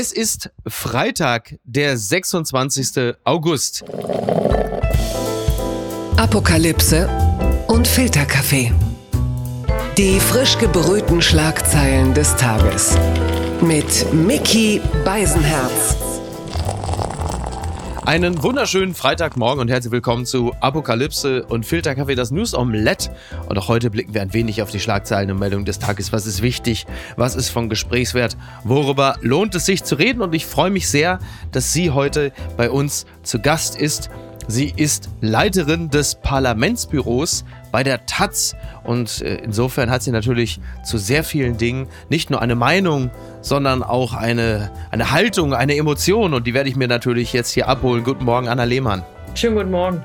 Es 0.00 0.12
ist 0.12 0.50
Freitag, 0.64 1.56
der 1.64 1.98
26. 1.98 3.16
August. 3.24 3.82
Apokalypse 6.16 7.08
und 7.66 7.88
Filterkaffee. 7.88 8.72
Die 9.96 10.20
frisch 10.20 10.56
gebrühten 10.58 11.20
Schlagzeilen 11.20 12.14
des 12.14 12.36
Tages. 12.36 12.96
Mit 13.60 14.12
Mickey 14.12 14.80
Beisenherz. 15.04 15.96
Einen 18.08 18.42
wunderschönen 18.42 18.94
Freitagmorgen 18.94 19.60
und 19.60 19.68
herzlich 19.68 19.92
willkommen 19.92 20.24
zu 20.24 20.54
Apokalypse 20.60 21.44
und 21.44 21.66
Filterkaffee, 21.66 22.14
das 22.14 22.30
News 22.30 22.54
Omelette. 22.54 23.10
Und 23.50 23.58
auch 23.58 23.68
heute 23.68 23.90
blicken 23.90 24.14
wir 24.14 24.22
ein 24.22 24.32
wenig 24.32 24.62
auf 24.62 24.70
die 24.70 24.80
Schlagzeilen 24.80 25.30
und 25.30 25.38
Meldungen 25.38 25.66
des 25.66 25.78
Tages. 25.78 26.10
Was 26.10 26.26
ist 26.26 26.40
wichtig? 26.40 26.86
Was 27.18 27.36
ist 27.36 27.50
von 27.50 27.68
Gesprächswert? 27.68 28.38
Worüber 28.64 29.16
lohnt 29.20 29.54
es 29.56 29.66
sich 29.66 29.84
zu 29.84 29.94
reden? 29.94 30.22
Und 30.22 30.34
ich 30.34 30.46
freue 30.46 30.70
mich 30.70 30.88
sehr, 30.88 31.18
dass 31.52 31.74
sie 31.74 31.90
heute 31.90 32.32
bei 32.56 32.70
uns 32.70 33.04
zu 33.24 33.40
Gast 33.40 33.76
ist. 33.76 34.08
Sie 34.50 34.72
ist 34.74 35.10
Leiterin 35.20 35.90
des 35.90 36.14
Parlamentsbüros 36.14 37.44
bei 37.70 37.82
der 37.82 38.06
Taz 38.06 38.56
und 38.82 39.20
äh, 39.20 39.34
insofern 39.44 39.90
hat 39.90 40.02
sie 40.02 40.10
natürlich 40.10 40.58
zu 40.82 40.96
sehr 40.96 41.22
vielen 41.22 41.58
Dingen 41.58 41.86
nicht 42.08 42.30
nur 42.30 42.40
eine 42.40 42.54
Meinung, 42.54 43.10
sondern 43.42 43.82
auch 43.82 44.14
eine, 44.14 44.70
eine 44.90 45.10
Haltung, 45.10 45.52
eine 45.52 45.76
Emotion 45.76 46.32
und 46.32 46.46
die 46.46 46.54
werde 46.54 46.70
ich 46.70 46.76
mir 46.76 46.88
natürlich 46.88 47.34
jetzt 47.34 47.50
hier 47.50 47.68
abholen. 47.68 48.04
Guten 48.04 48.24
Morgen, 48.24 48.48
Anna 48.48 48.64
Lehmann. 48.64 49.04
Schönen 49.34 49.56
guten 49.56 49.70
Morgen. 49.70 50.02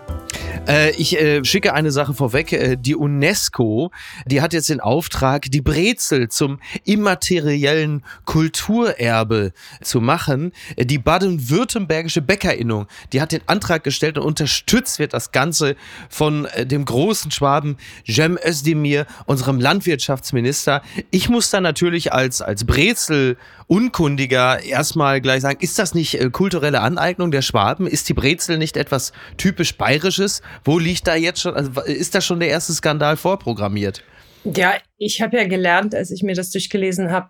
Äh, 0.67 0.91
ich 0.91 1.20
äh, 1.20 1.43
schicke 1.43 1.73
eine 1.73 1.91
Sache 1.91 2.13
vorweg. 2.13 2.53
Äh, 2.53 2.77
die 2.77 2.95
UNESCO, 2.95 3.91
die 4.25 4.41
hat 4.41 4.53
jetzt 4.53 4.70
den 4.70 4.79
Auftrag, 4.79 5.49
die 5.52 5.62
Brezel 5.62 6.29
zum 6.29 6.59
immateriellen 6.85 8.03
Kulturerbe 8.26 9.52
zu 9.81 9.99
machen. 9.99 10.53
Äh, 10.76 10.85
die 10.85 10.99
baden-württembergische 10.99 12.21
Bäckerinnung, 12.21 12.88
die 13.12 13.21
hat 13.21 13.31
den 13.31 13.41
Antrag 13.48 13.84
gestellt 13.84 14.18
und 14.18 14.23
unterstützt 14.23 14.99
wird 14.99 15.13
das 15.13 15.32
Ganze 15.32 15.76
von 16.10 16.48
dem 16.57 16.85
großen 16.85 17.32
Schwaben 17.32 17.77
Jem 18.05 18.38
Özdemir, 18.43 19.05
unserem 19.26 19.60
Landwirtschaftsminister. 19.60 20.82
Ich 21.12 21.29
muss 21.29 21.49
da 21.49 21.62
natürlich 21.62 22.13
als, 22.13 22.41
als 22.41 22.65
Brezel 22.65 23.38
Unkundiger 23.67 24.62
erstmal 24.62 25.20
gleich 25.20 25.41
sagen, 25.41 25.60
ist 25.62 25.79
das 25.79 25.95
nicht 25.95 26.20
kulturelle 26.32 26.82
Aneignung 26.82 27.32
der 27.32 27.41
Schwaben? 27.41 27.88
Ist 27.88 28.07
die 28.10 28.13
Brezel 28.13 28.57
nicht 28.57 28.77
etwas 28.77 29.13
typisch 29.38 29.77
Bayerisches? 29.77 30.43
Wo 30.63 30.80
liegt 30.80 31.08
da 31.08 31.16
jetzt 31.16 31.41
schon, 31.41 31.55
also 31.55 31.82
ist 31.82 32.16
da 32.16 32.22
schon 32.22 32.40
der 32.40 32.49
erste 32.49 32.74
Skandal 32.74 33.18
vorprogrammiert? 33.18 34.04
Ja, 34.44 34.76
ich 34.98 35.22
habe 35.22 35.38
ja 35.38 35.48
gelernt, 35.48 35.96
als 35.96 36.12
ich 36.12 36.22
mir 36.22 36.35
das 36.35 36.52
durchgelesen 36.52 37.12
habe, 37.12 37.30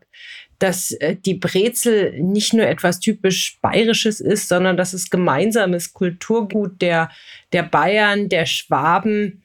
dass 0.59 0.91
äh, 0.91 1.15
die 1.15 1.35
Brezel 1.35 2.19
nicht 2.19 2.53
nur 2.53 2.65
etwas 2.65 2.99
typisch 2.99 3.59
Bayerisches 3.61 4.19
ist, 4.19 4.49
sondern 4.49 4.77
dass 4.77 4.93
es 4.93 5.09
gemeinsames 5.09 5.93
Kulturgut 5.93 6.81
der, 6.81 7.09
der 7.51 7.63
Bayern, 7.63 8.29
der 8.29 8.45
Schwaben, 8.45 9.43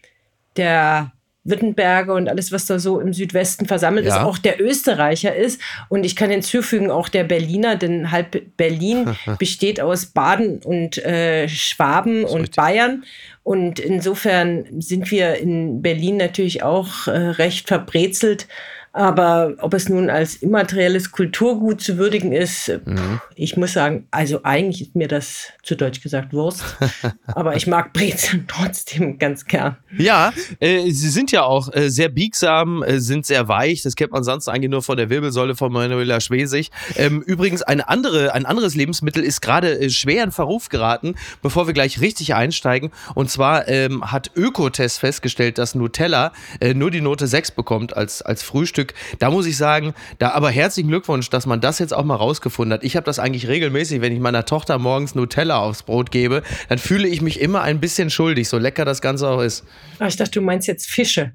der 0.56 1.12
Wittenberge 1.44 2.12
und 2.12 2.28
alles, 2.28 2.52
was 2.52 2.66
da 2.66 2.78
so 2.78 3.00
im 3.00 3.12
Südwesten 3.12 3.66
versammelt 3.66 4.06
ja. 4.06 4.16
ist, 4.16 4.22
auch 4.22 4.38
der 4.38 4.60
Österreicher 4.60 5.34
ist. 5.34 5.60
Und 5.88 6.04
ich 6.04 6.14
kann 6.14 6.30
hinzufügen, 6.30 6.90
auch 6.90 7.08
der 7.08 7.24
Berliner, 7.24 7.76
denn 7.76 8.10
halb 8.10 8.56
Berlin 8.56 9.16
besteht 9.38 9.80
aus 9.80 10.06
Baden 10.06 10.58
und 10.62 10.98
äh, 10.98 11.48
Schwaben 11.48 12.24
und 12.24 12.42
richtig. 12.42 12.56
Bayern. 12.56 13.04
Und 13.48 13.78
insofern 13.78 14.66
sind 14.78 15.10
wir 15.10 15.36
in 15.36 15.80
Berlin 15.80 16.18
natürlich 16.18 16.62
auch 16.62 17.06
äh, 17.06 17.12
recht 17.12 17.66
verbrezelt. 17.66 18.46
Aber 18.92 19.54
ob 19.58 19.74
es 19.74 19.88
nun 19.88 20.10
als 20.10 20.36
immaterielles 20.36 21.12
Kulturgut 21.12 21.80
zu 21.80 21.98
würdigen 21.98 22.32
ist, 22.32 22.68
mhm. 22.84 23.20
ich 23.34 23.56
muss 23.56 23.74
sagen, 23.74 24.06
also 24.10 24.40
eigentlich 24.42 24.82
ist 24.82 24.96
mir 24.96 25.08
das 25.08 25.48
zu 25.62 25.76
Deutsch 25.76 26.00
gesagt 26.00 26.32
Wurst. 26.32 26.64
aber 27.26 27.54
ich 27.56 27.66
mag 27.66 27.92
Brezeln 27.92 28.46
trotzdem 28.48 29.18
ganz 29.18 29.44
gern. 29.44 29.76
Ja, 29.96 30.32
äh, 30.60 30.90
sie 30.90 31.10
sind 31.10 31.32
ja 31.32 31.42
auch 31.42 31.72
äh, 31.72 31.90
sehr 31.90 32.08
biegsam, 32.08 32.82
äh, 32.82 32.98
sind 32.98 33.26
sehr 33.26 33.46
weich. 33.48 33.82
Das 33.82 33.94
kennt 33.94 34.12
man 34.12 34.24
sonst 34.24 34.48
eigentlich 34.48 34.70
nur 34.70 34.82
von 34.82 34.96
der 34.96 35.10
Wirbelsäule 35.10 35.54
von 35.54 35.72
Manuela 35.72 36.20
Schwesig. 36.20 36.70
Ähm, 36.96 37.22
übrigens, 37.22 37.62
eine 37.62 37.88
andere, 37.88 38.34
ein 38.34 38.46
anderes 38.46 38.74
Lebensmittel 38.74 39.22
ist 39.22 39.42
gerade 39.42 39.78
äh, 39.78 39.90
schwer 39.90 40.24
in 40.24 40.32
Verruf 40.32 40.70
geraten, 40.70 41.14
bevor 41.42 41.66
wir 41.66 41.74
gleich 41.74 42.00
richtig 42.00 42.34
einsteigen. 42.34 42.90
Und 43.14 43.30
zwar 43.30 43.68
ähm, 43.68 44.10
hat 44.10 44.30
Ökotest 44.34 45.00
festgestellt, 45.00 45.58
dass 45.58 45.74
Nutella 45.74 46.32
äh, 46.60 46.74
nur 46.74 46.90
die 46.90 47.00
Note 47.00 47.26
6 47.26 47.52
bekommt 47.52 47.96
als, 47.96 48.22
als 48.22 48.42
Frühstück 48.42 48.77
Stück. 48.78 48.94
Da 49.18 49.30
muss 49.30 49.46
ich 49.46 49.56
sagen, 49.56 49.92
da 50.20 50.30
aber 50.30 50.50
herzlichen 50.50 50.88
Glückwunsch, 50.88 51.30
dass 51.30 51.46
man 51.46 51.60
das 51.60 51.80
jetzt 51.80 51.92
auch 51.92 52.04
mal 52.04 52.14
rausgefunden 52.14 52.74
hat. 52.74 52.84
Ich 52.84 52.94
habe 52.94 53.04
das 53.04 53.18
eigentlich 53.18 53.48
regelmäßig, 53.48 54.00
wenn 54.00 54.12
ich 54.12 54.20
meiner 54.20 54.44
Tochter 54.44 54.78
morgens 54.78 55.16
Nutella 55.16 55.58
aufs 55.58 55.82
Brot 55.82 56.12
gebe, 56.12 56.44
dann 56.68 56.78
fühle 56.78 57.08
ich 57.08 57.20
mich 57.20 57.40
immer 57.40 57.62
ein 57.62 57.80
bisschen 57.80 58.08
schuldig, 58.08 58.48
so 58.48 58.56
lecker 58.56 58.84
das 58.84 59.00
Ganze 59.00 59.28
auch 59.28 59.40
ist. 59.40 59.64
Ah, 59.98 60.06
ich 60.06 60.16
dachte, 60.16 60.32
du 60.32 60.42
meinst 60.42 60.68
jetzt 60.68 60.88
Fische 60.88 61.32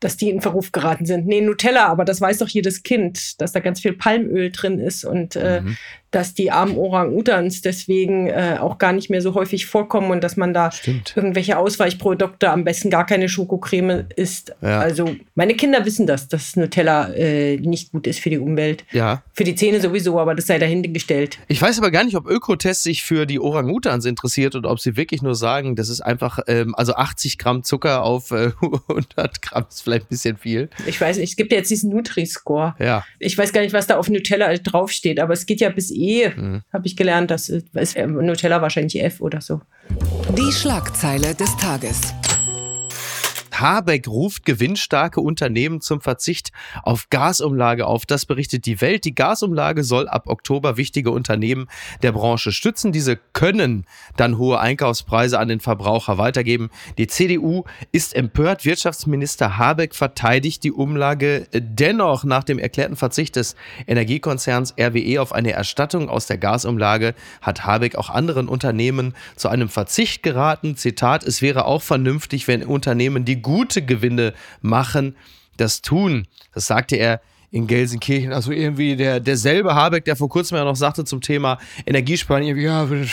dass 0.00 0.16
die 0.16 0.30
in 0.30 0.40
Verruf 0.40 0.70
geraten 0.70 1.06
sind. 1.06 1.26
Nee, 1.26 1.40
Nutella, 1.40 1.88
aber 1.88 2.04
das 2.04 2.20
weiß 2.20 2.38
doch 2.38 2.46
jedes 2.46 2.84
Kind, 2.84 3.40
dass 3.40 3.50
da 3.50 3.58
ganz 3.58 3.80
viel 3.80 3.94
Palmöl 3.94 4.52
drin 4.52 4.78
ist 4.78 5.04
und 5.04 5.34
äh, 5.34 5.60
mhm 5.60 5.76
dass 6.10 6.34
die 6.34 6.50
armen 6.50 6.76
Orang-Utans 6.76 7.60
deswegen 7.60 8.28
äh, 8.28 8.56
auch 8.60 8.78
gar 8.78 8.92
nicht 8.92 9.10
mehr 9.10 9.20
so 9.20 9.34
häufig 9.34 9.66
vorkommen 9.66 10.10
und 10.10 10.24
dass 10.24 10.36
man 10.36 10.54
da 10.54 10.72
Stimmt. 10.72 11.12
irgendwelche 11.16 11.58
Ausweichprodukte, 11.58 12.50
am 12.50 12.64
besten 12.64 12.88
gar 12.88 13.04
keine 13.04 13.28
Schokocreme 13.28 14.06
isst. 14.16 14.54
Ja. 14.62 14.80
Also 14.80 15.16
meine 15.34 15.54
Kinder 15.54 15.84
wissen 15.84 16.06
das, 16.06 16.28
dass 16.28 16.56
Nutella 16.56 17.12
äh, 17.12 17.56
nicht 17.58 17.92
gut 17.92 18.06
ist 18.06 18.20
für 18.20 18.30
die 18.30 18.38
Umwelt. 18.38 18.84
Ja. 18.90 19.22
Für 19.34 19.44
die 19.44 19.54
Zähne 19.54 19.80
sowieso, 19.80 20.18
aber 20.18 20.34
das 20.34 20.46
sei 20.46 20.58
dahingestellt. 20.58 21.38
Ich 21.48 21.60
weiß 21.60 21.78
aber 21.78 21.90
gar 21.90 22.04
nicht, 22.04 22.16
ob 22.16 22.26
Ökotest 22.26 22.82
sich 22.82 23.02
für 23.02 23.26
die 23.26 23.38
Orang-Utans 23.38 24.06
interessiert 24.06 24.54
und 24.54 24.64
ob 24.64 24.80
sie 24.80 24.96
wirklich 24.96 25.20
nur 25.20 25.34
sagen, 25.34 25.76
das 25.76 25.90
ist 25.90 26.00
einfach, 26.00 26.38
ähm, 26.46 26.74
also 26.74 26.94
80 26.94 27.36
Gramm 27.36 27.64
Zucker 27.64 28.02
auf 28.02 28.30
äh, 28.30 28.52
100 28.88 29.42
Gramm 29.42 29.66
ist 29.68 29.82
vielleicht 29.82 30.06
ein 30.06 30.08
bisschen 30.08 30.38
viel. 30.38 30.70
Ich 30.86 31.00
weiß 31.00 31.18
nicht, 31.18 31.30
es 31.30 31.36
gibt 31.36 31.52
ja 31.52 31.58
jetzt 31.58 31.70
diesen 31.70 31.90
Nutri-Score. 31.90 32.74
Ja. 32.78 33.04
Ich 33.18 33.36
weiß 33.36 33.52
gar 33.52 33.60
nicht, 33.60 33.74
was 33.74 33.86
da 33.86 33.98
auf 33.98 34.08
Nutella 34.08 34.56
draufsteht, 34.56 35.20
aber 35.20 35.34
es 35.34 35.44
geht 35.44 35.60
ja 35.60 35.68
bis 35.68 35.90
E, 35.98 36.30
mhm. 36.30 36.62
habe 36.72 36.86
ich 36.86 36.96
gelernt. 36.96 37.30
Das 37.30 37.48
ist 37.48 37.96
Nutella 37.96 38.62
wahrscheinlich 38.62 39.02
F 39.02 39.20
oder 39.20 39.40
so. 39.40 39.60
Die 40.36 40.52
Schlagzeile 40.52 41.34
des 41.34 41.56
Tages. 41.56 42.14
Habeck 43.60 44.06
ruft 44.08 44.44
gewinnstarke 44.44 45.20
Unternehmen 45.20 45.80
zum 45.80 46.00
Verzicht 46.00 46.50
auf 46.82 47.10
Gasumlage 47.10 47.86
auf. 47.86 48.06
Das 48.06 48.26
berichtet 48.26 48.66
die 48.66 48.80
Welt. 48.80 49.04
Die 49.04 49.14
Gasumlage 49.14 49.84
soll 49.84 50.08
ab 50.08 50.24
Oktober 50.26 50.76
wichtige 50.76 51.10
Unternehmen 51.10 51.68
der 52.02 52.12
Branche 52.12 52.52
stützen. 52.52 52.92
Diese 52.92 53.16
können 53.32 53.84
dann 54.16 54.38
hohe 54.38 54.60
Einkaufspreise 54.60 55.38
an 55.38 55.48
den 55.48 55.60
Verbraucher 55.60 56.18
weitergeben. 56.18 56.70
Die 56.98 57.06
CDU 57.06 57.64
ist 57.92 58.14
empört. 58.14 58.64
Wirtschaftsminister 58.64 59.58
Habeck 59.58 59.94
verteidigt 59.94 60.64
die 60.64 60.72
Umlage 60.72 61.46
dennoch 61.52 62.24
nach 62.24 62.44
dem 62.44 62.58
erklärten 62.58 62.96
Verzicht 62.96 63.36
des 63.36 63.56
Energiekonzerns 63.86 64.74
RWE 64.78 65.20
auf 65.20 65.32
eine 65.32 65.52
Erstattung 65.52 66.08
aus 66.08 66.26
der 66.26 66.38
Gasumlage 66.38 67.14
hat 67.40 67.64
Habeck 67.64 67.96
auch 67.96 68.10
anderen 68.10 68.48
Unternehmen 68.48 69.14
zu 69.36 69.48
einem 69.48 69.68
Verzicht 69.68 70.22
geraten. 70.22 70.76
Zitat, 70.76 71.24
es 71.24 71.42
wäre 71.42 71.64
auch 71.64 71.82
vernünftig, 71.82 72.48
wenn 72.48 72.62
Unternehmen, 72.64 73.24
die 73.24 73.40
gute 73.48 73.80
Gewinne 73.82 74.34
machen, 74.60 75.16
das 75.56 75.80
tun. 75.80 76.26
Das 76.52 76.66
sagte 76.66 76.96
er 76.96 77.22
in 77.50 77.66
Gelsenkirchen. 77.66 78.32
Also 78.32 78.52
irgendwie 78.52 78.94
der, 78.94 79.20
derselbe 79.20 79.74
Habeck, 79.74 80.04
der 80.04 80.16
vor 80.16 80.28
kurzem 80.28 80.58
ja 80.58 80.64
noch 80.64 80.76
sagte 80.76 81.04
zum 81.04 81.22
Thema 81.22 81.58
Energiesparen, 81.86 82.44
irgendwie, 82.44 82.66
ja, 82.66 82.90
wenn, 82.90 83.08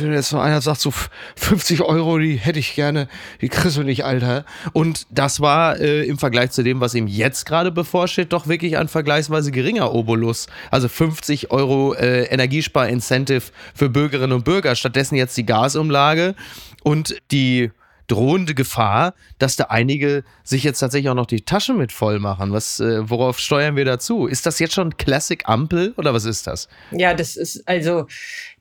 wenn 0.00 0.12
jetzt 0.12 0.32
noch 0.32 0.40
einer 0.40 0.60
sagt, 0.60 0.80
so 0.80 0.92
50 1.36 1.82
Euro, 1.82 2.18
die 2.18 2.34
hätte 2.36 2.58
ich 2.58 2.74
gerne, 2.74 3.08
die 3.40 3.48
kriegst 3.48 3.76
du 3.76 3.84
nicht, 3.84 4.04
Alter. 4.04 4.44
Und 4.72 5.06
das 5.10 5.40
war 5.40 5.78
äh, 5.78 6.04
im 6.06 6.18
Vergleich 6.18 6.50
zu 6.50 6.64
dem, 6.64 6.80
was 6.80 6.94
ihm 6.94 7.06
jetzt 7.06 7.46
gerade 7.46 7.70
bevorsteht, 7.70 8.32
doch 8.32 8.48
wirklich 8.48 8.78
ein 8.78 8.88
vergleichsweise 8.88 9.52
geringer 9.52 9.94
Obolus. 9.94 10.48
Also 10.72 10.88
50 10.88 11.52
Euro 11.52 11.94
äh, 11.94 12.24
Energiespar-Incentive 12.24 13.52
für 13.74 13.88
Bürgerinnen 13.88 14.32
und 14.32 14.44
Bürger. 14.44 14.74
Stattdessen 14.74 15.14
jetzt 15.14 15.36
die 15.36 15.46
Gasumlage 15.46 16.34
und 16.82 17.16
die 17.30 17.70
drohende 18.06 18.54
Gefahr, 18.54 19.14
dass 19.38 19.56
da 19.56 19.64
einige 19.64 20.24
sich 20.44 20.64
jetzt 20.64 20.78
tatsächlich 20.80 21.10
auch 21.10 21.14
noch 21.14 21.26
die 21.26 21.42
Taschen 21.42 21.76
mit 21.76 21.92
voll 21.92 22.18
machen. 22.18 22.52
Was, 22.52 22.80
äh, 22.80 23.08
worauf 23.08 23.38
steuern 23.38 23.76
wir 23.76 23.84
dazu? 23.84 24.26
Ist 24.26 24.46
das 24.46 24.58
jetzt 24.58 24.74
schon 24.74 24.96
Classic 24.96 25.42
Ampel 25.46 25.94
oder 25.96 26.14
was 26.14 26.24
ist 26.24 26.46
das? 26.46 26.68
Ja, 26.92 27.14
das 27.14 27.36
ist 27.36 27.66
also 27.66 28.06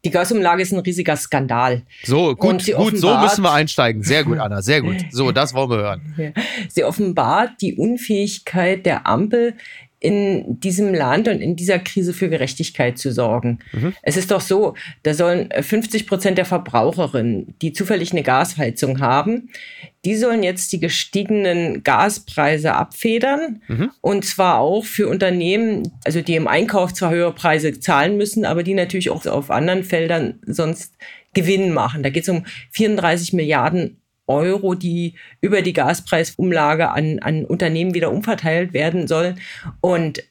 die 0.05 0.11
Gasumlage 0.11 0.61
ist 0.61 0.71
ein 0.71 0.79
riesiger 0.79 1.17
Skandal. 1.17 1.81
So, 2.03 2.35
gut, 2.35 2.63
gut, 2.75 2.97
so 2.97 3.17
müssen 3.17 3.43
wir 3.43 3.51
einsteigen. 3.51 4.03
Sehr 4.03 4.23
gut, 4.23 4.37
Anna, 4.37 4.61
sehr 4.61 4.81
gut. 4.81 4.97
So, 5.11 5.31
das 5.31 5.53
wollen 5.55 5.71
wir 5.71 5.77
hören. 5.77 6.33
Sie 6.69 6.83
offenbart 6.83 7.59
die 7.59 7.73
Unfähigkeit 7.73 8.85
der 8.85 9.07
Ampel, 9.07 9.55
in 9.99 10.59
diesem 10.59 10.93
Land 10.93 11.27
und 11.27 11.41
in 11.41 11.55
dieser 11.55 11.79
Krise 11.79 12.13
für 12.13 12.29
Gerechtigkeit 12.29 12.97
zu 12.97 13.11
sorgen. 13.11 13.59
Mhm. 13.71 13.93
Es 14.01 14.17
ist 14.17 14.31
doch 14.31 14.41
so, 14.41 14.75
da 15.03 15.13
sollen 15.13 15.49
50 15.59 16.05
Prozent 16.05 16.37
der 16.37 16.45
Verbraucherinnen, 16.45 17.55
die 17.61 17.73
zufällig 17.73 18.11
eine 18.11 18.23
Gasheizung 18.23 18.99
haben, 18.99 19.49
die 20.03 20.15
sollen 20.15 20.43
jetzt 20.43 20.71
die 20.71 20.79
gestiegenen 20.79 21.83
Gaspreise 21.83 22.75
abfedern. 22.75 23.61
Mhm. 23.67 23.91
Und 24.01 24.25
zwar 24.25 24.59
auch 24.59 24.85
für 24.85 25.07
Unternehmen, 25.07 25.91
also 26.03 26.21
die 26.21 26.35
im 26.35 26.47
Einkauf 26.47 26.93
zwar 26.93 27.11
höhere 27.11 27.33
Preise 27.33 27.79
zahlen 27.79 28.17
müssen, 28.17 28.45
aber 28.45 28.61
die 28.63 28.75
natürlich 28.75 29.09
auch 29.09 29.25
auf 29.25 29.49
anderen 29.49 29.83
Feldern 29.83 30.39
sonst 30.45 30.93
Gewinn 31.33 31.73
machen. 31.73 32.03
Da 32.03 32.09
geht 32.09 32.23
es 32.23 32.29
um 32.29 32.45
34 32.71 33.33
Milliarden 33.33 33.97
Euro, 34.27 34.75
die 34.75 35.15
über 35.41 35.61
die 35.61 35.73
Gaspreisumlage 35.73 36.89
an, 36.89 37.19
an 37.19 37.45
Unternehmen 37.45 37.93
wieder 37.93 38.11
umverteilt 38.11 38.73
werden 38.73 39.07
sollen. 39.07 39.39
Und 39.81 40.23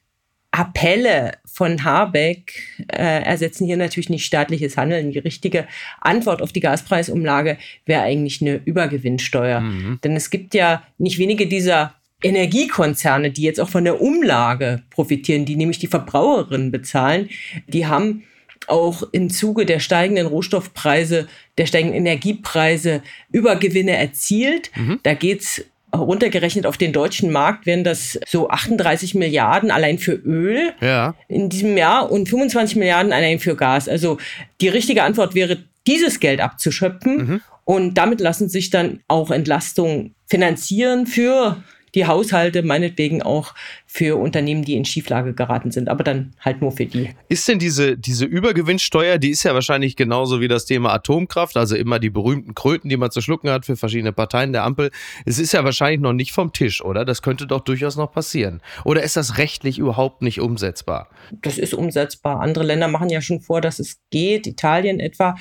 Appelle 0.51 1.33
von 1.45 1.83
Habeck 1.83 2.63
äh, 2.87 3.23
ersetzen 3.25 3.67
hier 3.67 3.77
natürlich 3.77 4.09
nicht 4.09 4.25
staatliches 4.25 4.77
Handeln. 4.77 5.11
Die 5.11 5.19
richtige 5.19 5.67
Antwort 6.01 6.43
auf 6.43 6.53
die 6.53 6.61
Gaspreisumlage 6.61 7.59
wäre 7.87 8.03
eigentlich 8.03 8.41
eine 8.41 8.61
Übergewinnsteuer. 8.65 9.61
Mhm. 9.61 9.99
Denn 10.05 10.15
es 10.15 10.31
gibt 10.31 10.55
ja 10.55 10.85
nicht 10.97 11.19
wenige 11.19 11.49
dieser 11.49 11.95
Energiekonzerne, 12.23 13.33
die 13.33 13.43
jetzt 13.43 13.61
auch 13.61 13.69
von 13.69 13.85
der 13.85 14.01
Umlage 14.01 14.83
profitieren, 14.91 15.45
die 15.45 15.57
nämlich 15.57 15.81
die 15.81 15.89
Verbraucherinnen 15.89 16.71
bezahlen, 16.71 17.29
die 17.67 17.87
haben 17.87 18.23
auch 18.69 19.03
im 19.13 19.31
Zuge 19.31 19.67
der 19.67 19.81
steigenden 19.81 20.27
Rohstoffpreise, 20.27 21.29
der 21.59 21.67
steigenden 21.67 21.99
Energiepreise 21.99 23.03
Übergewinne 23.31 23.97
erzielt. 23.97 24.71
Mhm. 24.77 25.01
Da 25.03 25.15
geht's 25.15 25.63
runtergerechnet 25.95 26.67
auf 26.67 26.77
den 26.77 26.93
deutschen 26.93 27.31
Markt 27.31 27.67
wären 27.67 27.85
das 27.85 28.19
so 28.27 28.49
38 28.49 29.15
Milliarden 29.15 29.71
allein 29.71 29.99
für 29.99 30.15
Öl 30.15 30.73
ja. 30.81 31.15
in 31.29 31.49
diesem 31.49 31.77
Jahr 31.77 32.11
und 32.11 32.29
25 32.29 32.77
Milliarden 32.77 33.13
allein 33.13 33.39
für 33.39 33.57
Gas. 33.57 33.89
Also 33.89 34.19
die 34.61 34.69
richtige 34.69 35.05
Antwort 35.05 35.35
wäre, 35.35 35.59
dieses 35.87 36.21
Geld 36.21 36.41
abzuschöpfen. 36.41 37.17
Mhm. 37.17 37.41
Und 37.65 37.95
damit 37.95 38.21
lassen 38.21 38.49
sich 38.49 38.71
dann 38.71 39.01
auch 39.09 39.31
Entlastungen 39.31 40.15
finanzieren 40.27 41.07
für 41.07 41.63
die 41.95 42.07
Haushalte, 42.07 42.63
meinetwegen 42.63 43.23
auch 43.23 43.55
für 43.95 44.17
Unternehmen, 44.17 44.65
die 44.65 44.75
in 44.75 44.85
Schieflage 44.85 45.35
geraten 45.35 45.71
sind, 45.71 45.89
aber 45.89 46.03
dann 46.03 46.33
halt 46.41 46.61
nur 46.61 46.73
für 46.73 46.85
die. 46.85 47.11
Ist 47.29 47.47
denn 47.47 47.61
diese, 47.61 47.97
diese 47.97 48.25
Übergewinnsteuer, 48.25 49.19
die 49.19 49.31
ist 49.31 49.45
ja 49.45 49.55
wahrscheinlich 49.55 49.95
genauso 49.95 50.41
wie 50.41 50.49
das 50.49 50.65
Thema 50.65 50.93
Atomkraft, 50.93 51.57
also 51.57 51.77
immer 51.77 52.01
die 52.01 52.11
berühmten 52.11 52.57
Kröten, 52.57 52.89
die 52.89 52.97
man 52.97 53.13
zu 53.13 53.21
schlucken 53.21 53.51
hat 53.51 53.67
für 53.67 53.77
verschiedene 53.77 54.13
Parteien 54.13 54.53
der 54.53 54.65
Ampel. 54.65 54.91
Es 55.27 55.39
ist 55.39 55.53
ja 55.53 55.63
wahrscheinlich 55.63 56.01
noch 56.01 56.13
nicht 56.13 56.33
vom 56.33 56.53
Tisch, 56.53 56.85
oder? 56.85 57.05
Das 57.05 57.23
könnte 57.23 57.47
doch 57.47 57.61
durchaus 57.61 57.95
noch 57.95 58.11
passieren. 58.11 58.63
Oder 58.85 59.05
ist 59.05 59.17
das 59.17 59.39
rechtlich 59.39 59.79
überhaupt 59.79 60.23
nicht 60.23 60.41
umsetzbar? 60.41 61.09
Das 61.31 61.57
ist 61.57 61.73
umsetzbar. 61.73 62.41
Andere 62.41 62.65
Länder 62.65 62.89
machen 62.89 63.11
ja 63.11 63.21
schon 63.21 63.43
vor, 63.43 63.61
dass 63.61 63.79
es 63.79 64.01
geht, 64.11 64.49
Italien 64.49 64.99
etwa. 64.99 65.37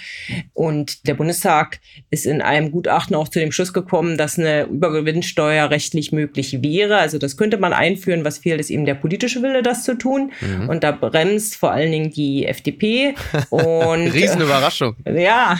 Und 0.53 1.07
der 1.07 1.15
Bundestag 1.15 1.79
ist 2.11 2.27
in 2.27 2.43
einem 2.43 2.69
Gutachten 2.69 3.15
auch 3.15 3.29
zu 3.29 3.39
dem 3.39 3.51
Schluss 3.51 3.73
gekommen, 3.73 4.15
dass 4.15 4.37
eine 4.37 4.65
Übergewinnsteuer 4.65 5.71
rechtlich 5.71 6.11
möglich 6.11 6.61
wäre. 6.61 6.97
Also 6.97 7.17
das 7.17 7.35
könnte 7.35 7.57
man 7.57 7.73
einführen, 7.73 8.23
was 8.23 8.42
fehlt, 8.43 8.59
ist 8.59 8.69
eben 8.69 8.85
der 8.85 8.93
politische 8.93 9.41
Wille, 9.41 9.63
das 9.63 9.83
zu 9.83 9.97
tun. 9.97 10.31
Mhm. 10.41 10.69
Und 10.69 10.83
da 10.83 10.91
bremst 10.91 11.55
vor 11.55 11.71
allen 11.71 11.91
Dingen 11.91 12.11
die 12.11 12.45
FDP. 12.45 13.15
Und, 13.49 14.07
Riesenüberraschung. 14.13 14.95
Äh, 15.05 15.23
ja, 15.23 15.57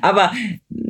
aber 0.00 0.32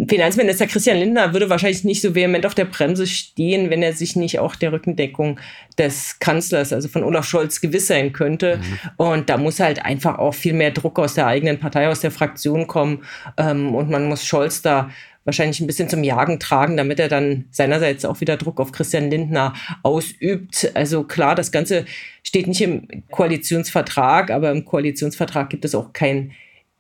Finanzminister 0.09 0.67
Christian 0.67 0.99
Lindner 0.99 1.33
würde 1.33 1.51
wahrscheinlich 1.51 1.85
nicht 1.85 2.01
so 2.01 2.15
vehement 2.15 2.47
auf 2.47 2.55
der 2.55 2.65
Bremse 2.65 3.07
stehen, 3.07 3.71
wenn 3.71 3.83
er 3.83 3.93
sich 3.93 4.17
nicht 4.17 4.39
auch 4.39 4.57
der 4.57 4.73
Rückendeckung 4.73 5.39
des 5.79 6.19
Kanzlers, 6.19 6.73
also 6.73 6.89
von 6.89 7.05
Olaf 7.05 7.27
Scholz, 7.27 7.61
gewiss 7.61 7.87
sein 7.87 8.13
könnte. 8.13 8.59
Mhm. 8.59 8.91
Und 8.97 9.29
da 9.29 9.37
muss 9.37 9.61
halt 9.61 9.85
einfach 9.85 10.19
auch 10.19 10.35
viel 10.35 10.53
mehr 10.53 10.71
Druck 10.71 10.99
aus 10.99 11.15
der 11.15 11.27
eigenen 11.27 11.59
Partei, 11.59 11.89
aus 11.89 12.01
der 12.01 12.11
Fraktion 12.11 12.67
kommen. 12.67 13.05
Ähm, 13.37 13.75
und 13.75 13.91
man 13.91 14.09
muss 14.09 14.25
Scholz 14.25 14.63
da 14.63 14.91
wahrscheinlich 15.25 15.61
ein 15.61 15.67
bisschen 15.67 15.89
zum 15.89 16.05
Jagen 16.05 16.41
tragen, 16.41 16.77
damit 16.77 16.99
er 16.99 17.09
dann 17.09 17.47
seinerseits 17.51 18.05
auch 18.05 18.21
wieder 18.21 18.37
Druck 18.37 18.61
auf 18.61 18.73
Christian 18.73 19.11
Lindner 19.11 19.55
ausübt. 19.83 20.71
Also 20.75 21.05
klar, 21.05 21.35
das 21.35 21.53
Ganze 21.53 21.85
steht 22.23 22.47
nicht 22.47 22.61
im 22.61 22.89
Koalitionsvertrag, 23.11 24.31
aber 24.31 24.51
im 24.51 24.65
Koalitionsvertrag 24.65 25.51
gibt 25.51 25.65
es 25.65 25.75
auch 25.75 25.93
kein 25.93 26.33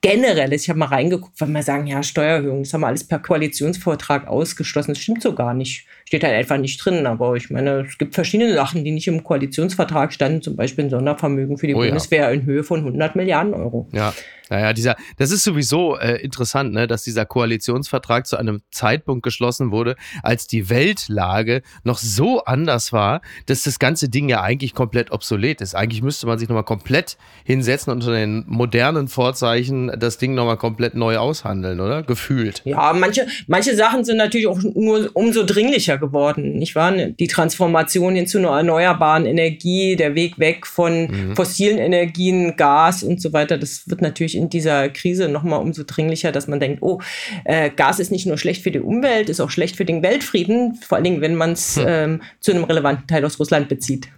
generelles, 0.03 0.62
ich 0.62 0.69
habe 0.69 0.81
mal 0.81 0.87
reingeguckt, 0.87 1.41
weil 1.41 1.49
wir 1.49 1.62
sagen, 1.62 1.87
ja, 1.87 2.03
Steuererhöhung, 2.03 2.65
das 2.65 2.75
haben 2.75 2.81
wir 2.81 2.89
alles 2.89 3.05
per 3.06 3.21
Koalitionsvertrag 3.21 4.27
ausgeschlossen. 4.27 4.91
Das 4.91 4.99
stimmt 4.99 5.23
so 5.23 5.33
gar 5.35 5.55
nicht. 5.55 5.87
Steht 6.12 6.25
halt 6.25 6.35
einfach 6.35 6.59
nicht 6.59 6.76
drin. 6.85 7.06
Aber 7.06 7.37
ich 7.37 7.49
meine, 7.49 7.87
es 7.88 7.97
gibt 7.97 8.14
verschiedene 8.14 8.53
Sachen, 8.53 8.85
die 8.85 8.91
nicht 8.91 9.09
im 9.09 9.25
Koalitionsvertrag 9.25 10.12
standen, 10.12 10.43
zum 10.43 10.56
Beispiel 10.56 10.85
ein 10.85 10.91
Sondervermögen 10.91 11.56
für 11.56 11.67
die 11.67 11.75
oh, 11.75 11.79
Bundeswehr 11.79 12.25
ja. 12.25 12.31
in 12.32 12.44
Höhe 12.44 12.64
von 12.64 12.81
100 12.81 13.17
Milliarden 13.17 13.55
Euro. 13.55 13.88
Ja, 13.93 14.12
naja, 14.53 14.75
dieser, 14.75 14.97
das 15.17 15.31
ist 15.31 15.44
sowieso 15.44 15.97
äh, 15.97 16.20
interessant, 16.23 16.75
ne, 16.75 16.87
dass 16.87 17.05
dieser 17.05 17.25
Koalitionsvertrag 17.25 18.26
zu 18.26 18.37
einem 18.37 18.61
Zeitpunkt 18.70 19.23
geschlossen 19.23 19.70
wurde, 19.70 19.97
als 20.23 20.47
die 20.47 20.69
Weltlage 20.69 21.62
noch 21.85 21.97
so 21.97 22.44
anders 22.44 22.93
war, 22.93 23.23
dass 23.47 23.62
das 23.62 23.79
ganze 23.79 24.11
Ding 24.11 24.29
ja 24.29 24.43
eigentlich 24.43 24.75
komplett 24.75 25.11
obsolet 25.11 25.62
ist. 25.62 25.75
Eigentlich 25.75 26.03
müsste 26.03 26.26
man 26.26 26.38
sich 26.38 26.50
nochmal 26.50 26.65
komplett 26.65 27.17
hinsetzen 27.44 27.94
und 27.94 28.03
unter 28.03 28.12
den 28.12 28.44
modernen 28.47 29.08
Vorzeichen 29.08 29.91
das 29.99 30.19
Ding 30.19 30.35
nochmal 30.35 30.58
komplett 30.58 30.94
neu 30.97 31.17
aushandeln, 31.17 31.81
oder? 31.81 32.03
Gefühlt. 32.03 32.61
Ja, 32.67 32.93
manche, 32.93 33.26
manche 33.47 33.75
Sachen 33.75 34.05
sind 34.05 34.19
natürlich 34.19 34.49
auch 34.49 34.61
nur 34.62 35.08
umso 35.15 35.47
dringlicher 35.47 35.97
geworden, 36.03 36.59
nicht 36.59 36.75
wahr? 36.75 36.93
Die 36.93 37.27
Transformation 37.27 38.15
hin 38.15 38.27
zu 38.27 38.37
einer 38.37 38.51
erneuerbaren 38.51 39.25
Energie, 39.25 39.97
der 39.97 40.15
Weg 40.15 40.39
weg 40.39 40.67
von 40.67 41.07
mhm. 41.07 41.37
fossilen 41.37 41.79
Energien, 41.79 42.57
Gas 42.57 43.03
und 43.03 43.23
so 43.23 43.33
weiter, 43.33 43.57
das 43.57 43.89
wird 43.89 44.03
natürlich 44.03 44.37
in 44.37 44.51
dieser 44.51 44.91
Krise 44.91 45.29
nochmal 45.29 45.61
umso 45.61 45.85
dringlicher, 45.85 46.33
dass 46.33 46.47
man 46.49 46.61
denkt, 46.61 46.83
oh, 46.83 47.01
äh, 47.45 47.71
Gas 47.71 48.01
ist 48.01 48.13
nicht 48.13 48.27
nur 48.27 48.37
schlecht 48.37 48.63
für 48.63 48.71
die 48.71 48.81
Umwelt, 48.81 49.31
ist 49.31 49.41
auch 49.41 49.51
schlecht 49.51 49.77
für 49.77 49.87
den 49.87 50.03
Weltfrieden, 50.03 50.75
vor 50.75 50.97
allen 50.97 51.05
Dingen, 51.05 51.21
wenn 51.23 51.37
man 51.37 51.53
es 51.53 51.77
hm. 51.77 51.85
ähm, 51.89 52.23
zu 52.41 52.53
einem 52.53 52.65
relevanten 52.65 53.07
Teil 53.07 53.25
aus 53.25 53.41
Russland 53.41 53.69
bezieht. 53.69 54.09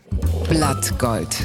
Blattgold. 0.49 1.37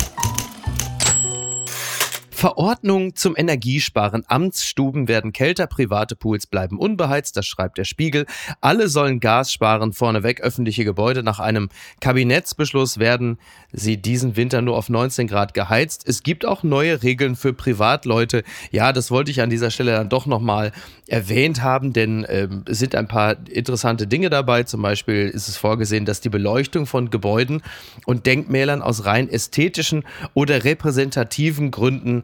Verordnung 2.39 3.17
zum 3.17 3.35
Energiesparen. 3.35 4.23
Amtsstuben 4.25 5.09
werden 5.09 5.33
kälter, 5.33 5.67
private 5.67 6.15
Pools 6.15 6.47
bleiben 6.47 6.79
unbeheizt, 6.79 7.35
das 7.35 7.45
schreibt 7.45 7.77
der 7.77 7.83
Spiegel. 7.83 8.25
Alle 8.61 8.87
sollen 8.87 9.19
Gas 9.19 9.51
sparen, 9.51 9.91
vorneweg 9.91 10.39
öffentliche 10.39 10.85
Gebäude. 10.85 11.21
Nach 11.21 11.41
einem 11.41 11.67
Kabinettsbeschluss 11.99 12.97
werden 12.97 13.39
sie 13.73 13.97
diesen 13.97 14.37
Winter 14.37 14.61
nur 14.61 14.77
auf 14.77 14.87
19 14.87 15.27
Grad 15.27 15.53
geheizt. 15.53 16.07
Es 16.07 16.23
gibt 16.23 16.45
auch 16.45 16.63
neue 16.63 17.03
Regeln 17.03 17.35
für 17.35 17.51
Privatleute. 17.51 18.45
Ja, 18.71 18.93
das 18.93 19.11
wollte 19.11 19.31
ich 19.31 19.41
an 19.41 19.49
dieser 19.49 19.69
Stelle 19.69 19.91
dann 19.91 20.07
doch 20.07 20.25
nochmal 20.25 20.71
erwähnt 21.07 21.61
haben, 21.61 21.91
denn 21.91 22.23
es 22.23 22.79
sind 22.79 22.95
ein 22.95 23.09
paar 23.09 23.35
interessante 23.49 24.07
Dinge 24.07 24.29
dabei. 24.29 24.63
Zum 24.63 24.81
Beispiel 24.81 25.27
ist 25.27 25.49
es 25.49 25.57
vorgesehen, 25.57 26.05
dass 26.05 26.21
die 26.21 26.29
Beleuchtung 26.29 26.85
von 26.85 27.09
Gebäuden 27.09 27.63
und 28.05 28.25
Denkmälern 28.25 28.81
aus 28.81 29.03
rein 29.03 29.27
ästhetischen 29.27 30.05
oder 30.33 30.63
repräsentativen 30.63 31.71
Gründen 31.71 32.23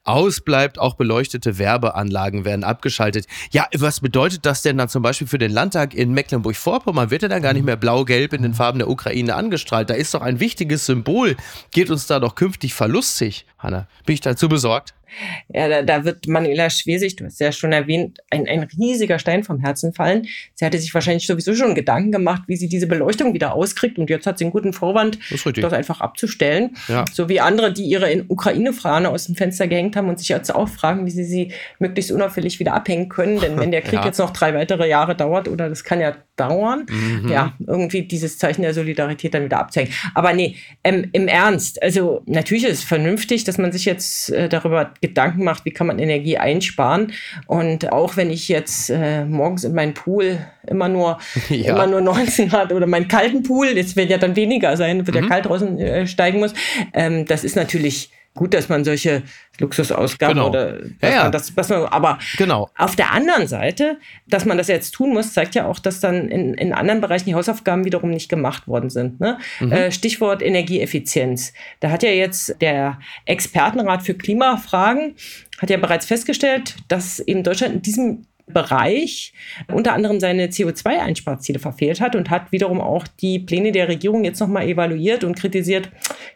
ausbleibt. 0.03 0.79
Auch 0.79 0.95
beleuchtete 0.95 1.57
Werbeanlagen 1.57 2.45
werden 2.45 2.63
abgeschaltet. 2.63 3.27
Ja, 3.51 3.67
was 3.77 3.99
bedeutet 3.99 4.45
das 4.45 4.61
denn 4.61 4.77
dann 4.77 4.89
zum 4.89 5.01
Beispiel 5.01 5.27
für 5.27 5.37
den 5.37 5.51
Landtag 5.51 5.93
in 5.93 6.11
Mecklenburg-Vorpommern? 6.11 7.11
Wird 7.11 7.23
er 7.23 7.29
dann 7.29 7.41
gar 7.41 7.53
nicht 7.53 7.65
mehr 7.65 7.77
blau-gelb 7.77 8.33
in 8.33 8.41
den 8.41 8.53
Farben 8.53 8.79
der 8.79 8.89
Ukraine 8.89 9.35
angestrahlt? 9.35 9.89
Da 9.89 9.93
ist 9.93 10.13
doch 10.13 10.21
ein 10.21 10.39
wichtiges 10.39 10.85
Symbol. 10.85 11.35
Geht 11.71 11.89
uns 11.89 12.07
da 12.07 12.19
doch 12.19 12.35
künftig 12.35 12.73
verlustig, 12.73 13.45
Hanna? 13.57 13.87
Bin 14.05 14.13
ich 14.13 14.21
dazu 14.21 14.49
besorgt? 14.49 14.93
Ja, 15.53 15.67
da, 15.67 15.81
da 15.81 16.05
wird 16.05 16.27
Manuela 16.27 16.69
Schwesig, 16.69 17.17
du 17.17 17.25
hast 17.25 17.39
ja 17.39 17.51
schon 17.51 17.71
erwähnt, 17.73 18.19
ein, 18.29 18.47
ein 18.47 18.63
riesiger 18.77 19.19
Stein 19.19 19.43
vom 19.43 19.59
Herzen 19.59 19.93
fallen. 19.93 20.27
Sie 20.55 20.65
hatte 20.65 20.77
sich 20.77 20.93
wahrscheinlich 20.93 21.27
sowieso 21.27 21.53
schon 21.55 21.75
Gedanken 21.75 22.11
gemacht, 22.11 22.43
wie 22.47 22.55
sie 22.55 22.69
diese 22.69 22.87
Beleuchtung 22.87 23.33
wieder 23.33 23.53
auskriegt. 23.53 23.97
Und 23.97 24.09
jetzt 24.09 24.25
hat 24.25 24.37
sie 24.37 24.45
einen 24.45 24.51
guten 24.51 24.73
Vorwand, 24.73 25.19
das, 25.29 25.43
das 25.43 25.73
einfach 25.73 26.01
abzustellen. 26.01 26.77
Ja. 26.87 27.05
So 27.11 27.27
wie 27.29 27.39
andere, 27.39 27.73
die 27.73 27.83
ihre 27.83 28.25
Ukraine-Fahne 28.27 29.09
aus 29.09 29.25
dem 29.25 29.35
Fenster 29.35 29.67
gehängt 29.67 29.90
haben 29.95 30.09
und 30.09 30.19
sich 30.19 30.29
jetzt 30.29 30.53
auch 30.53 30.69
fragen, 30.69 31.05
wie 31.05 31.11
sie 31.11 31.23
sie 31.23 31.51
möglichst 31.79 32.11
unauffällig 32.11 32.59
wieder 32.59 32.73
abhängen 32.73 33.09
können. 33.09 33.39
Denn 33.39 33.59
wenn 33.59 33.71
der 33.71 33.81
Krieg 33.81 33.93
ja. 33.99 34.05
jetzt 34.05 34.19
noch 34.19 34.31
drei 34.31 34.53
weitere 34.53 34.87
Jahre 34.87 35.15
dauert, 35.15 35.47
oder 35.47 35.69
das 35.69 35.83
kann 35.83 35.99
ja 35.99 36.15
dauern, 36.35 36.85
mhm. 36.89 37.29
ja, 37.29 37.53
irgendwie 37.67 38.03
dieses 38.03 38.37
Zeichen 38.37 38.63
der 38.63 38.73
Solidarität 38.73 39.33
dann 39.33 39.43
wieder 39.45 39.59
abzeigen. 39.59 39.93
Aber 40.15 40.33
nee, 40.33 40.55
ähm, 40.83 41.09
im 41.11 41.27
Ernst, 41.27 41.81
also 41.83 42.23
natürlich 42.25 42.65
ist 42.65 42.79
es 42.79 42.83
vernünftig, 42.83 43.43
dass 43.43 43.57
man 43.57 43.71
sich 43.71 43.85
jetzt 43.85 44.31
äh, 44.31 44.49
darüber 44.49 44.93
Gedanken 45.01 45.43
macht, 45.43 45.65
wie 45.65 45.71
kann 45.71 45.87
man 45.87 45.99
Energie 45.99 46.37
einsparen. 46.37 47.13
Und 47.45 47.91
auch 47.91 48.17
wenn 48.17 48.31
ich 48.31 48.47
jetzt 48.49 48.89
äh, 48.89 49.25
morgens 49.25 49.63
in 49.63 49.73
meinen 49.73 49.93
Pool 49.93 50.39
immer 50.67 50.89
nur, 50.89 51.19
ja. 51.49 51.73
immer 51.73 51.87
nur 51.87 52.01
19 52.01 52.49
Grad 52.49 52.71
oder 52.71 52.87
meinen 52.87 53.07
kalten 53.07 53.43
Pool, 53.43 53.67
jetzt 53.67 53.95
wird 53.95 54.09
ja 54.09 54.17
dann 54.17 54.35
weniger 54.35 54.75
sein, 54.77 55.05
wird 55.05 55.17
mhm. 55.17 55.23
ja 55.23 55.29
kalt 55.29 55.45
draußen 55.45 55.77
äh, 55.79 56.07
steigen 56.07 56.39
muss, 56.39 56.53
ähm, 56.93 57.25
das 57.25 57.43
ist 57.43 57.55
natürlich 57.55 58.11
gut, 58.33 58.53
dass 58.53 58.69
man 58.69 58.83
solche 58.83 59.23
Luxusausgaben 59.59 60.35
Genau. 60.35 60.49
oder 60.49 60.79
Ja, 61.01 61.09
ja. 61.09 61.29
das, 61.29 61.55
was 61.57 61.69
man, 61.69 61.85
aber 61.85 62.17
Genau. 62.37 62.69
auf 62.77 62.95
der 62.95 63.11
anderen 63.11 63.47
Seite, 63.47 63.97
dass 64.27 64.45
man 64.45 64.57
das 64.57 64.67
jetzt 64.67 64.91
tun 64.91 65.13
muss, 65.13 65.33
zeigt 65.33 65.55
ja 65.55 65.65
auch, 65.67 65.79
dass 65.79 65.99
dann 65.99 66.29
in, 66.29 66.53
in 66.53 66.73
anderen 66.73 67.01
Bereichen 67.01 67.25
die 67.25 67.35
Hausaufgaben 67.35 67.85
wiederum 67.85 68.09
nicht 68.09 68.29
gemacht 68.29 68.67
worden 68.67 68.89
sind. 68.89 69.19
Ne? 69.19 69.37
Äh, 69.59 69.91
Stichwort 69.91 70.41
Energieeffizienz. 70.41 71.53
Da 71.79 71.91
hat 71.91 72.03
ja 72.03 72.09
jetzt 72.11 72.55
der 72.61 72.99
Expertenrat 73.25 74.03
für 74.03 74.13
Klimafragen 74.13 75.15
hat 75.61 75.69
ja 75.69 75.77
bereits 75.77 76.07
festgestellt, 76.07 76.75
dass 76.87 77.19
eben 77.19 77.43
Deutschland 77.43 77.75
in 77.75 77.81
diesem 77.83 78.25
Bereich 78.47 79.33
unter 79.71 79.93
anderem 79.93 80.19
seine 80.19 80.47
CO2-Einsparziele 80.47 81.59
verfehlt 81.59 82.01
hat 82.01 82.15
und 82.15 82.29
hat 82.29 82.51
wiederum 82.51 82.81
auch 82.81 83.07
die 83.07 83.39
Pläne 83.39 83.71
der 83.71 83.87
Regierung 83.87 84.23
jetzt 84.23 84.39
nochmal 84.39 84.67
evaluiert 84.67 85.23
und 85.23 85.37
kritisiert, 85.37 85.89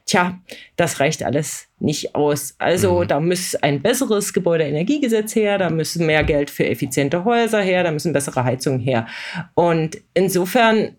tja, 0.06 0.40
das 0.76 1.00
reicht 1.00 1.24
alles 1.24 1.68
nicht 1.80 2.16
aus. 2.16 2.56
Also 2.58 3.04
da 3.04 3.20
muss 3.20 3.56
ein 3.56 3.82
besseres 3.82 4.34
Gebäudeenergiegesetz 4.34 5.36
her, 5.36 5.58
da 5.58 5.70
müssen 5.70 6.06
mehr 6.06 6.24
Geld 6.24 6.50
für 6.50 6.66
effiziente 6.66 7.26
Häuser 7.26 7.62
her, 7.62 7.84
da 7.84 7.92
müssen 7.92 8.14
bessere 8.14 8.44
Heizungen 8.44 8.80
her. 8.80 9.08
Und 9.54 9.98
insofern 10.14 10.96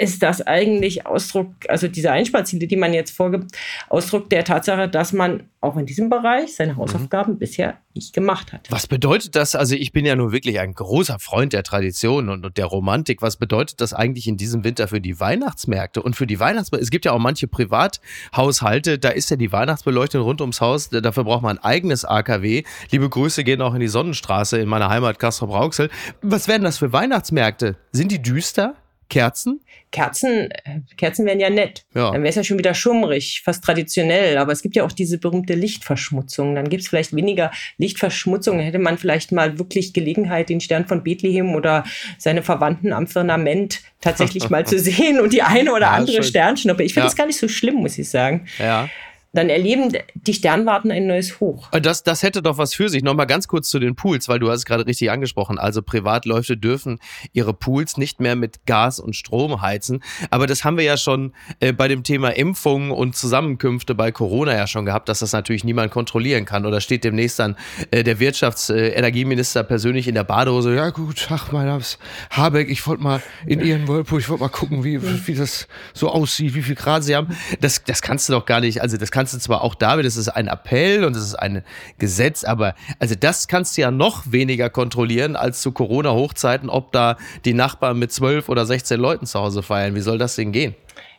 ist 0.00 0.22
das 0.22 0.40
eigentlich 0.40 1.06
Ausdruck, 1.06 1.52
also 1.68 1.86
diese 1.86 2.10
Einsparziele, 2.10 2.66
die 2.66 2.76
man 2.76 2.94
jetzt 2.94 3.10
vorgibt, 3.14 3.52
Ausdruck 3.90 4.30
der 4.30 4.44
Tatsache, 4.44 4.88
dass 4.88 5.12
man 5.12 5.44
auch 5.60 5.76
in 5.76 5.84
diesem 5.84 6.08
Bereich 6.08 6.54
seine 6.56 6.76
Hausaufgaben 6.76 7.38
bisher 7.38 7.76
nicht 7.92 8.14
gemacht 8.14 8.52
hat. 8.54 8.66
Was 8.70 8.86
bedeutet 8.86 9.36
das? 9.36 9.54
Also 9.54 9.74
ich 9.74 9.92
bin 9.92 10.06
ja 10.06 10.16
nun 10.16 10.32
wirklich 10.32 10.58
ein 10.58 10.72
großer 10.72 11.18
Freund 11.18 11.52
der 11.52 11.62
Tradition 11.64 12.30
und, 12.30 12.46
und 12.46 12.56
der 12.56 12.64
Romantik. 12.64 13.20
Was 13.20 13.36
bedeutet 13.36 13.82
das 13.82 13.92
eigentlich 13.92 14.26
in 14.26 14.38
diesem 14.38 14.64
Winter 14.64 14.88
für 14.88 15.02
die 15.02 15.20
Weihnachtsmärkte 15.20 16.02
und 16.02 16.16
für 16.16 16.26
die 16.26 16.40
Weihnachtsmärkte? 16.40 16.82
Es 16.82 16.90
gibt 16.90 17.04
ja 17.04 17.12
auch 17.12 17.18
manche 17.18 17.46
Privathaushalte, 17.46 18.98
da 18.98 19.10
ist 19.10 19.28
ja 19.30 19.36
die 19.36 19.52
Weihnachtsbeleuchtung 19.52 20.22
rund 20.22 20.40
ums 20.40 20.60
Haus. 20.62 20.88
da- 20.88 21.00
Dafür 21.02 21.24
braucht 21.24 21.42
man 21.42 21.58
ein 21.58 21.64
eigenes 21.64 22.04
AKW. 22.06 22.62
Liebe 22.90 23.08
Grüße 23.10 23.44
gehen 23.44 23.60
auch 23.60 23.74
in 23.74 23.80
die 23.80 23.88
Sonnenstraße 23.88 24.58
in 24.58 24.68
meiner 24.68 24.88
Heimat 24.88 25.18
Castrop-Rauxel. 25.18 25.90
Was 26.22 26.48
werden 26.48 26.62
das 26.62 26.78
für 26.78 26.92
Weihnachtsmärkte? 26.92 27.76
Sind 27.92 28.12
die 28.12 28.22
düster? 28.22 28.74
Kerzen? 29.10 29.60
Kerzen, 29.92 30.50
äh, 30.52 30.80
Kerzen 30.96 31.26
wären 31.26 31.40
ja 31.40 31.50
nett. 31.50 31.84
Ja. 31.94 32.12
Dann 32.12 32.22
wäre 32.22 32.28
es 32.30 32.36
ja 32.36 32.44
schon 32.44 32.58
wieder 32.58 32.74
schummrig, 32.74 33.42
fast 33.44 33.62
traditionell. 33.64 34.38
Aber 34.38 34.52
es 34.52 34.62
gibt 34.62 34.76
ja 34.76 34.84
auch 34.84 34.92
diese 34.92 35.18
berühmte 35.18 35.54
Lichtverschmutzung. 35.54 36.54
Dann 36.54 36.68
gibt 36.70 36.82
es 36.84 36.88
vielleicht 36.88 37.14
weniger 37.14 37.50
Lichtverschmutzung. 37.76 38.56
Dann 38.56 38.64
hätte 38.64 38.78
man 38.78 38.96
vielleicht 38.98 39.32
mal 39.32 39.58
wirklich 39.58 39.92
Gelegenheit, 39.92 40.48
den 40.48 40.60
Stern 40.60 40.86
von 40.86 41.02
Bethlehem 41.02 41.54
oder 41.54 41.84
seine 42.18 42.42
Verwandten 42.42 42.92
am 42.92 43.06
Firmament 43.08 43.80
tatsächlich 44.00 44.48
mal 44.48 44.64
zu 44.66 44.78
sehen 44.78 45.20
und 45.20 45.32
die 45.32 45.42
eine 45.42 45.72
oder 45.72 45.86
Ja, 45.86 45.90
andere. 45.92 46.22
Sternschnuppe. 46.22 46.84
Ich 46.84 46.94
finde 46.94 47.04
Ja. 47.06 47.10
das 47.10 47.16
gar 47.16 47.26
nicht 47.26 47.38
so 47.38 47.48
schlimm, 47.48 47.74
muss 47.76 47.98
ich 47.98 48.08
sagen. 48.08 48.46
Ja. 48.58 48.88
Dann 49.32 49.48
erleben 49.48 49.96
die 50.14 50.34
Sternwarten 50.34 50.90
ein 50.90 51.06
neues 51.06 51.38
Hoch. 51.38 51.68
Das, 51.70 52.02
das 52.02 52.22
hätte 52.22 52.42
doch 52.42 52.58
was 52.58 52.74
für 52.74 52.88
sich. 52.88 53.04
Nochmal 53.04 53.26
ganz 53.26 53.46
kurz 53.46 53.70
zu 53.70 53.78
den 53.78 53.94
Pools, 53.94 54.28
weil 54.28 54.40
du 54.40 54.50
hast 54.50 54.58
es 54.58 54.64
gerade 54.64 54.86
richtig 54.86 55.10
angesprochen. 55.10 55.58
Also 55.58 55.82
Privatläufe 55.82 56.56
dürfen 56.56 56.98
ihre 57.32 57.54
Pools 57.54 57.96
nicht 57.96 58.20
mehr 58.20 58.34
mit 58.34 58.66
Gas 58.66 58.98
und 58.98 59.14
Strom 59.14 59.62
heizen. 59.62 60.02
Aber 60.30 60.48
das 60.48 60.64
haben 60.64 60.76
wir 60.76 60.84
ja 60.84 60.96
schon 60.96 61.32
äh, 61.60 61.72
bei 61.72 61.86
dem 61.86 62.02
Thema 62.02 62.30
Impfungen 62.30 62.90
und 62.90 63.14
Zusammenkünfte 63.14 63.94
bei 63.94 64.10
Corona 64.10 64.54
ja 64.56 64.66
schon 64.66 64.84
gehabt, 64.84 65.08
dass 65.08 65.20
das 65.20 65.32
natürlich 65.32 65.62
niemand 65.62 65.92
kontrollieren 65.92 66.44
kann. 66.44 66.66
Oder 66.66 66.80
steht 66.80 67.04
demnächst 67.04 67.38
dann 67.38 67.56
äh, 67.92 68.02
der 68.02 68.18
Wirtschafts-Energieminister 68.18 69.62
persönlich 69.62 70.08
in 70.08 70.14
der 70.16 70.24
Badehose. 70.24 70.74
Ja 70.74 70.90
gut, 70.90 71.28
ach 71.30 71.52
mein 71.52 71.66
Name 71.66 71.80
ist 71.80 71.98
Habeck, 72.30 72.68
ich 72.68 72.84
wollte 72.86 73.02
mal 73.02 73.22
in 73.46 73.60
Ihren 73.60 73.86
Whirlpool, 73.86 74.18
ich 74.18 74.28
wollte 74.28 74.42
mal 74.42 74.48
gucken, 74.48 74.82
wie, 74.82 75.00
wie 75.26 75.34
das 75.34 75.68
so 75.94 76.08
aussieht, 76.10 76.54
wie 76.54 76.62
viel 76.62 76.74
Grad 76.74 77.04
Sie 77.04 77.14
haben. 77.14 77.36
Das, 77.60 77.84
das 77.84 78.02
kannst 78.02 78.28
du 78.28 78.32
doch 78.32 78.44
gar 78.44 78.60
nicht, 78.60 78.82
also 78.82 78.96
das 78.96 79.10
kannst 79.20 79.34
du 79.34 79.38
zwar 79.38 79.60
auch 79.60 79.74
da, 79.74 80.00
das 80.00 80.16
ist 80.16 80.30
ein 80.30 80.48
Appell 80.48 81.04
und 81.04 81.14
das 81.14 81.22
ist 81.22 81.34
ein 81.34 81.62
Gesetz, 81.98 82.42
aber 82.42 82.74
also 82.98 83.14
das 83.14 83.48
kannst 83.48 83.76
du 83.76 83.82
ja 83.82 83.90
noch 83.90 84.32
weniger 84.32 84.70
kontrollieren 84.70 85.36
als 85.36 85.60
zu 85.60 85.72
Corona-Hochzeiten, 85.72 86.70
ob 86.70 86.90
da 86.92 87.18
die 87.44 87.52
Nachbarn 87.52 87.98
mit 87.98 88.12
zwölf 88.12 88.48
oder 88.48 88.64
16 88.64 88.98
Leuten 88.98 89.26
zu 89.26 89.38
Hause 89.38 89.62
feiern. 89.62 89.94
Wie 89.94 90.00
soll 90.00 90.16
das 90.16 90.36
denn 90.36 90.52
gehen? 90.52 90.74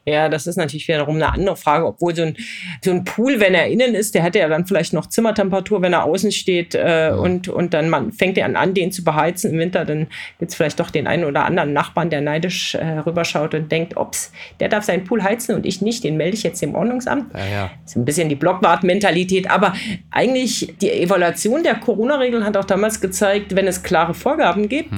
Ja, 0.06 0.30
das 0.30 0.48
ist 0.48 0.56
natürlich 0.56 0.88
wiederum 0.88 1.18
eine 1.18 1.32
andere 1.32 1.56
Frage, 1.56 1.86
obwohl 1.86 2.16
so 2.16 2.24
ein, 2.24 2.36
so 2.84 2.90
ein 2.90 3.04
Pool, 3.04 3.40
wenn 3.40 3.54
er 3.54 3.68
innen 3.68 3.94
ist, 3.94 4.16
der 4.16 4.24
hat 4.24 4.34
ja 4.34 4.48
dann 4.50 4.66
vielleicht 4.66 4.94
noch 4.94 5.06
Zimmertemperatur, 5.06 5.84
wenn 5.84 5.94
er 5.94 6.06
außen 6.06 6.32
steht 6.32 6.74
äh, 6.74 7.14
und, 7.16 7.48
und 7.48 7.76
dann 7.76 7.88
man, 7.88 8.12
fängt 8.12 8.38
er 8.40 8.46
an, 8.58 8.74
den 8.74 8.92
zu 8.92 9.04
beheizen 9.04 9.52
im 9.52 9.60
Winter, 9.60 9.86
dann 9.86 10.08
gibt's 10.40 10.56
vielleicht 10.56 10.80
doch 10.80 10.90
den 10.90 11.06
einen 11.06 11.24
oder 11.24 11.46
anderen 11.46 11.74
Nachbarn, 11.74 12.10
der 12.10 12.22
neidisch 12.22 12.74
äh, 12.74 12.98
rüberschaut 13.00 13.54
und 13.54 13.72
denkt, 13.72 13.96
ups, 13.96 14.32
der 14.60 14.70
darf 14.70 14.86
seinen 14.86 15.04
Pool 15.04 15.22
heizen 15.22 15.54
und 15.54 15.68
ich 15.68 15.82
nicht, 15.82 16.04
den 16.04 16.18
melde 16.18 16.36
ich 16.36 16.42
jetzt 16.42 16.64
dem 16.64 16.74
Ordnungsamt. 16.74 17.32
Ja, 17.34 17.46
ja. 17.46 17.72
Das 17.84 17.92
ist 17.92 17.96
ein 17.98 18.06
bisschen 18.06 18.28
die 18.28 18.36
Blockwart-Mentalität, 18.36 19.52
aber 19.52 19.74
eigentlich 20.10 20.74
die 20.82 20.92
Evaluation 20.92 21.62
der 21.62 21.76
Corona-Regeln 21.76 22.44
hat 22.44 22.58
auch 22.58 22.66
damals 22.66 23.02
gezeigt, 23.02 23.56
wenn 23.56 23.68
es 23.68 23.84
klare 23.84 24.16
Vorgaben 24.16 24.68
gibt, 24.68 24.94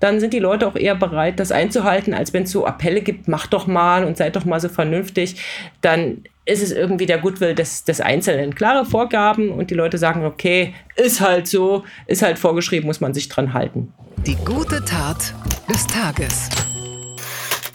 dann 0.00 0.20
sind 0.20 0.32
die 0.32 0.38
Leute 0.38 0.66
auch 0.66 0.76
eher 0.76 0.94
bereit, 0.94 1.40
das 1.40 1.52
einzuhalten, 1.52 2.14
als 2.14 2.32
wenn 2.32 2.44
es 2.44 2.52
so 2.52 2.66
Appelle 2.66 3.00
gibt, 3.00 3.28
macht 3.28 3.52
doch 3.52 3.66
mal 3.66 4.04
und 4.04 4.16
seid 4.16 4.36
doch 4.36 4.44
mal 4.44 4.60
so 4.60 4.68
vernünftig. 4.68 5.36
Dann 5.80 6.24
ist 6.44 6.62
es 6.62 6.72
irgendwie 6.72 7.06
der 7.06 7.18
Goodwill 7.18 7.54
des, 7.54 7.84
des 7.84 8.00
Einzelnen. 8.00 8.54
Klare 8.54 8.84
Vorgaben 8.84 9.50
und 9.50 9.70
die 9.70 9.74
Leute 9.74 9.98
sagen, 9.98 10.24
okay, 10.24 10.74
ist 10.96 11.20
halt 11.20 11.46
so, 11.46 11.84
ist 12.06 12.22
halt 12.22 12.38
vorgeschrieben, 12.38 12.86
muss 12.86 13.00
man 13.00 13.12
sich 13.12 13.28
dran 13.28 13.52
halten. 13.52 13.92
Die 14.26 14.36
gute 14.36 14.84
Tat 14.84 15.34
des 15.68 15.86
Tages. 15.86 16.48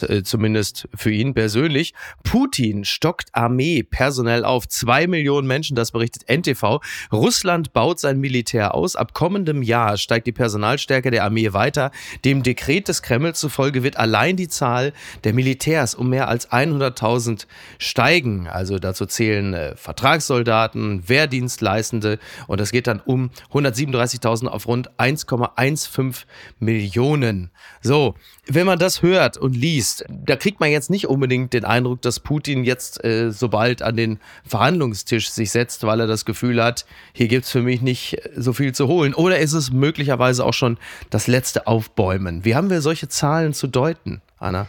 Äh, 0.09 0.23
zumindest 0.23 0.87
für 0.95 1.11
ihn 1.11 1.33
persönlich. 1.33 1.93
Putin 2.23 2.85
stockt 2.85 3.29
Armee 3.33 3.83
personell 3.83 4.45
auf. 4.45 4.67
Zwei 4.67 5.07
Millionen 5.07 5.47
Menschen, 5.47 5.75
das 5.75 5.91
berichtet 5.91 6.29
NTV. 6.29 6.79
Russland 7.11 7.73
baut 7.73 7.99
sein 7.99 8.19
Militär 8.19 8.75
aus. 8.75 8.95
Ab 8.95 9.13
kommendem 9.13 9.61
Jahr 9.61 9.97
steigt 9.97 10.27
die 10.27 10.31
Personalstärke 10.31 11.11
der 11.11 11.23
Armee 11.23 11.53
weiter. 11.53 11.91
Dem 12.25 12.43
Dekret 12.43 12.87
des 12.87 13.01
Kreml 13.01 13.33
zufolge 13.35 13.83
wird 13.83 13.97
allein 13.97 14.35
die 14.35 14.47
Zahl 14.47 14.93
der 15.23 15.33
Militärs 15.33 15.95
um 15.95 16.09
mehr 16.09 16.27
als 16.27 16.49
100.000 16.49 17.45
steigen. 17.77 18.47
Also 18.47 18.79
dazu 18.79 19.05
zählen 19.05 19.53
äh, 19.53 19.75
Vertragssoldaten, 19.75 21.07
Wehrdienstleistende 21.07 22.19
und 22.47 22.59
das 22.59 22.71
geht 22.71 22.87
dann 22.87 22.99
um 22.99 23.29
137.000 23.51 24.47
auf 24.47 24.67
rund 24.67 24.91
1,15 24.97 26.25
Millionen. 26.59 27.51
So, 27.81 28.15
wenn 28.47 28.65
man 28.65 28.79
das 28.79 29.01
hört 29.01 29.37
und 29.37 29.55
liest, 29.55 29.92
da 30.09 30.35
kriegt 30.35 30.59
man 30.59 30.71
jetzt 30.71 30.89
nicht 30.89 31.07
unbedingt 31.07 31.53
den 31.53 31.65
Eindruck, 31.65 32.01
dass 32.01 32.19
Putin 32.19 32.63
jetzt 32.63 33.03
äh, 33.03 33.31
sobald 33.31 33.81
an 33.81 33.97
den 33.97 34.19
Verhandlungstisch 34.45 35.29
sich 35.29 35.51
setzt, 35.51 35.83
weil 35.83 35.99
er 35.99 36.07
das 36.07 36.25
Gefühl 36.25 36.63
hat, 36.63 36.85
hier 37.13 37.27
gibt's 37.27 37.51
für 37.51 37.61
mich 37.61 37.81
nicht 37.81 38.13
äh, 38.13 38.29
so 38.35 38.53
viel 38.53 38.73
zu 38.73 38.87
holen. 38.87 39.13
Oder 39.13 39.39
ist 39.39 39.53
es 39.53 39.71
möglicherweise 39.71 40.45
auch 40.45 40.53
schon 40.53 40.77
das 41.09 41.27
letzte 41.27 41.67
Aufbäumen? 41.67 42.45
Wie 42.45 42.55
haben 42.55 42.69
wir 42.69 42.81
solche 42.81 43.07
Zahlen 43.07 43.53
zu 43.53 43.67
deuten, 43.67 44.21
Anna? 44.39 44.67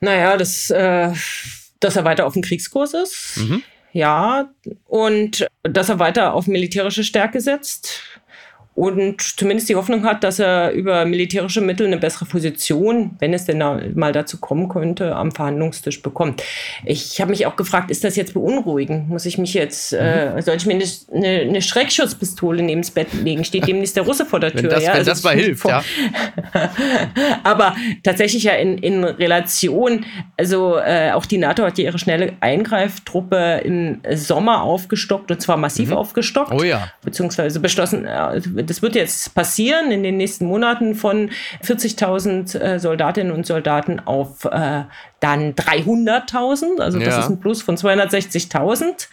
Naja, 0.00 0.36
das, 0.36 0.70
äh, 0.70 1.12
dass 1.80 1.96
er 1.96 2.04
weiter 2.04 2.26
auf 2.26 2.32
dem 2.32 2.42
Kriegskurs 2.42 2.94
ist. 2.94 3.36
Mhm. 3.36 3.62
Ja, 3.92 4.50
und 4.86 5.46
dass 5.62 5.90
er 5.90 5.98
weiter 5.98 6.32
auf 6.32 6.46
militärische 6.46 7.04
Stärke 7.04 7.40
setzt 7.40 8.02
und 8.74 9.20
zumindest 9.20 9.68
die 9.68 9.76
Hoffnung 9.76 10.04
hat, 10.04 10.24
dass 10.24 10.38
er 10.38 10.70
über 10.70 11.04
militärische 11.04 11.60
Mittel 11.60 11.86
eine 11.86 11.98
bessere 11.98 12.24
Position, 12.24 13.16
wenn 13.18 13.34
es 13.34 13.44
denn 13.44 13.60
da 13.60 13.78
mal 13.94 14.12
dazu 14.12 14.38
kommen 14.38 14.70
könnte, 14.70 15.14
am 15.14 15.30
Verhandlungstisch 15.30 16.00
bekommt. 16.00 16.42
Ich 16.86 17.20
habe 17.20 17.32
mich 17.32 17.44
auch 17.44 17.56
gefragt, 17.56 17.90
ist 17.90 18.02
das 18.02 18.16
jetzt 18.16 18.32
beunruhigend? 18.32 19.10
Muss 19.10 19.26
ich 19.26 19.36
mich 19.36 19.52
jetzt, 19.52 19.92
äh, 19.92 20.40
soll 20.40 20.56
ich 20.56 20.64
mir 20.64 20.74
eine, 20.74 21.26
eine, 21.26 21.60
Schreckschutzpistole 21.60 22.62
neben 22.62 22.80
das 22.80 22.90
Bett 22.90 23.12
legen? 23.12 23.44
Steht 23.44 23.66
demnächst 23.66 23.94
der 23.96 24.04
Russe 24.04 24.24
vor 24.24 24.40
der 24.40 24.52
Tür? 24.52 24.62
Wenn 24.62 24.70
das, 24.70 24.84
ja, 24.84 24.90
wenn 24.92 24.98
also 25.00 25.10
das 25.10 25.22
mal 25.22 25.36
hilft, 25.36 25.66
ja. 25.66 25.84
aber 27.44 27.76
tatsächlich 28.02 28.44
ja 28.44 28.54
in, 28.54 28.78
in 28.78 29.04
Relation, 29.04 30.06
also 30.38 30.78
äh, 30.78 31.10
auch 31.12 31.26
die 31.26 31.36
NATO 31.36 31.62
hat 31.62 31.76
ja 31.76 31.84
ihre 31.84 31.98
schnelle 31.98 32.32
Eingreiftruppe 32.40 33.60
im 33.64 34.00
Sommer 34.14 34.62
aufgestockt 34.62 35.30
und 35.30 35.42
zwar 35.42 35.58
massiv 35.58 35.92
aufgestockt. 35.92 36.52
Oh 36.52 36.62
ja. 36.62 36.88
Beziehungsweise 37.04 37.60
beschlossen, 37.60 38.06
äh, 38.06 38.40
das 38.62 38.82
wird 38.82 38.94
jetzt 38.94 39.34
passieren 39.34 39.90
in 39.90 40.02
den 40.02 40.16
nächsten 40.16 40.46
Monaten 40.46 40.94
von 40.94 41.30
40.000 41.64 42.58
äh, 42.58 42.78
Soldatinnen 42.78 43.32
und 43.32 43.46
Soldaten 43.46 44.00
auf 44.00 44.44
äh, 44.44 44.84
dann 45.22 45.54
300.000. 45.54 46.80
Also 46.80 46.98
das 46.98 47.08
Ja. 47.14 47.20
ist 47.20 47.28
ein 47.30 47.38
Plus 47.40 47.62
von 47.62 47.76
260.000. 47.76 49.08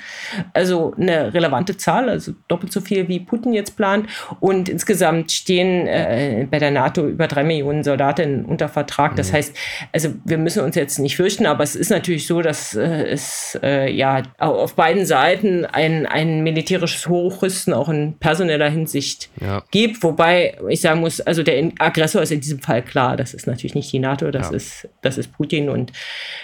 Also 0.53 0.93
eine 0.99 1.33
relevante 1.33 1.77
Zahl, 1.77 2.09
also 2.09 2.33
doppelt 2.47 2.71
so 2.71 2.81
viel 2.81 3.07
wie 3.07 3.19
Putin 3.19 3.53
jetzt 3.53 3.75
plant. 3.77 4.07
Und 4.39 4.69
insgesamt 4.69 5.31
stehen 5.31 5.87
äh, 5.87 6.47
bei 6.49 6.59
der 6.59 6.71
NATO 6.71 7.07
über 7.07 7.27
drei 7.27 7.43
Millionen 7.43 7.83
Soldatinnen 7.83 8.45
unter 8.45 8.69
Vertrag. 8.69 9.15
Das 9.15 9.31
heißt, 9.33 9.55
also 9.93 10.09
wir 10.25 10.37
müssen 10.37 10.63
uns 10.63 10.75
jetzt 10.75 10.99
nicht 10.99 11.15
fürchten, 11.15 11.45
aber 11.45 11.63
es 11.63 11.75
ist 11.75 11.89
natürlich 11.91 12.25
so, 12.27 12.41
dass 12.41 12.75
äh, 12.75 13.03
es 13.07 13.57
äh, 13.61 13.91
ja 13.91 14.23
au- 14.39 14.55
auf 14.59 14.75
beiden 14.75 15.05
Seiten 15.05 15.65
ein, 15.65 16.05
ein 16.05 16.41
militärisches 16.41 17.07
Hochrüsten 17.07 17.73
auch 17.73 17.89
in 17.89 18.17
personeller 18.19 18.69
Hinsicht 18.69 19.29
ja. 19.41 19.63
gibt. 19.71 20.01
Wobei 20.03 20.57
ich 20.69 20.81
sagen 20.81 21.01
muss, 21.01 21.21
also 21.21 21.43
der 21.43 21.71
Aggressor 21.79 22.21
ist 22.21 22.31
in 22.31 22.41
diesem 22.41 22.59
Fall 22.59 22.81
klar. 22.81 23.15
Das 23.15 23.33
ist 23.33 23.47
natürlich 23.47 23.75
nicht 23.75 23.91
die 23.93 23.99
NATO, 23.99 24.31
das, 24.31 24.49
ja. 24.49 24.55
ist, 24.55 24.87
das 25.01 25.17
ist 25.17 25.31
Putin. 25.33 25.69
Und 25.69 25.91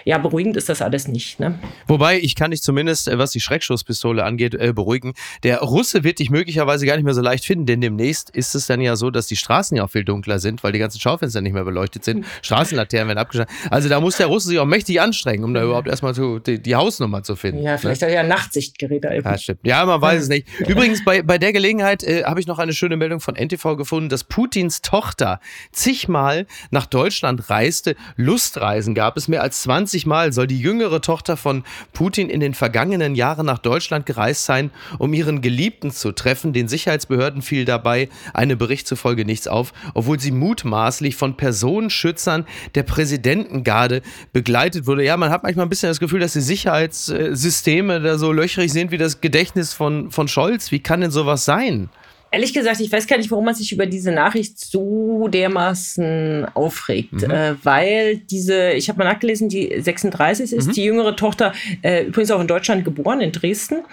ja, 0.05 0.19
beruhigend 0.19 0.55
ist 0.55 0.69
das 0.69 0.81
alles 0.81 1.07
nicht. 1.07 1.39
Ne? 1.39 1.59
Wobei, 1.87 2.19
ich 2.19 2.35
kann 2.35 2.51
dich 2.51 2.61
zumindest, 2.61 3.07
äh, 3.07 3.17
was 3.17 3.31
die 3.31 3.39
Schreckschusspistole 3.39 4.23
angeht, 4.23 4.53
äh, 4.53 4.71
beruhigen. 4.73 5.13
Der 5.43 5.59
Russe 5.59 6.03
wird 6.03 6.19
dich 6.19 6.29
möglicherweise 6.29 6.85
gar 6.85 6.95
nicht 6.95 7.05
mehr 7.05 7.13
so 7.13 7.21
leicht 7.21 7.45
finden, 7.45 7.65
denn 7.65 7.81
demnächst 7.81 8.29
ist 8.29 8.53
es 8.53 8.67
dann 8.67 8.81
ja 8.81 8.95
so, 8.95 9.09
dass 9.09 9.27
die 9.27 9.35
Straßen 9.35 9.75
ja 9.75 9.83
auch 9.83 9.89
viel 9.89 10.03
dunkler 10.03 10.39
sind, 10.39 10.63
weil 10.63 10.71
die 10.71 10.79
ganzen 10.79 10.99
Schaufenster 10.99 11.41
nicht 11.41 11.53
mehr 11.53 11.63
beleuchtet 11.63 12.03
sind. 12.03 12.25
Straßenlaternen 12.43 13.07
werden 13.09 13.17
abgeschaltet. 13.17 13.55
Also 13.71 13.89
da 13.89 13.99
muss 13.99 14.17
der 14.17 14.27
Russe 14.27 14.49
sich 14.49 14.59
auch 14.59 14.65
mächtig 14.65 15.01
anstrengen, 15.01 15.43
um 15.43 15.53
da 15.53 15.63
überhaupt 15.63 15.87
erstmal 15.87 16.13
zu, 16.13 16.39
die, 16.39 16.61
die 16.61 16.75
Hausnummer 16.75 17.23
zu 17.23 17.35
finden. 17.35 17.63
Ja, 17.63 17.77
vielleicht 17.77 18.01
ne? 18.01 18.07
hat 18.07 18.13
er 18.13 18.21
ja 18.21 18.27
Nachtsichtgeräte. 18.27 19.09
Ja, 19.23 19.37
stimmt. 19.37 19.59
Ja, 19.63 19.85
man 19.85 20.01
weiß 20.01 20.23
es 20.23 20.29
nicht. 20.29 20.47
Übrigens, 20.59 21.03
bei, 21.03 21.23
bei 21.23 21.37
der 21.37 21.51
Gelegenheit 21.51 22.03
äh, 22.03 22.23
habe 22.25 22.39
ich 22.39 22.47
noch 22.47 22.59
eine 22.59 22.73
schöne 22.73 22.95
Meldung 22.97 23.19
von 23.19 23.35
NTV 23.35 23.75
gefunden, 23.75 24.09
dass 24.09 24.23
Putins 24.23 24.81
Tochter 24.81 25.39
zigmal 25.71 26.45
nach 26.69 26.85
Deutschland 26.85 27.49
reiste. 27.49 27.95
Lustreisen 28.15 28.93
gab 28.93 29.17
es 29.17 29.27
mehr 29.27 29.41
als 29.45 29.61
20 29.61 30.05
Mal. 30.05 30.33
Soll 30.33 30.47
die 30.47 30.59
jüngere 30.59 31.01
Tochter 31.01 31.37
von 31.37 31.63
Putin 31.93 32.29
in 32.29 32.39
den 32.39 32.53
vergangenen 32.53 33.15
Jahren 33.15 33.45
nach 33.45 33.59
Deutschland 33.59 34.05
gereist 34.05 34.45
sein, 34.45 34.71
um 34.97 35.13
ihren 35.13 35.41
Geliebten 35.41 35.91
zu 35.91 36.11
treffen. 36.11 36.51
Den 36.51 36.67
Sicherheitsbehörden 36.67 37.41
fiel 37.41 37.63
dabei 37.63 38.09
eine 38.33 38.57
Bericht 38.57 38.87
zufolge 38.87 39.23
nichts 39.23 39.47
auf, 39.47 39.71
obwohl 39.93 40.19
sie 40.19 40.31
mutmaßlich 40.31 41.15
von 41.15 41.37
Personenschützern 41.37 42.45
der 42.73 42.83
Präsidentengarde 42.83 44.01
begleitet 44.33 44.87
wurde. 44.87 45.05
Ja, 45.05 45.15
man 45.15 45.29
hat 45.29 45.43
manchmal 45.43 45.67
ein 45.67 45.69
bisschen 45.69 45.89
das 45.89 45.99
Gefühl, 45.99 46.19
dass 46.19 46.33
die 46.33 46.41
Sicherheitssysteme 46.41 48.01
da 48.01 48.17
so 48.17 48.31
löchrig 48.31 48.73
sind 48.73 48.91
wie 48.91 48.97
das 48.97 49.21
Gedächtnis 49.21 49.73
von, 49.73 50.11
von 50.11 50.27
Scholz. 50.27 50.71
Wie 50.71 50.79
kann 50.79 51.01
denn 51.01 51.11
sowas 51.11 51.45
sein? 51.45 51.89
Ehrlich 52.35 52.53
gesagt, 52.53 52.81
ich 52.81 52.91
weiß 52.91 53.07
gar 53.07 53.15
nicht, 53.15 53.31
warum 53.31 53.45
man 53.45 53.55
sich 53.55 53.71
über 53.71 53.85
diese 53.85 54.11
Nachricht 54.11 54.59
so 54.59 55.29
dermaßen 55.29 56.45
aufregt. 56.53 57.13
Mhm. 57.13 57.31
Äh, 57.31 57.55
weil 57.63 58.17
diese, 58.17 58.71
ich 58.71 58.89
habe 58.89 58.99
mal 58.99 59.05
nachgelesen, 59.05 59.47
die 59.47 59.73
36 59.79 60.51
ist, 60.51 60.67
mhm. 60.67 60.71
die 60.73 60.83
jüngere 60.83 61.15
Tochter, 61.15 61.53
äh, 61.81 62.03
übrigens 62.03 62.31
auch 62.31 62.41
in 62.41 62.47
Deutschland 62.47 62.83
geboren, 62.83 63.21
in 63.21 63.31
Dresden. 63.31 63.85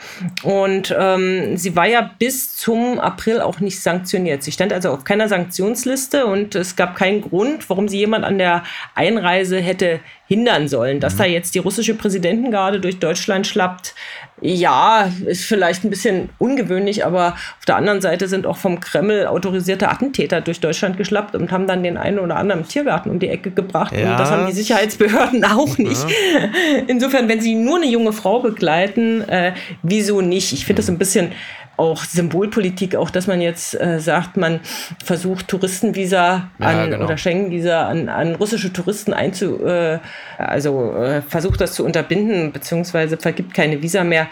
Und 0.42 0.92
ähm, 0.99 1.56
sie 1.56 1.76
war 1.76 1.87
ja 1.87 2.11
bis 2.18 2.56
zum 2.56 2.99
April 2.99 3.40
auch 3.40 3.61
nicht 3.61 3.80
sanktioniert. 3.80 4.42
Sie 4.42 4.50
stand 4.50 4.72
also 4.72 4.90
auf 4.90 5.04
keiner 5.04 5.28
Sanktionsliste 5.28 6.26
und 6.26 6.56
es 6.56 6.75
gab 6.75 6.96
keinen 6.96 7.20
Grund, 7.20 7.70
warum 7.70 7.87
sie 7.87 7.99
jemand 7.99 8.25
an 8.25 8.38
der 8.38 8.64
Einreise 8.96 9.61
hätte 9.61 10.00
hindern 10.26 10.66
sollen. 10.66 10.99
Dass 10.99 11.14
mhm. 11.14 11.18
da 11.18 11.25
jetzt 11.26 11.54
die 11.54 11.61
russische 11.61 11.94
Präsidentengarde 11.94 12.80
durch 12.80 12.99
Deutschland 12.99 13.46
schlappt, 13.46 13.94
ja, 14.40 15.08
ist 15.26 15.44
vielleicht 15.44 15.84
ein 15.84 15.90
bisschen 15.90 16.30
ungewöhnlich, 16.38 17.06
aber 17.06 17.34
auf 17.58 17.64
der 17.66 17.76
anderen 17.76 18.00
Seite 18.00 18.26
sind 18.26 18.46
auch 18.46 18.56
vom 18.56 18.80
Kreml 18.80 19.26
autorisierte 19.26 19.88
Attentäter 19.88 20.40
durch 20.40 20.58
Deutschland 20.60 20.96
geschlappt 20.96 21.36
und 21.36 21.52
haben 21.52 21.68
dann 21.68 21.82
den 21.84 21.96
einen 21.96 22.18
oder 22.18 22.36
anderen 22.36 22.66
Tiergarten 22.66 23.10
um 23.10 23.20
die 23.20 23.28
Ecke 23.28 23.52
gebracht. 23.52 23.92
Ja. 23.96 24.12
Und 24.12 24.20
das 24.20 24.30
haben 24.30 24.46
die 24.46 24.52
Sicherheitsbehörden 24.52 25.44
auch 25.44 25.78
nicht. 25.78 26.02
Ja. 26.02 26.48
Insofern, 26.88 27.28
wenn 27.28 27.40
sie 27.40 27.54
nur 27.54 27.76
eine 27.76 27.86
junge 27.86 28.12
Frau 28.12 28.40
begleiten, 28.40 29.22
äh, 29.28 29.52
wieso 29.82 30.20
nicht? 30.20 30.52
Ich 30.52 30.66
finde 30.66 30.82
das 30.82 30.88
ein 30.88 30.98
bisschen 30.98 31.32
auch 31.82 32.04
Symbolpolitik, 32.04 32.94
auch 32.94 33.10
dass 33.10 33.26
man 33.26 33.40
jetzt 33.40 33.78
äh, 33.78 33.98
sagt, 33.98 34.36
man 34.36 34.60
versucht 35.04 35.48
Touristenvisa 35.48 36.50
an, 36.60 36.76
ja, 36.76 36.86
genau. 36.86 37.04
oder 37.04 37.18
Schengenvisa 37.18 37.88
an, 37.88 38.08
an 38.08 38.36
russische 38.36 38.72
Touristen 38.72 39.12
einzu, 39.12 39.64
äh, 39.66 39.98
also 40.38 40.94
äh, 40.94 41.22
versucht 41.22 41.60
das 41.60 41.74
zu 41.74 41.84
unterbinden, 41.84 42.52
beziehungsweise 42.52 43.16
vergibt 43.16 43.52
keine 43.52 43.82
Visa 43.82 44.04
mehr 44.04 44.28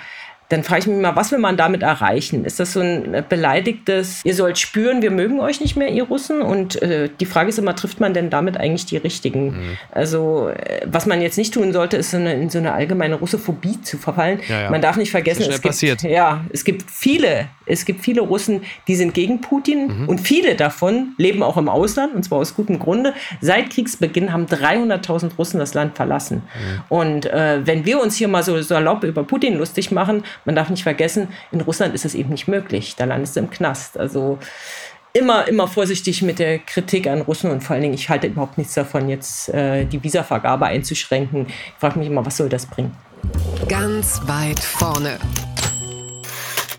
dann 0.51 0.65
frage 0.65 0.81
ich 0.81 0.87
mich 0.89 0.99
mal, 0.99 1.15
was 1.15 1.31
will 1.31 1.39
man 1.39 1.57
damit 1.57 1.83
erreichen? 1.83 2.45
Ist 2.45 2.59
das 2.59 2.73
so 2.73 2.81
ein 2.81 3.25
beleidigtes, 3.29 4.21
ihr 4.25 4.35
sollt 4.35 4.59
spüren, 4.59 5.01
wir 5.01 5.13
mögen 5.13 5.39
euch 5.39 5.61
nicht 5.61 5.77
mehr, 5.77 5.89
ihr 5.89 6.03
Russen? 6.03 6.43
Und 6.43 6.83
äh, 6.83 7.09
die 7.21 7.25
Frage 7.25 7.51
ist 7.51 7.59
immer, 7.59 7.77
trifft 7.77 8.01
man 8.01 8.15
denn 8.15 8.31
damit 8.31 8.57
eigentlich 8.57 8.85
die 8.85 8.97
Richtigen? 8.97 9.47
Mhm. 9.47 9.79
Also, 9.93 10.49
äh, 10.49 10.81
was 10.87 11.07
man 11.07 11.23
jetzt 11.23 11.39
nicht 11.39 11.55
tun 11.55 11.73
sollte, 11.73 11.97
ist 11.97 12.11
so 12.11 12.17
eine, 12.17 12.35
in 12.35 12.51
so 12.51 12.59
eine 12.59 12.73
allgemeine 12.73 13.15
Russophobie 13.15 13.81
zu 13.83 13.97
verfallen. 13.97 14.41
Ja, 14.49 14.63
ja. 14.63 14.71
Man 14.71 14.83
darf 14.83 14.97
nicht 14.97 15.13
vergessen, 15.13 15.45
es 15.49 15.63
gibt, 15.63 16.03
ja, 16.03 16.45
es 16.53 16.65
gibt 16.65 16.91
viele, 16.91 17.47
es 17.67 17.85
gibt 17.85 18.03
viele 18.05 18.23
Russen, 18.23 18.63
die 18.89 18.97
sind 18.97 19.15
gegen 19.15 19.41
Putin 19.41 20.01
mhm. 20.01 20.09
und 20.09 20.19
viele 20.19 20.57
davon 20.57 21.15
leben 21.17 21.45
auch 21.45 21.59
im 21.59 21.69
Ausland 21.69 22.13
und 22.17 22.25
zwar 22.25 22.39
aus 22.39 22.57
gutem 22.57 22.81
Grunde. 22.81 23.15
Seit 23.41 23.71
Kriegsbeginn 23.71 24.33
haben 24.33 24.47
300.000 24.47 25.37
Russen 25.39 25.61
das 25.61 25.75
Land 25.75 25.95
verlassen. 25.95 26.39
Mhm. 26.39 26.83
Und 26.89 27.27
äh, 27.27 27.61
wenn 27.65 27.87
wir 27.87 28.03
uns 28.03 28.17
hier 28.17 28.27
mal 28.27 28.43
so 28.43 28.61
salopp 28.61 29.05
über 29.05 29.23
Putin 29.23 29.57
lustig 29.57 29.93
machen, 29.93 30.25
man 30.45 30.55
darf 30.55 30.71
nicht 30.71 30.83
vergessen, 30.83 31.29
in 31.53 31.61
Russland 31.61 31.95
ist 31.95 32.05
es 32.05 32.15
eben 32.15 32.31
nicht 32.31 32.49
möglich. 32.49 32.95
Da 32.97 33.05
landest 33.05 33.37
du 33.37 33.41
im 33.41 33.51
Knast. 33.51 33.99
Also 33.99 34.39
immer, 35.13 35.49
immer 35.49 35.69
vorsichtig 35.69 36.23
mit 36.23 36.39
der 36.39 36.59
Kritik 36.59 37.07
an 37.07 37.23
Russen 37.23 37.51
und 37.51 37.63
vor 37.63 37.75
allen 37.75 37.83
Dingen, 37.83 37.95
ich 37.95 38.09
halte 38.09 38.29
überhaupt 38.29 38.59
nichts 38.59 38.75
davon, 38.75 39.09
jetzt 39.09 39.49
äh, 39.51 39.85
die 39.85 40.03
Visavergabe 40.03 40.67
einzuschränken. 40.67 41.47
Ich 41.49 41.75
frage 41.79 41.99
mich 41.99 42.09
immer, 42.09 42.25
was 42.25 42.37
soll 42.37 42.49
das 42.49 42.67
bringen? 42.67 42.97
Ganz 43.69 44.21
weit 44.27 44.61
vorne. 44.61 45.19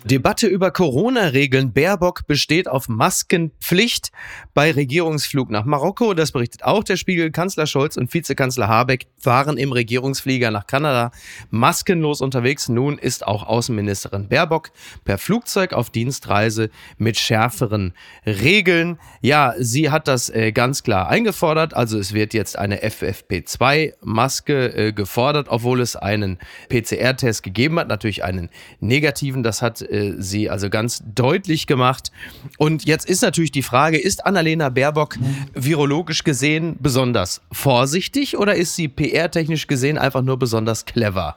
Debatte 0.04 0.48
über 0.48 0.72
Corona-Regeln. 0.72 1.72
Baerbock 1.72 2.26
besteht 2.26 2.66
auf 2.66 2.88
Maskenpflicht 2.88 4.10
bei 4.54 4.70
Regierungsflug 4.70 5.50
nach 5.50 5.64
Marokko. 5.64 6.14
Das 6.14 6.32
berichtet 6.32 6.64
auch 6.64 6.84
der 6.84 6.96
Spiegel. 6.96 7.30
Kanzler 7.30 7.66
Scholz 7.66 7.96
und 7.96 8.12
Vizekanzler 8.12 8.68
Habeck 8.68 9.06
waren 9.22 9.56
im 9.56 9.72
Regierungsflieger 9.72 10.50
nach 10.50 10.66
Kanada 10.66 11.10
maskenlos 11.50 12.20
unterwegs. 12.20 12.68
Nun 12.68 12.98
ist 12.98 13.26
auch 13.26 13.46
Außenministerin 13.46 14.28
Baerbock 14.28 14.70
per 15.04 15.18
Flugzeug 15.18 15.72
auf 15.72 15.90
Dienstreise 15.90 16.70
mit 16.98 17.18
schärferen 17.18 17.94
Regeln. 18.26 18.98
Ja, 19.20 19.54
sie 19.58 19.90
hat 19.90 20.08
das 20.08 20.30
äh, 20.30 20.52
ganz 20.52 20.82
klar 20.82 21.08
eingefordert. 21.08 21.74
Also 21.74 21.98
es 21.98 22.12
wird 22.12 22.34
jetzt 22.34 22.58
eine 22.58 22.82
FFP2-Maske 22.82 24.74
äh, 24.74 24.92
gefordert, 24.92 25.46
obwohl 25.48 25.80
es 25.80 25.96
einen 25.96 26.38
PCR-Test 26.68 27.42
gegeben 27.42 27.78
hat. 27.78 27.88
Natürlich 27.88 28.24
einen 28.24 28.50
negativen. 28.80 29.42
Das 29.42 29.62
hat 29.62 29.82
äh, 29.82 30.14
sie 30.18 30.50
also 30.50 30.70
ganz 30.70 31.02
deutlich 31.14 31.66
gemacht. 31.66 32.12
Und 32.58 32.84
jetzt 32.84 33.08
ist 33.08 33.22
natürlich 33.22 33.52
die 33.52 33.62
Frage, 33.62 33.98
ist 33.98 34.26
Annalena 34.42 34.70
Baerbock 34.70 35.18
virologisch 35.54 36.24
gesehen 36.24 36.76
besonders 36.80 37.40
vorsichtig 37.52 38.36
oder 38.36 38.56
ist 38.56 38.74
sie 38.74 38.88
PR-technisch 38.88 39.68
gesehen 39.68 39.98
einfach 39.98 40.22
nur 40.22 40.36
besonders 40.36 40.84
clever? 40.84 41.36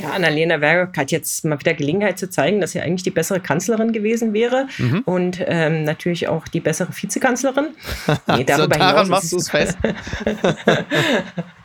Ja, 0.00 0.12
Annalena 0.12 0.56
Baerbock 0.56 0.96
hat 0.96 1.10
jetzt 1.10 1.44
mal 1.44 1.60
wieder 1.60 1.74
Gelegenheit 1.74 2.18
zu 2.18 2.30
zeigen, 2.30 2.62
dass 2.62 2.72
sie 2.72 2.80
eigentlich 2.80 3.02
die 3.02 3.10
bessere 3.10 3.40
Kanzlerin 3.40 3.92
gewesen 3.92 4.32
wäre 4.32 4.68
mhm. 4.78 5.02
und 5.04 5.44
ähm, 5.46 5.84
natürlich 5.84 6.28
auch 6.28 6.48
die 6.48 6.60
bessere 6.60 6.88
Vizekanzlerin. 6.90 7.66
Nee, 8.36 8.44
darüber 8.44 8.74
so, 8.74 8.80
daran 8.80 9.08
machst 9.08 9.32
du 9.32 9.36
es 9.36 9.50
fest. 9.50 9.76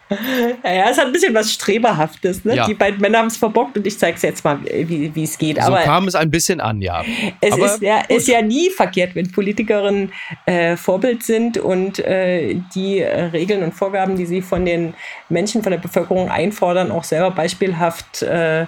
Ja, 0.64 0.90
es 0.90 0.98
hat 0.98 1.08
ein 1.08 1.12
bisschen 1.12 1.34
was 1.34 1.52
Streberhaftes. 1.52 2.46
Ne? 2.46 2.56
Ja. 2.56 2.68
Die 2.68 2.74
beiden 2.74 3.00
Männer 3.02 3.20
haben 3.20 3.28
es 3.28 3.38
verbockt 3.38 3.78
und 3.78 3.86
ich 3.88 3.98
zeige 3.98 4.16
es 4.16 4.22
jetzt 4.22 4.44
mal, 4.44 4.60
wie 4.64 5.24
es 5.24 5.38
geht. 5.38 5.60
Aber 5.60 5.80
so 5.80 5.84
kam 5.84 6.08
es 6.08 6.16
ein 6.16 6.32
bisschen 6.32 6.60
an, 6.60 6.82
ja. 6.82 7.04
Es 7.42 7.58
ist 7.58 7.82
ja, 7.82 8.00
ist 8.08 8.28
ja, 8.28 8.42
nie 8.42 8.70
verkehrt, 8.70 9.16
wenn 9.16 9.32
Politikerinnen 9.32 10.12
äh, 10.46 10.76
Vorbild 10.78 11.24
sind 11.24 11.58
und 11.58 12.00
äh, 12.00 12.56
die 12.76 13.00
äh, 13.00 13.26
Regeln 13.26 13.64
und 13.64 13.74
Vorgaben, 13.74 14.16
die 14.16 14.26
sie 14.26 14.42
von 14.42 14.66
den 14.66 14.94
Menschen, 15.30 15.64
von 15.64 15.72
der 15.72 15.80
Bevölkerung 15.80 16.30
einfordern, 16.30 16.92
auch 16.92 17.04
selber 17.04 17.32
beispielhaft 17.32 18.22
äh, 18.24 18.66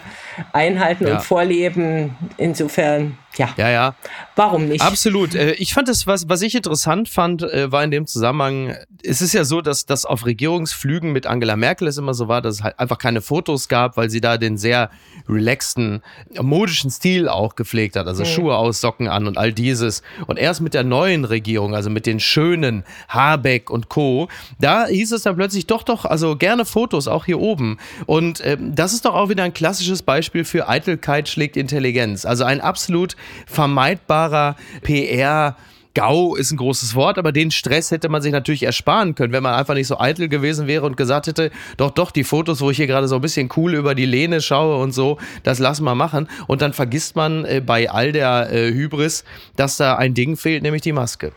einhalten 0.54 1.08
ja. 1.08 1.16
und 1.16 1.22
vorleben. 1.24 2.16
Insofern 2.38 3.18
ja. 3.38 3.50
Ja, 3.58 3.70
ja. 3.70 3.96
Warum 4.36 4.68
nicht? 4.68 4.82
Absolut. 4.82 5.36
Äh, 5.36 5.54
ich 5.54 5.74
fand 5.74 5.90
es, 5.90 6.08
was, 6.08 6.28
was 6.30 6.42
ich 6.42 6.56
interessant 6.56 7.10
fand, 7.10 7.44
äh, 7.44 7.72
war 7.72 7.84
in 7.84 7.92
dem 7.92 8.08
Zusammenhang, 8.08 8.76
es 9.04 9.22
ist 9.22 9.34
ja 9.34 9.44
so, 9.44 9.62
dass 9.62 9.86
das 9.86 10.06
auf 10.06 10.26
Regierungsflügen 10.26 11.12
mit 11.12 11.28
Angela 11.28 11.56
Merkel 11.56 11.88
es 11.88 11.98
immer 11.98 12.14
so 12.14 12.28
war, 12.28 12.42
dass 12.42 12.56
es 12.56 12.64
halt 12.64 12.80
einfach 12.80 12.98
keine 12.98 13.22
Fotos 13.22 13.68
gab, 13.68 13.98
weil 13.98 14.10
sie 14.10 14.22
da 14.22 14.38
den 14.38 14.58
sehr 14.58 14.90
relaxten, 15.28 16.02
modischen 16.42 16.92
Stil 16.92 17.30
auch 17.30 17.56
gepflegt 17.56 17.96
hat. 17.96 18.08
Also 18.08 18.24
mhm. 18.24 18.28
Schuhe 18.28 18.56
aus, 18.56 18.82
Socken 18.82 19.08
an 19.08 19.28
und 19.28 19.38
all 19.38 19.54
dieses. 19.54 20.04
Und 20.28 20.38
erst 20.38 20.62
mit 20.62 20.74
der 20.74 20.84
neuen 20.84 21.26
Regierung, 21.26 21.76
also 21.76 21.90
mit 21.90 22.06
den 22.06 22.20
schönen 22.20 22.84
Habeck 23.08 23.70
und 23.70 23.90
Co., 23.90 24.28
da 24.60 24.88
hieß 24.88 25.12
es 25.12 25.24
dann 25.24 25.36
plötzlich 25.36 25.68
doch, 25.68 25.84
doch, 25.84 26.06
also 26.06 26.36
gerne 26.36 26.66
Fotos, 26.66 27.08
auch 27.08 27.26
hier 27.26 27.40
oben. 27.40 27.78
Und 28.06 28.42
äh, 28.42 28.58
das 28.60 28.94
ist 28.94 29.06
doch 29.06 29.16
auch 29.16 29.30
wieder 29.30 29.44
ein 29.44 29.54
klassisches 29.54 30.02
Beispiel 30.02 30.44
für 30.44 30.68
Eitelkeit 30.68 31.30
schlägt 31.30 31.58
Intelligenz. 31.58 32.26
Also 32.26 32.44
ein 32.44 32.62
absolut 32.62 33.16
vermeidbarer 33.48 34.56
PR- 34.84 35.56
GAU 35.96 36.36
ist 36.36 36.52
ein 36.52 36.58
großes 36.58 36.94
Wort, 36.94 37.18
aber 37.18 37.32
den 37.32 37.50
Stress 37.50 37.90
hätte 37.90 38.10
man 38.10 38.22
sich 38.22 38.32
natürlich 38.32 38.64
ersparen 38.64 39.16
können, 39.16 39.34
wenn 39.34 39.42
man 39.42 39.56
einfach 39.56 39.74
nicht 39.74 39.88
so 39.88 39.98
eitel 40.00 40.28
gewesen 40.28 40.68
wäre 40.68 40.86
und 40.86 40.98
gesagt 40.98 41.26
hätte, 41.28 41.50
doch, 41.78 41.90
doch, 41.90 42.12
die 42.12 42.24
Fotos, 42.24 42.62
wo 42.62 42.70
ich 42.70 42.78
hier 42.78 42.86
gerade 42.86 43.08
so 43.08 43.16
ein 43.16 43.22
bisschen 43.22 43.50
cool 43.56 43.74
über 43.74 43.96
die 43.96 44.06
Lehne 44.06 44.42
schaue 44.42 44.78
und 44.84 44.92
so, 44.92 45.18
das 45.44 45.58
lassen 45.58 45.86
wir 45.86 45.96
machen. 45.96 46.28
Und 46.48 46.62
dann 46.62 46.74
vergisst 46.74 47.16
man 47.16 47.46
äh, 47.46 47.62
bei 47.66 47.90
all 47.90 48.12
der 48.12 48.52
äh, 48.52 48.72
Hybris, 48.74 49.24
dass 49.56 49.78
da 49.78 49.96
ein 49.96 50.14
Ding 50.14 50.36
fehlt, 50.36 50.64
nämlich 50.64 50.82
die 50.82 50.92
Maske. 50.92 51.32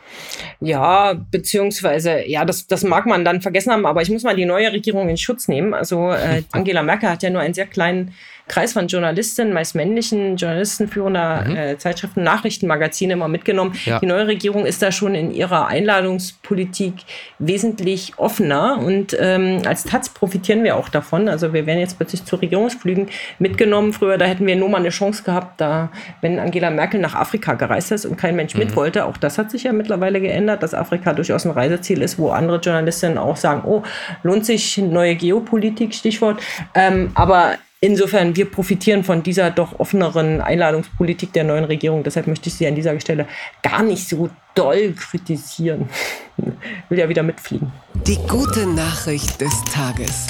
Ja, 0.60 1.14
beziehungsweise, 1.14 2.28
ja, 2.28 2.44
das, 2.44 2.66
das 2.66 2.82
mag 2.82 3.06
man 3.06 3.24
dann 3.24 3.40
vergessen 3.40 3.72
haben, 3.72 3.86
aber 3.86 4.02
ich 4.02 4.10
muss 4.10 4.24
mal 4.24 4.34
die 4.34 4.44
neue 4.44 4.72
Regierung 4.72 5.08
in 5.08 5.16
Schutz 5.16 5.46
nehmen. 5.46 5.72
Also 5.72 6.10
äh, 6.10 6.42
Angela 6.50 6.82
Merkel 6.82 7.08
hat 7.08 7.22
ja 7.22 7.30
nur 7.30 7.40
einen 7.40 7.54
sehr 7.54 7.66
kleinen 7.66 8.12
Kreis 8.48 8.72
von 8.72 8.88
Journalistinnen, 8.88 9.52
meist 9.52 9.74
männlichen 9.74 10.36
Journalisten 10.36 10.88
führender 10.88 11.44
mhm. 11.46 11.56
äh, 11.56 11.78
Zeitschriften, 11.78 12.22
Nachrichtenmagazine 12.22 13.12
immer 13.12 13.28
mitgenommen. 13.28 13.74
Ja. 13.84 14.00
Die 14.00 14.06
neue 14.06 14.26
Regierung 14.26 14.66
ist 14.66 14.82
da 14.82 14.90
schon 14.90 15.14
in 15.14 15.32
ihrer 15.32 15.66
Einladungspolitik 15.68 16.94
wesentlich 17.38 18.14
offener 18.16 18.78
und 18.78 19.16
ähm, 19.18 19.62
als 19.66 19.84
Taz 19.84 20.08
profitieren 20.08 20.64
wir 20.64 20.76
auch 20.76 20.88
davon. 20.88 21.28
Also 21.28 21.52
wir 21.52 21.66
werden 21.66 21.80
jetzt 21.80 21.96
plötzlich 21.98 22.24
zu 22.24 22.36
Regierungsflügen 22.36 23.08
mitgenommen. 23.38 23.92
Früher, 23.92 24.18
da 24.18 24.24
hätten 24.24 24.46
wir 24.46 24.56
nur 24.56 24.68
mal 24.68 24.78
eine 24.78 24.90
Chance 24.90 25.22
gehabt, 25.22 25.60
da, 25.60 25.90
wenn 26.20 26.38
Angela 26.38 26.70
Merkel 26.70 27.00
nach 27.00 27.14
Afrika 27.14 27.54
gereist 27.54 27.92
ist 27.92 28.06
und 28.06 28.16
kein 28.16 28.36
Mensch 28.36 28.54
mhm. 28.54 28.60
mit 28.60 28.76
wollte. 28.76 29.04
Auch 29.04 29.16
das 29.16 29.38
hat 29.38 29.50
sich 29.50 29.64
ja 29.64 29.72
mittlerweile 29.72 30.20
geändert, 30.20 30.62
dass 30.62 30.74
Afrika 30.74 31.12
durchaus 31.12 31.44
ein 31.44 31.52
Reiseziel 31.52 32.02
ist, 32.02 32.18
wo 32.18 32.30
andere 32.30 32.58
Journalistinnen 32.58 33.18
auch 33.18 33.36
sagen, 33.36 33.62
oh, 33.64 33.82
lohnt 34.22 34.46
sich 34.46 34.78
neue 34.78 35.14
Geopolitik, 35.14 35.94
Stichwort. 35.94 36.40
Ähm, 36.74 37.10
aber 37.14 37.54
Insofern, 37.80 38.34
wir 38.34 38.50
profitieren 38.50 39.04
von 39.04 39.22
dieser 39.22 39.52
doch 39.52 39.78
offeneren 39.78 40.40
Einladungspolitik 40.40 41.32
der 41.32 41.44
neuen 41.44 41.64
Regierung. 41.64 42.02
Deshalb 42.02 42.26
möchte 42.26 42.48
ich 42.48 42.56
Sie 42.56 42.66
an 42.66 42.74
dieser 42.74 42.98
Stelle 42.98 43.26
gar 43.62 43.84
nicht 43.84 44.08
so 44.08 44.30
doll 44.56 44.94
kritisieren. 44.94 45.88
Will 46.88 46.98
ja 46.98 47.08
wieder 47.08 47.22
mitfliegen. 47.22 47.70
Die 48.04 48.18
gute 48.26 48.66
Nachricht 48.66 49.40
des 49.40 49.52
Tages. 49.72 50.26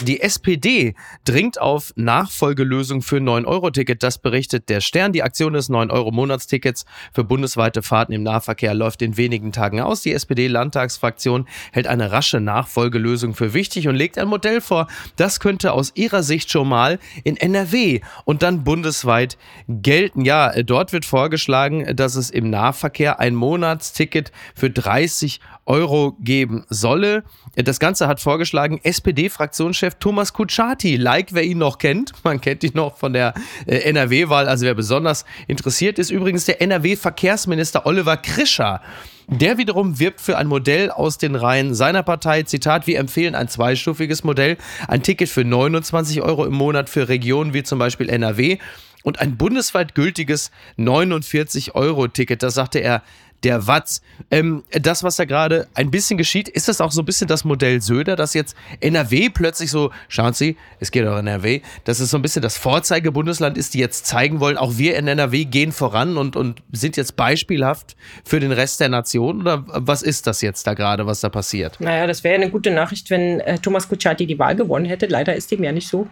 Die 0.00 0.20
SPD 0.20 0.94
dringt 1.24 1.60
auf 1.60 1.92
Nachfolgelösung 1.94 3.00
für 3.00 3.18
9-Euro-Ticket. 3.18 4.02
Das 4.02 4.18
berichtet 4.18 4.68
der 4.68 4.80
Stern. 4.80 5.12
Die 5.12 5.22
Aktion 5.22 5.52
des 5.52 5.70
9-Euro-Monatstickets 5.70 6.84
für 7.12 7.22
bundesweite 7.22 7.80
Fahrten 7.80 8.12
im 8.12 8.24
Nahverkehr 8.24 8.74
läuft 8.74 9.02
in 9.02 9.16
wenigen 9.16 9.52
Tagen 9.52 9.80
aus. 9.80 10.02
Die 10.02 10.12
SPD-Landtagsfraktion 10.12 11.46
hält 11.72 11.86
eine 11.86 12.10
rasche 12.10 12.40
Nachfolgelösung 12.40 13.34
für 13.34 13.54
wichtig 13.54 13.86
und 13.86 13.94
legt 13.94 14.18
ein 14.18 14.26
Modell 14.26 14.60
vor. 14.60 14.88
Das 15.14 15.38
könnte 15.38 15.72
aus 15.72 15.92
ihrer 15.94 16.24
Sicht 16.24 16.50
schon 16.50 16.68
mal 16.68 16.98
in 17.22 17.36
NRW 17.36 18.00
und 18.24 18.42
dann 18.42 18.64
bundesweit 18.64 19.38
gelten. 19.68 20.24
Ja, 20.24 20.60
dort 20.64 20.92
wird 20.92 21.04
vorgeschlagen, 21.04 21.94
dass 21.94 22.16
es 22.16 22.30
im 22.30 22.50
Nahverkehr 22.50 23.20
ein 23.20 23.36
Monatsticket 23.36 24.32
für 24.56 24.70
30 24.70 25.38
Euro 25.66 26.16
geben 26.20 26.64
solle. 26.68 27.22
Das 27.54 27.78
Ganze 27.78 28.08
hat 28.08 28.20
vorgeschlagen 28.20 28.80
SPD-Fraktionschef 28.82 29.83
Thomas 29.90 30.32
Kutschaty, 30.32 30.96
like 30.96 31.34
wer 31.34 31.44
ihn 31.44 31.58
noch 31.58 31.78
kennt. 31.78 32.12
Man 32.24 32.40
kennt 32.40 32.64
ihn 32.64 32.72
noch 32.74 32.96
von 32.96 33.12
der 33.12 33.34
äh, 33.66 33.76
NRW-Wahl, 33.76 34.48
also 34.48 34.66
wer 34.66 34.74
besonders 34.74 35.24
interessiert 35.46 35.98
ist. 35.98 36.10
Übrigens 36.10 36.44
der 36.44 36.60
NRW-Verkehrsminister 36.62 37.86
Oliver 37.86 38.16
Krischer. 38.16 38.80
Der 39.28 39.56
wiederum 39.56 39.98
wirbt 39.98 40.20
für 40.20 40.36
ein 40.36 40.46
Modell 40.46 40.90
aus 40.90 41.16
den 41.16 41.34
Reihen 41.34 41.74
seiner 41.74 42.02
Partei. 42.02 42.42
Zitat, 42.42 42.86
wir 42.86 42.98
empfehlen 42.98 43.34
ein 43.34 43.48
zweistufiges 43.48 44.22
Modell, 44.22 44.58
ein 44.86 45.02
Ticket 45.02 45.30
für 45.30 45.44
29 45.44 46.20
Euro 46.20 46.44
im 46.44 46.52
Monat 46.52 46.90
für 46.90 47.08
Regionen 47.08 47.54
wie 47.54 47.62
zum 47.62 47.78
Beispiel 47.78 48.10
NRW 48.10 48.58
und 49.02 49.20
ein 49.20 49.36
bundesweit 49.36 49.94
gültiges 49.94 50.50
49-Euro-Ticket. 50.78 52.42
Das 52.42 52.54
sagte 52.54 52.80
er 52.80 53.02
der 53.44 53.66
Watz. 53.66 54.00
Ähm, 54.30 54.64
das, 54.70 55.02
was 55.02 55.16
da 55.16 55.24
gerade 55.24 55.68
ein 55.74 55.90
bisschen 55.90 56.16
geschieht, 56.18 56.48
ist 56.48 56.68
das 56.68 56.80
auch 56.80 56.90
so 56.90 57.02
ein 57.02 57.04
bisschen 57.04 57.28
das 57.28 57.44
Modell 57.44 57.80
Söder, 57.80 58.16
dass 58.16 58.34
jetzt 58.34 58.56
NRW 58.80 59.28
plötzlich 59.28 59.70
so, 59.70 59.90
schauen 60.08 60.32
Sie, 60.32 60.56
es 60.80 60.90
geht 60.90 61.06
auch 61.06 61.18
in 61.18 61.26
NRW, 61.26 61.60
dass 61.84 62.00
es 62.00 62.10
so 62.10 62.18
ein 62.18 62.22
bisschen 62.22 62.42
das 62.42 62.56
Vorzeigebundesland 62.56 63.58
ist, 63.58 63.74
die 63.74 63.78
jetzt 63.78 64.06
zeigen 64.06 64.40
wollen, 64.40 64.56
auch 64.56 64.78
wir 64.78 64.96
in 64.96 65.06
NRW 65.06 65.44
gehen 65.44 65.72
voran 65.72 66.16
und, 66.16 66.36
und 66.36 66.62
sind 66.72 66.96
jetzt 66.96 67.16
beispielhaft 67.16 67.96
für 68.24 68.40
den 68.40 68.52
Rest 68.52 68.80
der 68.80 68.88
Nation? 68.88 69.42
Oder 69.42 69.64
was 69.66 70.02
ist 70.02 70.26
das 70.26 70.40
jetzt 70.40 70.66
da 70.66 70.74
gerade, 70.74 71.06
was 71.06 71.20
da 71.20 71.28
passiert? 71.28 71.80
Naja, 71.80 72.06
das 72.06 72.24
wäre 72.24 72.36
eine 72.36 72.50
gute 72.50 72.70
Nachricht, 72.70 73.10
wenn 73.10 73.40
äh, 73.40 73.58
Thomas 73.58 73.88
Kutschaty 73.88 74.26
die 74.26 74.38
Wahl 74.38 74.56
gewonnen 74.56 74.86
hätte. 74.86 75.06
Leider 75.06 75.34
ist 75.34 75.50
dem 75.50 75.62
ja 75.62 75.72
nicht 75.72 75.88
so. 75.88 76.08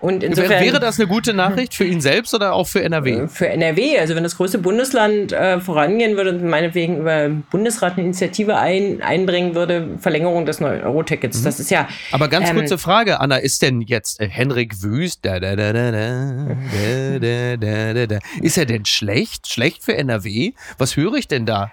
Und 0.00 0.22
insofern, 0.22 0.62
wäre 0.62 0.80
das 0.80 0.98
eine 0.98 1.08
gute 1.08 1.34
Nachricht 1.34 1.74
für 1.74 1.84
ihn 1.84 2.00
selbst 2.00 2.32
oder 2.34 2.54
auch 2.54 2.66
für 2.66 2.82
NRW? 2.82 3.10
Äh, 3.12 3.28
für 3.28 3.48
NRW, 3.48 3.98
also 3.98 4.14
wenn 4.14 4.22
das 4.22 4.36
größte 4.36 4.58
Bundesland 4.58 5.32
äh, 5.32 5.60
vorangehen 5.60 6.16
würde 6.16 6.30
und 6.30 6.44
meine 6.44 6.69
meinetwegen 6.70 6.98
über 6.98 7.28
Bundesrat 7.50 7.94
eine 7.94 8.04
Initiative 8.04 8.56
ein, 8.56 9.02
einbringen 9.02 9.54
würde, 9.54 9.98
Verlängerung 9.98 10.46
des 10.46 10.60
9-Euro-Tickets. 10.60 11.40
Mhm. 11.40 11.44
Das 11.44 11.60
ist 11.60 11.70
ja. 11.70 11.88
Aber 12.12 12.28
ganz 12.28 12.48
ähm, 12.48 12.56
kurze 12.56 12.78
Frage, 12.78 13.20
Anna, 13.20 13.36
ist 13.36 13.62
denn 13.62 13.80
jetzt 13.80 14.20
äh, 14.20 14.28
Henrik 14.28 14.82
Wüst, 14.82 15.20
da, 15.22 15.40
da, 15.40 15.56
da, 15.56 15.72
da, 15.72 15.90
da, 15.90 17.18
da, 17.18 17.94
da, 17.94 18.06
da, 18.06 18.18
ist 18.40 18.58
er 18.58 18.66
denn 18.66 18.84
schlecht? 18.84 19.48
Schlecht 19.48 19.84
für 19.84 19.96
NRW? 19.96 20.52
Was 20.78 20.96
höre 20.96 21.14
ich 21.14 21.28
denn 21.28 21.46
da? 21.46 21.72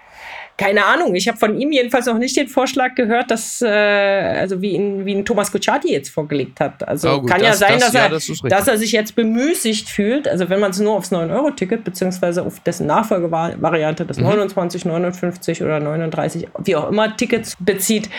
Keine 0.58 0.84
Ahnung. 0.84 1.14
Ich 1.14 1.28
habe 1.28 1.38
von 1.38 1.58
ihm 1.58 1.70
jedenfalls 1.70 2.06
noch 2.06 2.18
nicht 2.18 2.36
den 2.36 2.48
Vorschlag 2.48 2.96
gehört, 2.96 3.30
dass, 3.30 3.62
äh, 3.62 3.68
also 3.68 4.60
wie 4.60 4.72
ihn, 4.72 5.06
wie 5.06 5.12
ihn 5.12 5.24
Thomas 5.24 5.52
Kutschaty 5.52 5.92
jetzt 5.92 6.10
vorgelegt 6.10 6.58
hat. 6.58 6.86
Also 6.86 7.10
oh, 7.10 7.20
gut, 7.20 7.30
kann 7.30 7.40
das, 7.40 7.60
ja 7.60 7.68
sein, 7.68 7.78
das, 7.78 7.92
dass, 7.92 7.94
er, 7.94 8.02
ja, 8.02 8.08
das 8.08 8.26
dass 8.42 8.68
er 8.68 8.76
sich 8.76 8.90
jetzt 8.90 9.14
bemüßigt 9.14 9.88
fühlt. 9.88 10.26
Also 10.26 10.50
wenn 10.50 10.58
man 10.58 10.72
es 10.72 10.80
nur 10.80 10.96
aufs 10.96 11.12
9-Euro-Ticket 11.12 11.84
beziehungsweise 11.84 12.42
auf 12.42 12.58
dessen 12.60 12.88
Nachfolgevariante, 12.88 14.04
das 14.04 14.18
mhm. 14.18 14.24
29, 14.24 14.84
59 14.84 15.62
oder 15.62 15.78
39, 15.78 16.48
wie 16.64 16.74
auch 16.74 16.90
immer, 16.90 17.16
Tickets 17.16 17.56
bezieht, 17.60 18.10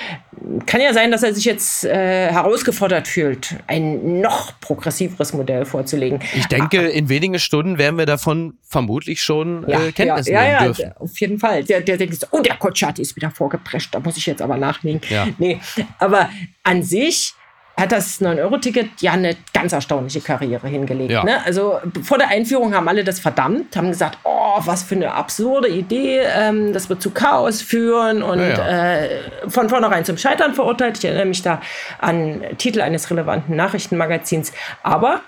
kann 0.65 0.79
ja 0.79 0.93
sein, 0.93 1.11
dass 1.11 1.23
er 1.23 1.33
sich 1.33 1.43
jetzt 1.43 1.83
äh, 1.83 2.31
herausgefordert 2.31 3.09
fühlt, 3.09 3.55
ein 3.67 4.21
noch 4.21 4.57
progressiveres 4.61 5.33
Modell 5.33 5.65
vorzulegen. 5.65 6.21
Ich 6.35 6.47
denke, 6.47 6.87
in 6.87 7.09
wenigen 7.09 7.37
Stunden 7.37 7.77
werden 7.77 7.97
wir 7.97 8.05
davon 8.05 8.53
vermutlich 8.63 9.21
schon 9.21 9.65
ja, 9.67 9.83
äh, 9.83 9.91
Kenntnis 9.91 10.27
ja, 10.27 10.41
nehmen 10.41 10.51
ja, 10.53 10.63
dürfen. 10.65 10.81
Ja, 10.81 10.97
auf 10.97 11.19
jeden 11.19 11.39
Fall. 11.39 11.63
Der, 11.63 11.81
der 11.81 11.97
denkt, 11.97 12.28
oh, 12.31 12.41
der 12.41 12.57
Kotschati 12.57 13.01
ist 13.01 13.15
wieder 13.15 13.31
vorgeprescht, 13.31 13.93
da 13.93 13.99
muss 13.99 14.17
ich 14.17 14.25
jetzt 14.25 14.41
aber 14.41 14.57
nachlegen. 14.57 15.01
Ja. 15.09 15.27
Nee, 15.37 15.59
aber 15.99 16.29
an 16.63 16.83
sich 16.83 17.33
hat 17.79 17.91
das 17.91 18.21
9-Euro-Ticket 18.21 19.01
ja 19.01 19.13
eine 19.13 19.37
ganz 19.53 19.71
erstaunliche 19.71 20.19
Karriere 20.19 20.67
hingelegt. 20.67 21.11
Ja. 21.11 21.23
Ne? 21.23 21.43
Also 21.45 21.79
vor 22.03 22.17
der 22.17 22.27
Einführung 22.27 22.73
haben 22.73 22.87
alle 22.87 23.03
das 23.03 23.19
verdammt, 23.19 23.75
haben 23.75 23.89
gesagt, 23.89 24.17
oh, 24.23 24.57
was 24.65 24.83
für 24.83 24.95
eine 24.95 25.13
absurde 25.13 25.69
Idee, 25.69 26.19
ähm, 26.19 26.73
das 26.73 26.89
wird 26.89 27.01
zu 27.01 27.11
Chaos 27.11 27.61
führen 27.61 28.21
und 28.21 28.39
ja, 28.39 28.49
ja. 28.49 28.95
Äh, 28.97 29.09
von 29.47 29.69
vornherein 29.69 30.03
zum 30.03 30.17
Scheitern 30.17 30.53
verurteilt. 30.53 30.97
Ich 30.97 31.05
erinnere 31.05 31.25
mich 31.25 31.41
da 31.41 31.61
an 31.99 32.41
Titel 32.57 32.81
eines 32.81 33.09
relevanten 33.09 33.55
Nachrichtenmagazins. 33.55 34.51
Aber 34.83 35.21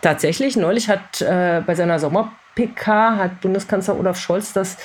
tatsächlich, 0.00 0.56
neulich 0.56 0.88
hat 0.88 1.20
äh, 1.20 1.62
bei 1.66 1.74
seiner 1.74 1.98
Sommer 1.98 2.32
PK 2.54 3.16
hat 3.16 3.40
Bundeskanzler 3.40 3.98
Olaf 3.98 4.18
Scholz 4.18 4.52
das 4.52 4.76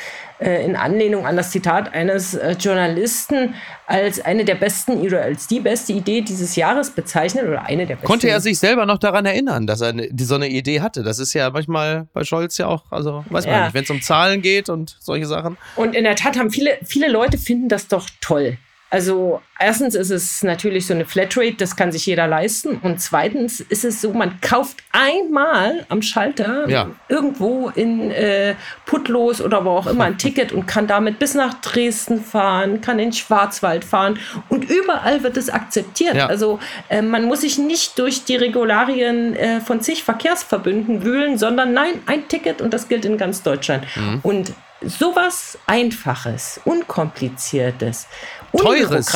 in 0.65 0.75
Anlehnung 0.75 1.25
an 1.25 1.37
das 1.37 1.51
Zitat 1.51 1.93
eines 1.93 2.33
äh, 2.33 2.51
Journalisten 2.59 3.53
als 3.87 4.19
eine 4.19 4.43
der 4.43 4.55
besten 4.55 4.99
oder 4.99 5.21
als 5.21 5.47
die 5.47 5.59
beste 5.59 5.93
Idee 5.93 6.21
dieses 6.21 6.55
Jahres 6.55 6.89
bezeichnet 6.89 7.45
oder 7.47 7.63
eine 7.65 7.85
der 7.85 7.95
besten. 7.95 8.07
Konnte 8.07 8.29
er 8.29 8.41
sich 8.41 8.59
selber 8.59 8.85
noch 8.85 8.97
daran 8.97 9.25
erinnern, 9.25 9.65
dass 9.65 9.81
er 9.81 9.93
die, 9.93 10.23
so 10.23 10.35
eine 10.35 10.49
Idee 10.49 10.81
hatte? 10.81 11.03
Das 11.03 11.19
ist 11.19 11.33
ja 11.33 11.49
manchmal 11.49 12.07
bei 12.13 12.23
Scholz 12.23 12.57
ja 12.57 12.67
auch, 12.67 12.91
also 12.91 13.23
weiß 13.29 13.45
man 13.45 13.55
ja. 13.55 13.63
nicht, 13.65 13.73
wenn 13.73 13.83
es 13.83 13.89
um 13.89 14.01
Zahlen 14.01 14.41
geht 14.41 14.69
und 14.69 14.97
solche 14.99 15.25
Sachen. 15.25 15.57
Und 15.75 15.95
in 15.95 16.03
der 16.03 16.15
Tat 16.15 16.37
haben 16.37 16.51
viele, 16.51 16.77
viele 16.83 17.09
Leute 17.09 17.37
finden 17.37 17.69
das 17.69 17.87
doch 17.87 18.09
toll. 18.19 18.57
Also 18.95 19.41
erstens 19.59 19.93
ist 19.93 20.09
es 20.09 20.41
natürlich 20.41 20.87
so 20.87 20.93
eine 20.93 21.03
Flatrate, 21.03 21.55
das 21.57 21.75
kann 21.75 21.91
sich 21.91 22.05
jeder 22.05 22.27
leisten. 22.27 22.77
Und 22.77 23.01
zweitens 23.01 23.59
ist 23.59 23.83
es 23.83 23.99
so, 23.99 24.13
man 24.13 24.39
kauft 24.39 24.77
einmal 24.93 25.85
am 25.89 26.01
Schalter 26.01 26.69
ja. 26.69 26.89
irgendwo 27.09 27.67
in 27.75 28.09
äh, 28.11 28.55
Putlos 28.85 29.41
oder 29.41 29.65
wo 29.65 29.71
auch 29.71 29.87
immer 29.87 30.05
ein 30.05 30.17
Ticket 30.17 30.53
und 30.53 30.65
kann 30.65 30.87
damit 30.87 31.19
bis 31.19 31.33
nach 31.33 31.55
Dresden 31.55 32.23
fahren, 32.23 32.79
kann 32.79 32.97
in 32.97 33.11
Schwarzwald 33.11 33.83
fahren 33.83 34.17
und 34.47 34.69
überall 34.69 35.23
wird 35.23 35.35
es 35.35 35.49
akzeptiert. 35.49 36.15
Ja. 36.15 36.27
Also 36.27 36.59
äh, 36.87 37.01
man 37.01 37.25
muss 37.25 37.41
sich 37.41 37.57
nicht 37.57 37.99
durch 37.99 38.23
die 38.23 38.37
Regularien 38.37 39.35
äh, 39.35 39.59
von 39.59 39.81
zig 39.81 40.05
Verkehrsverbünden 40.05 41.03
wühlen, 41.03 41.37
sondern 41.37 41.73
nein, 41.73 41.95
ein 42.05 42.29
Ticket 42.29 42.61
und 42.61 42.73
das 42.73 42.87
gilt 42.87 43.03
in 43.03 43.17
ganz 43.17 43.43
Deutschland. 43.43 43.83
Mhm. 43.97 44.19
Und 44.23 44.53
sowas 44.81 45.57
Einfaches, 45.67 46.59
Unkompliziertes, 46.65 48.07
teures, 48.55 49.07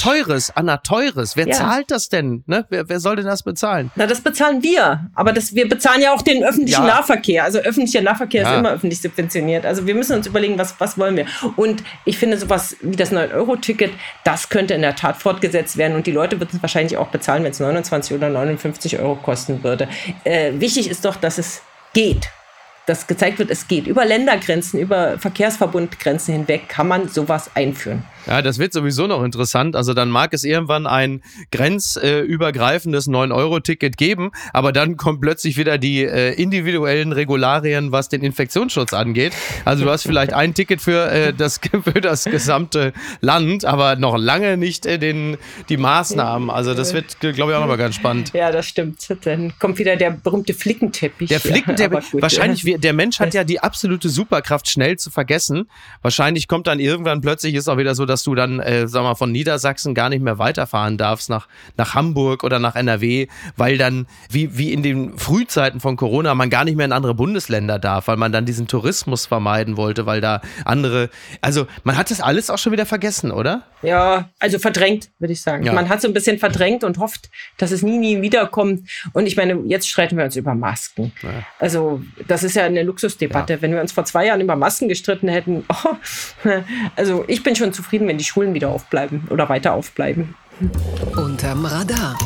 teures, 0.00 0.52
Anna, 0.56 0.76
teures. 0.78 1.36
Wer 1.36 1.48
ja. 1.48 1.54
zahlt 1.54 1.90
das 1.90 2.08
denn? 2.08 2.44
Ne? 2.46 2.66
Wer, 2.68 2.88
wer 2.88 3.00
soll 3.00 3.16
denn 3.16 3.26
das 3.26 3.42
bezahlen? 3.42 3.90
Na, 3.96 4.06
das 4.06 4.20
bezahlen 4.20 4.62
wir. 4.62 5.10
Aber 5.14 5.32
das, 5.32 5.54
wir 5.54 5.68
bezahlen 5.68 6.00
ja 6.00 6.12
auch 6.12 6.22
den 6.22 6.44
öffentlichen 6.44 6.82
ja. 6.82 6.94
Nahverkehr. 6.94 7.44
Also 7.44 7.58
öffentlicher 7.58 8.00
Nahverkehr 8.00 8.42
ja. 8.42 8.52
ist 8.52 8.58
immer 8.58 8.70
öffentlich 8.70 9.00
subventioniert. 9.00 9.66
Also 9.66 9.86
wir 9.86 9.94
müssen 9.94 10.16
uns 10.16 10.26
überlegen, 10.26 10.58
was, 10.58 10.78
was 10.78 10.98
wollen 10.98 11.16
wir. 11.16 11.26
Und 11.56 11.82
ich 12.04 12.18
finde 12.18 12.38
sowas 12.38 12.76
wie 12.80 12.96
das 12.96 13.12
9-Euro-Ticket, 13.12 13.92
das 14.24 14.48
könnte 14.48 14.74
in 14.74 14.82
der 14.82 14.96
Tat 14.96 15.16
fortgesetzt 15.16 15.76
werden. 15.76 15.96
Und 15.96 16.06
die 16.06 16.12
Leute 16.12 16.40
würden 16.40 16.56
es 16.56 16.62
wahrscheinlich 16.62 16.96
auch 16.96 17.08
bezahlen, 17.08 17.44
wenn 17.44 17.50
es 17.50 17.60
29 17.60 18.16
oder 18.16 18.28
59 18.28 18.98
Euro 18.98 19.16
kosten 19.16 19.62
würde. 19.62 19.88
Äh, 20.24 20.52
wichtig 20.54 20.88
ist 20.88 21.04
doch, 21.04 21.16
dass 21.16 21.38
es 21.38 21.62
geht 21.92 22.30
dass 22.88 23.06
gezeigt 23.06 23.38
wird, 23.38 23.50
es 23.50 23.68
geht. 23.68 23.86
Über 23.86 24.04
Ländergrenzen, 24.04 24.80
über 24.80 25.18
Verkehrsverbundgrenzen 25.18 26.34
hinweg 26.34 26.68
kann 26.68 26.88
man 26.88 27.08
sowas 27.08 27.50
einführen. 27.54 28.04
Ja, 28.28 28.42
das 28.42 28.58
wird 28.58 28.74
sowieso 28.74 29.06
noch 29.06 29.24
interessant. 29.24 29.74
Also 29.74 29.94
dann 29.94 30.10
mag 30.10 30.34
es 30.34 30.44
irgendwann 30.44 30.86
ein 30.86 31.22
grenzübergreifendes 31.50 33.08
9-Euro-Ticket 33.08 33.96
geben, 33.96 34.32
aber 34.52 34.72
dann 34.72 34.98
kommen 34.98 35.18
plötzlich 35.18 35.56
wieder 35.56 35.78
die 35.78 36.04
äh, 36.04 36.34
individuellen 36.34 37.12
Regularien, 37.12 37.90
was 37.90 38.10
den 38.10 38.22
Infektionsschutz 38.22 38.92
angeht. 38.92 39.32
Also 39.64 39.84
du 39.84 39.90
hast 39.90 40.02
vielleicht 40.02 40.34
ein 40.34 40.52
Ticket 40.52 40.82
für, 40.82 41.10
äh, 41.10 41.32
das, 41.32 41.58
für 41.84 42.00
das 42.02 42.24
gesamte 42.24 42.92
Land, 43.22 43.64
aber 43.64 43.96
noch 43.96 44.18
lange 44.18 44.58
nicht 44.58 44.84
äh, 44.84 44.98
den, 44.98 45.38
die 45.70 45.78
Maßnahmen. 45.78 46.50
Also 46.50 46.74
das 46.74 46.92
wird, 46.92 47.20
glaube 47.20 47.52
ich, 47.52 47.56
auch 47.56 47.60
nochmal 47.60 47.78
ganz 47.78 47.94
spannend. 47.94 48.32
Ja, 48.34 48.52
das 48.52 48.66
stimmt. 48.66 48.98
Dann 49.24 49.54
kommt 49.58 49.78
wieder 49.78 49.96
der 49.96 50.10
berühmte 50.10 50.52
Flickenteppich. 50.52 51.30
Der 51.30 51.40
Flickenteppich. 51.40 52.12
Ja, 52.12 52.22
wahrscheinlich, 52.22 52.76
der 52.78 52.92
Mensch 52.92 53.20
hat 53.20 53.32
ja 53.32 53.44
die 53.44 53.60
absolute 53.60 54.10
Superkraft, 54.10 54.68
schnell 54.68 54.98
zu 54.98 55.10
vergessen. 55.10 55.70
Wahrscheinlich 56.02 56.46
kommt 56.46 56.66
dann 56.66 56.78
irgendwann 56.78 57.22
plötzlich, 57.22 57.54
ist 57.54 57.68
auch 57.68 57.78
wieder 57.78 57.94
so, 57.94 58.04
dass 58.04 58.17
du 58.26 58.34
dann, 58.34 58.60
äh, 58.60 58.88
sag 58.88 59.02
mal, 59.02 59.14
von 59.14 59.32
Niedersachsen 59.32 59.94
gar 59.94 60.08
nicht 60.08 60.22
mehr 60.22 60.38
weiterfahren 60.38 60.96
darfst 60.98 61.30
nach, 61.30 61.48
nach 61.76 61.94
Hamburg 61.94 62.44
oder 62.44 62.58
nach 62.58 62.76
NRW, 62.76 63.28
weil 63.56 63.78
dann, 63.78 64.06
wie, 64.30 64.56
wie 64.56 64.72
in 64.72 64.82
den 64.82 65.18
Frühzeiten 65.18 65.80
von 65.80 65.96
Corona, 65.96 66.34
man 66.34 66.50
gar 66.50 66.64
nicht 66.64 66.76
mehr 66.76 66.86
in 66.86 66.92
andere 66.92 67.14
Bundesländer 67.14 67.78
darf, 67.78 68.08
weil 68.08 68.16
man 68.16 68.32
dann 68.32 68.46
diesen 68.46 68.66
Tourismus 68.66 69.26
vermeiden 69.26 69.76
wollte, 69.76 70.06
weil 70.06 70.20
da 70.20 70.40
andere, 70.64 71.10
also 71.40 71.66
man 71.84 71.96
hat 71.96 72.10
das 72.10 72.20
alles 72.20 72.50
auch 72.50 72.58
schon 72.58 72.72
wieder 72.72 72.86
vergessen, 72.86 73.30
oder? 73.30 73.62
Ja, 73.82 74.30
also 74.38 74.58
verdrängt, 74.58 75.10
würde 75.18 75.32
ich 75.32 75.42
sagen. 75.42 75.64
Ja. 75.64 75.72
Man 75.72 75.88
hat 75.88 76.00
so 76.00 76.08
ein 76.08 76.14
bisschen 76.14 76.38
verdrängt 76.38 76.82
und 76.82 76.98
hofft, 76.98 77.30
dass 77.58 77.70
es 77.70 77.82
nie, 77.82 77.98
nie 77.98 78.22
wiederkommt. 78.22 78.88
Und 79.12 79.26
ich 79.26 79.36
meine, 79.36 79.60
jetzt 79.66 79.88
streiten 79.88 80.16
wir 80.16 80.24
uns 80.24 80.36
über 80.36 80.54
Masken. 80.54 81.12
Ja. 81.22 81.44
Also 81.58 82.02
das 82.26 82.42
ist 82.42 82.56
ja 82.56 82.64
eine 82.64 82.82
Luxusdebatte. 82.82 83.54
Ja. 83.54 83.62
Wenn 83.62 83.72
wir 83.72 83.80
uns 83.80 83.92
vor 83.92 84.04
zwei 84.04 84.26
Jahren 84.26 84.40
über 84.40 84.56
Masken 84.56 84.88
gestritten 84.88 85.28
hätten, 85.28 85.64
oh, 85.72 85.94
also 86.96 87.24
ich 87.28 87.42
bin 87.42 87.54
schon 87.54 87.72
zufrieden, 87.72 88.07
wenn 88.08 88.18
die 88.18 88.24
Schulen 88.24 88.54
wieder 88.54 88.70
aufbleiben 88.70 89.28
oder 89.30 89.48
weiter 89.48 89.74
aufbleiben. 89.74 90.34
Unterm 91.16 91.64
Radar. 91.64 92.18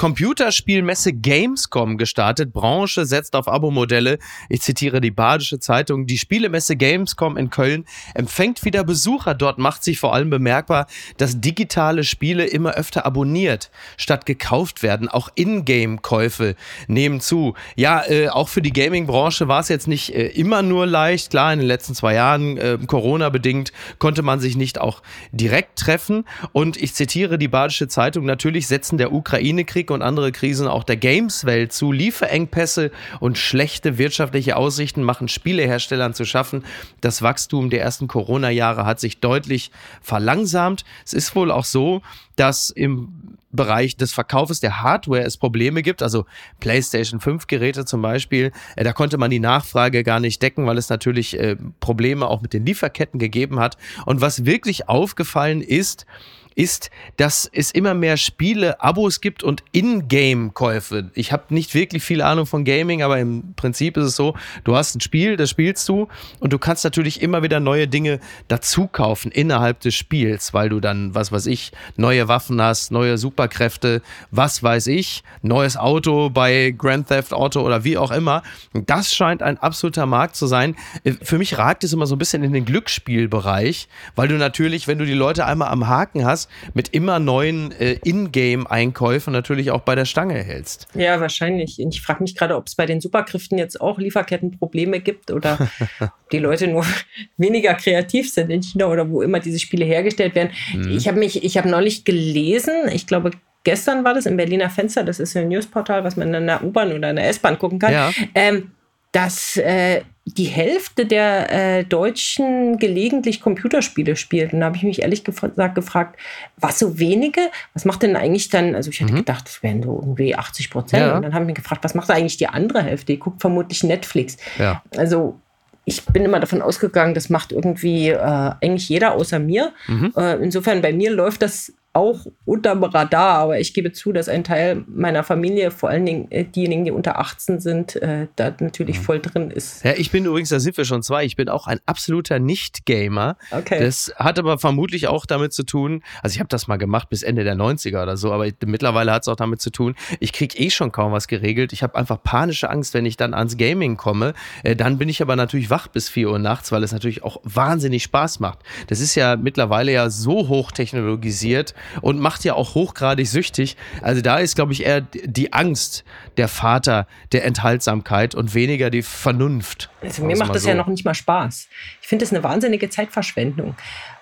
Computerspielmesse 0.00 1.12
Gamescom 1.12 1.98
gestartet. 1.98 2.54
Branche 2.54 3.04
setzt 3.04 3.36
auf 3.36 3.48
Abo-Modelle. 3.48 4.18
Ich 4.48 4.62
zitiere 4.62 5.02
die 5.02 5.10
Badische 5.10 5.60
Zeitung. 5.60 6.06
Die 6.06 6.16
Spielemesse 6.16 6.74
Gamescom 6.74 7.36
in 7.36 7.50
Köln 7.50 7.84
empfängt 8.14 8.64
wieder 8.64 8.82
Besucher. 8.82 9.34
Dort 9.34 9.58
macht 9.58 9.84
sich 9.84 10.00
vor 10.00 10.14
allem 10.14 10.30
bemerkbar, 10.30 10.86
dass 11.18 11.42
digitale 11.42 12.02
Spiele 12.02 12.46
immer 12.46 12.76
öfter 12.76 13.04
abonniert, 13.04 13.70
statt 13.98 14.24
gekauft 14.24 14.82
werden. 14.82 15.10
Auch 15.10 15.28
Ingame-Käufe 15.34 16.56
nehmen 16.86 17.20
zu. 17.20 17.52
Ja, 17.76 18.02
äh, 18.08 18.30
auch 18.30 18.48
für 18.48 18.62
die 18.62 18.72
Gaming-Branche 18.72 19.48
war 19.48 19.60
es 19.60 19.68
jetzt 19.68 19.86
nicht 19.86 20.14
äh, 20.14 20.28
immer 20.28 20.62
nur 20.62 20.86
leicht. 20.86 21.28
Klar, 21.28 21.52
in 21.52 21.58
den 21.58 21.68
letzten 21.68 21.94
zwei 21.94 22.14
Jahren, 22.14 22.56
äh, 22.56 22.78
Corona-bedingt, 22.86 23.74
konnte 23.98 24.22
man 24.22 24.40
sich 24.40 24.56
nicht 24.56 24.80
auch 24.80 25.02
direkt 25.30 25.78
treffen. 25.78 26.24
Und 26.52 26.78
ich 26.78 26.94
zitiere 26.94 27.36
die 27.36 27.48
Badische 27.48 27.86
Zeitung. 27.86 28.24
Natürlich 28.24 28.66
setzen 28.66 28.96
der 28.96 29.12
Ukraine-Krieg 29.12 29.89
und 29.94 30.02
andere 30.02 30.32
Krisen 30.32 30.66
auch 30.66 30.84
der 30.84 30.96
Games-Welt 30.96 31.72
zu. 31.72 31.92
Lieferengpässe 31.92 32.90
und 33.20 33.38
schlechte 33.38 33.98
wirtschaftliche 33.98 34.56
Aussichten 34.56 35.02
machen 35.02 35.28
Spieleherstellern 35.28 36.14
zu 36.14 36.24
schaffen. 36.24 36.64
Das 37.00 37.22
Wachstum 37.22 37.70
der 37.70 37.82
ersten 37.82 38.08
Corona-Jahre 38.08 38.86
hat 38.86 39.00
sich 39.00 39.20
deutlich 39.20 39.70
verlangsamt. 40.00 40.84
Es 41.04 41.12
ist 41.12 41.34
wohl 41.34 41.50
auch 41.50 41.64
so, 41.64 42.02
dass 42.36 42.70
im 42.70 43.36
Bereich 43.52 43.96
des 43.96 44.12
Verkaufes 44.12 44.60
der 44.60 44.82
Hardware 44.82 45.24
es 45.24 45.36
Probleme 45.36 45.82
gibt, 45.82 46.02
also 46.02 46.24
PlayStation 46.60 47.20
5 47.20 47.48
Geräte 47.48 47.84
zum 47.84 48.00
Beispiel, 48.00 48.52
äh, 48.76 48.84
da 48.84 48.92
konnte 48.92 49.18
man 49.18 49.30
die 49.30 49.40
Nachfrage 49.40 50.04
gar 50.04 50.20
nicht 50.20 50.40
decken, 50.40 50.66
weil 50.66 50.78
es 50.78 50.88
natürlich 50.88 51.38
äh, 51.38 51.56
Probleme 51.80 52.28
auch 52.28 52.42
mit 52.42 52.52
den 52.52 52.64
Lieferketten 52.64 53.18
gegeben 53.18 53.58
hat. 53.58 53.76
Und 54.06 54.20
was 54.20 54.44
wirklich 54.44 54.88
aufgefallen 54.88 55.62
ist, 55.62 56.06
ist, 56.54 56.90
dass 57.16 57.48
es 57.52 57.70
immer 57.70 57.94
mehr 57.94 58.16
Spiele, 58.16 58.80
Abos 58.80 59.20
gibt 59.20 59.42
und 59.42 59.62
In-Game-Käufe. 59.72 61.10
Ich 61.14 61.32
habe 61.32 61.44
nicht 61.54 61.74
wirklich 61.74 62.02
viel 62.02 62.22
Ahnung 62.22 62.46
von 62.46 62.64
Gaming, 62.64 63.02
aber 63.02 63.18
im 63.18 63.54
Prinzip 63.54 63.96
ist 63.96 64.04
es 64.04 64.16
so, 64.16 64.34
du 64.64 64.76
hast 64.76 64.94
ein 64.94 65.00
Spiel, 65.00 65.36
das 65.36 65.50
spielst 65.50 65.88
du 65.88 66.08
und 66.38 66.52
du 66.52 66.58
kannst 66.58 66.84
natürlich 66.84 67.22
immer 67.22 67.42
wieder 67.42 67.60
neue 67.60 67.88
Dinge 67.88 68.20
dazu 68.48 68.86
kaufen 68.86 69.30
innerhalb 69.30 69.80
des 69.80 69.94
Spiels, 69.94 70.54
weil 70.54 70.68
du 70.68 70.80
dann, 70.80 71.14
was 71.14 71.32
weiß 71.32 71.46
ich, 71.46 71.72
neue 71.96 72.28
Waffen 72.28 72.60
hast, 72.60 72.90
neue 72.90 73.18
Superkräfte, 73.18 74.02
was 74.30 74.62
weiß 74.62 74.86
ich, 74.88 75.22
neues 75.42 75.76
Auto 75.76 76.30
bei 76.30 76.74
Grand 76.76 77.08
Theft 77.08 77.32
Auto 77.32 77.60
oder 77.60 77.84
wie 77.84 77.98
auch 77.98 78.10
immer. 78.10 78.42
Das 78.72 79.14
scheint 79.14 79.42
ein 79.42 79.58
absoluter 79.58 80.06
Markt 80.06 80.36
zu 80.36 80.46
sein. 80.46 80.76
Für 81.22 81.38
mich 81.38 81.58
ragt 81.58 81.84
es 81.84 81.92
immer 81.92 82.06
so 82.06 82.14
ein 82.14 82.18
bisschen 82.18 82.42
in 82.42 82.52
den 82.52 82.64
Glücksspielbereich, 82.64 83.88
weil 84.16 84.28
du 84.28 84.36
natürlich, 84.36 84.88
wenn 84.88 84.98
du 84.98 85.04
die 85.04 85.12
Leute 85.12 85.46
einmal 85.46 85.68
am 85.68 85.88
Haken 85.88 86.24
hast, 86.24 86.39
mit 86.74 86.88
immer 86.88 87.18
neuen 87.18 87.72
äh, 87.72 87.98
Ingame-Einkäufen 88.04 89.32
natürlich 89.32 89.70
auch 89.70 89.80
bei 89.80 89.94
der 89.94 90.04
Stange 90.04 90.42
hältst. 90.42 90.88
Ja, 90.94 91.20
wahrscheinlich. 91.20 91.78
Ich 91.78 92.00
frage 92.02 92.22
mich 92.22 92.36
gerade, 92.36 92.56
ob 92.56 92.66
es 92.66 92.74
bei 92.74 92.86
den 92.86 93.00
Superkräften 93.00 93.58
jetzt 93.58 93.80
auch 93.80 93.98
Lieferkettenprobleme 93.98 95.00
gibt 95.00 95.30
oder 95.30 95.70
die 96.32 96.38
Leute 96.38 96.68
nur 96.68 96.84
weniger 97.36 97.74
kreativ 97.74 98.32
sind 98.32 98.50
in 98.50 98.62
China 98.62 98.86
oder 98.86 99.08
wo 99.10 99.22
immer 99.22 99.40
diese 99.40 99.58
Spiele 99.58 99.84
hergestellt 99.84 100.34
werden. 100.34 100.50
Mhm. 100.74 100.90
Ich 100.96 101.08
habe 101.08 101.18
mich, 101.18 101.42
ich 101.44 101.56
habe 101.58 101.68
neulich 101.68 102.04
gelesen, 102.04 102.88
ich 102.92 103.06
glaube, 103.06 103.32
gestern 103.64 104.04
war 104.04 104.14
das 104.14 104.26
im 104.26 104.36
Berliner 104.36 104.70
Fenster, 104.70 105.04
das 105.04 105.20
ist 105.20 105.36
ein 105.36 105.48
Newsportal, 105.48 106.04
was 106.04 106.16
man 106.16 106.32
in 106.34 106.46
der 106.46 106.64
U-Bahn 106.64 106.92
oder 106.92 107.10
in 107.10 107.16
der 107.16 107.28
S-Bahn 107.28 107.58
gucken 107.58 107.78
kann. 107.78 107.92
Ja. 107.92 108.12
Ähm, 108.34 108.72
dass 109.12 109.56
äh, 109.56 110.02
die 110.34 110.44
Hälfte 110.44 111.06
der 111.06 111.50
äh, 111.50 111.84
Deutschen 111.84 112.78
gelegentlich 112.78 113.40
Computerspiele 113.40 114.16
spielt. 114.16 114.52
Und 114.52 114.60
da 114.60 114.66
habe 114.66 114.76
ich 114.76 114.82
mich 114.82 115.02
ehrlich 115.02 115.24
gesagt 115.24 115.74
gefragt, 115.74 116.18
was 116.56 116.78
so 116.78 116.98
wenige? 116.98 117.40
Was 117.74 117.84
macht 117.84 118.02
denn 118.02 118.16
eigentlich 118.16 118.48
dann, 118.48 118.74
also 118.74 118.90
ich 118.90 119.00
hätte 119.00 119.12
mhm. 119.12 119.18
gedacht, 119.18 119.46
das 119.46 119.62
wären 119.62 119.82
so 119.82 120.00
irgendwie 120.00 120.34
80 120.34 120.70
Prozent. 120.70 121.06
Ja. 121.06 121.16
Und 121.16 121.22
dann 121.22 121.34
habe 121.34 121.44
ich 121.44 121.46
mich 121.46 121.56
gefragt, 121.56 121.84
was 121.84 121.94
macht 121.94 122.10
eigentlich 122.10 122.36
die 122.36 122.48
andere 122.48 122.82
Hälfte? 122.82 123.12
Die 123.12 123.18
guckt 123.18 123.40
vermutlich 123.40 123.82
Netflix. 123.82 124.36
Ja. 124.58 124.82
Also 124.96 125.40
ich 125.84 126.04
bin 126.04 126.24
immer 126.24 126.40
davon 126.40 126.62
ausgegangen, 126.62 127.14
das 127.14 127.30
macht 127.30 127.52
irgendwie 127.52 128.10
äh, 128.10 128.18
eigentlich 128.18 128.88
jeder 128.88 129.12
außer 129.12 129.38
mir. 129.38 129.72
Mhm. 129.88 130.12
Äh, 130.16 130.36
insofern 130.36 130.82
bei 130.82 130.92
mir 130.92 131.10
läuft 131.10 131.42
das 131.42 131.72
auch 131.92 132.26
unterm 132.44 132.84
Radar, 132.84 133.38
aber 133.38 133.58
ich 133.58 133.74
gebe 133.74 133.90
zu, 133.92 134.12
dass 134.12 134.28
ein 134.28 134.44
Teil 134.44 134.84
meiner 134.86 135.24
Familie, 135.24 135.72
vor 135.72 135.88
allen 135.88 136.06
Dingen 136.06 136.30
äh, 136.30 136.44
diejenigen, 136.44 136.84
die 136.84 136.92
unter 136.92 137.18
18 137.18 137.58
sind, 137.58 137.96
äh, 137.96 138.28
da 138.36 138.54
natürlich 138.60 138.98
mhm. 138.98 139.02
voll 139.02 139.20
drin 139.20 139.50
ist. 139.50 139.84
Ja, 139.84 139.94
ich 139.96 140.12
bin 140.12 140.24
übrigens, 140.24 140.50
da 140.50 140.60
sind 140.60 140.76
wir 140.76 140.84
schon 140.84 141.02
zwei, 141.02 141.24
ich 141.24 141.34
bin 141.34 141.48
auch 141.48 141.66
ein 141.66 141.80
absoluter 141.86 142.38
Nicht-Gamer. 142.38 143.36
Okay. 143.50 143.80
Das 143.80 144.12
hat 144.16 144.38
aber 144.38 144.58
vermutlich 144.58 145.08
auch 145.08 145.26
damit 145.26 145.52
zu 145.52 145.64
tun, 145.64 146.04
also 146.22 146.34
ich 146.34 146.38
habe 146.38 146.48
das 146.48 146.68
mal 146.68 146.76
gemacht 146.76 147.08
bis 147.08 147.24
Ende 147.24 147.42
der 147.42 147.56
90er 147.56 148.02
oder 148.02 148.16
so, 148.16 148.32
aber 148.32 148.46
mittlerweile 148.64 149.12
hat 149.12 149.22
es 149.22 149.28
auch 149.28 149.36
damit 149.36 149.60
zu 149.60 149.70
tun, 149.70 149.96
ich 150.20 150.32
kriege 150.32 150.56
eh 150.58 150.70
schon 150.70 150.92
kaum 150.92 151.12
was 151.12 151.26
geregelt. 151.26 151.72
Ich 151.72 151.82
habe 151.82 151.96
einfach 151.96 152.22
panische 152.22 152.70
Angst, 152.70 152.94
wenn 152.94 153.06
ich 153.06 153.16
dann 153.16 153.34
ans 153.34 153.56
Gaming 153.56 153.96
komme. 153.96 154.34
Äh, 154.62 154.76
dann 154.76 154.98
bin 154.98 155.08
ich 155.08 155.22
aber 155.22 155.34
natürlich 155.34 155.70
wach 155.70 155.88
bis 155.88 156.08
4 156.08 156.30
Uhr 156.30 156.38
nachts, 156.38 156.70
weil 156.70 156.84
es 156.84 156.92
natürlich 156.92 157.24
auch 157.24 157.40
wahnsinnig 157.42 158.04
Spaß 158.04 158.40
macht. 158.40 158.60
Das 158.86 159.00
ist 159.00 159.14
ja 159.16 159.36
mittlerweile 159.36 159.92
ja 159.92 160.08
so 160.08 160.48
hochtechnologisiert, 160.48 161.74
und 162.00 162.18
macht 162.18 162.44
ja 162.44 162.54
auch 162.54 162.74
hochgradig 162.74 163.28
süchtig. 163.28 163.76
Also 164.02 164.22
da 164.22 164.38
ist, 164.38 164.56
glaube 164.56 164.72
ich, 164.72 164.84
eher 164.84 165.00
die 165.00 165.52
Angst 165.52 166.04
der 166.36 166.48
Vater 166.48 167.06
der 167.32 167.44
Enthaltsamkeit 167.44 168.34
und 168.34 168.54
weniger 168.54 168.90
die 168.90 169.02
Vernunft. 169.02 169.90
Also 170.02 170.24
mir 170.24 170.36
macht 170.36 170.54
das 170.54 170.62
so. 170.62 170.68
ja 170.68 170.74
noch 170.74 170.86
nicht 170.86 171.04
mal 171.04 171.14
Spaß. 171.14 171.68
Ich 172.02 172.08
finde 172.08 172.24
das 172.24 172.32
eine 172.32 172.42
wahnsinnige 172.42 172.88
Zeitverschwendung. 172.90 173.76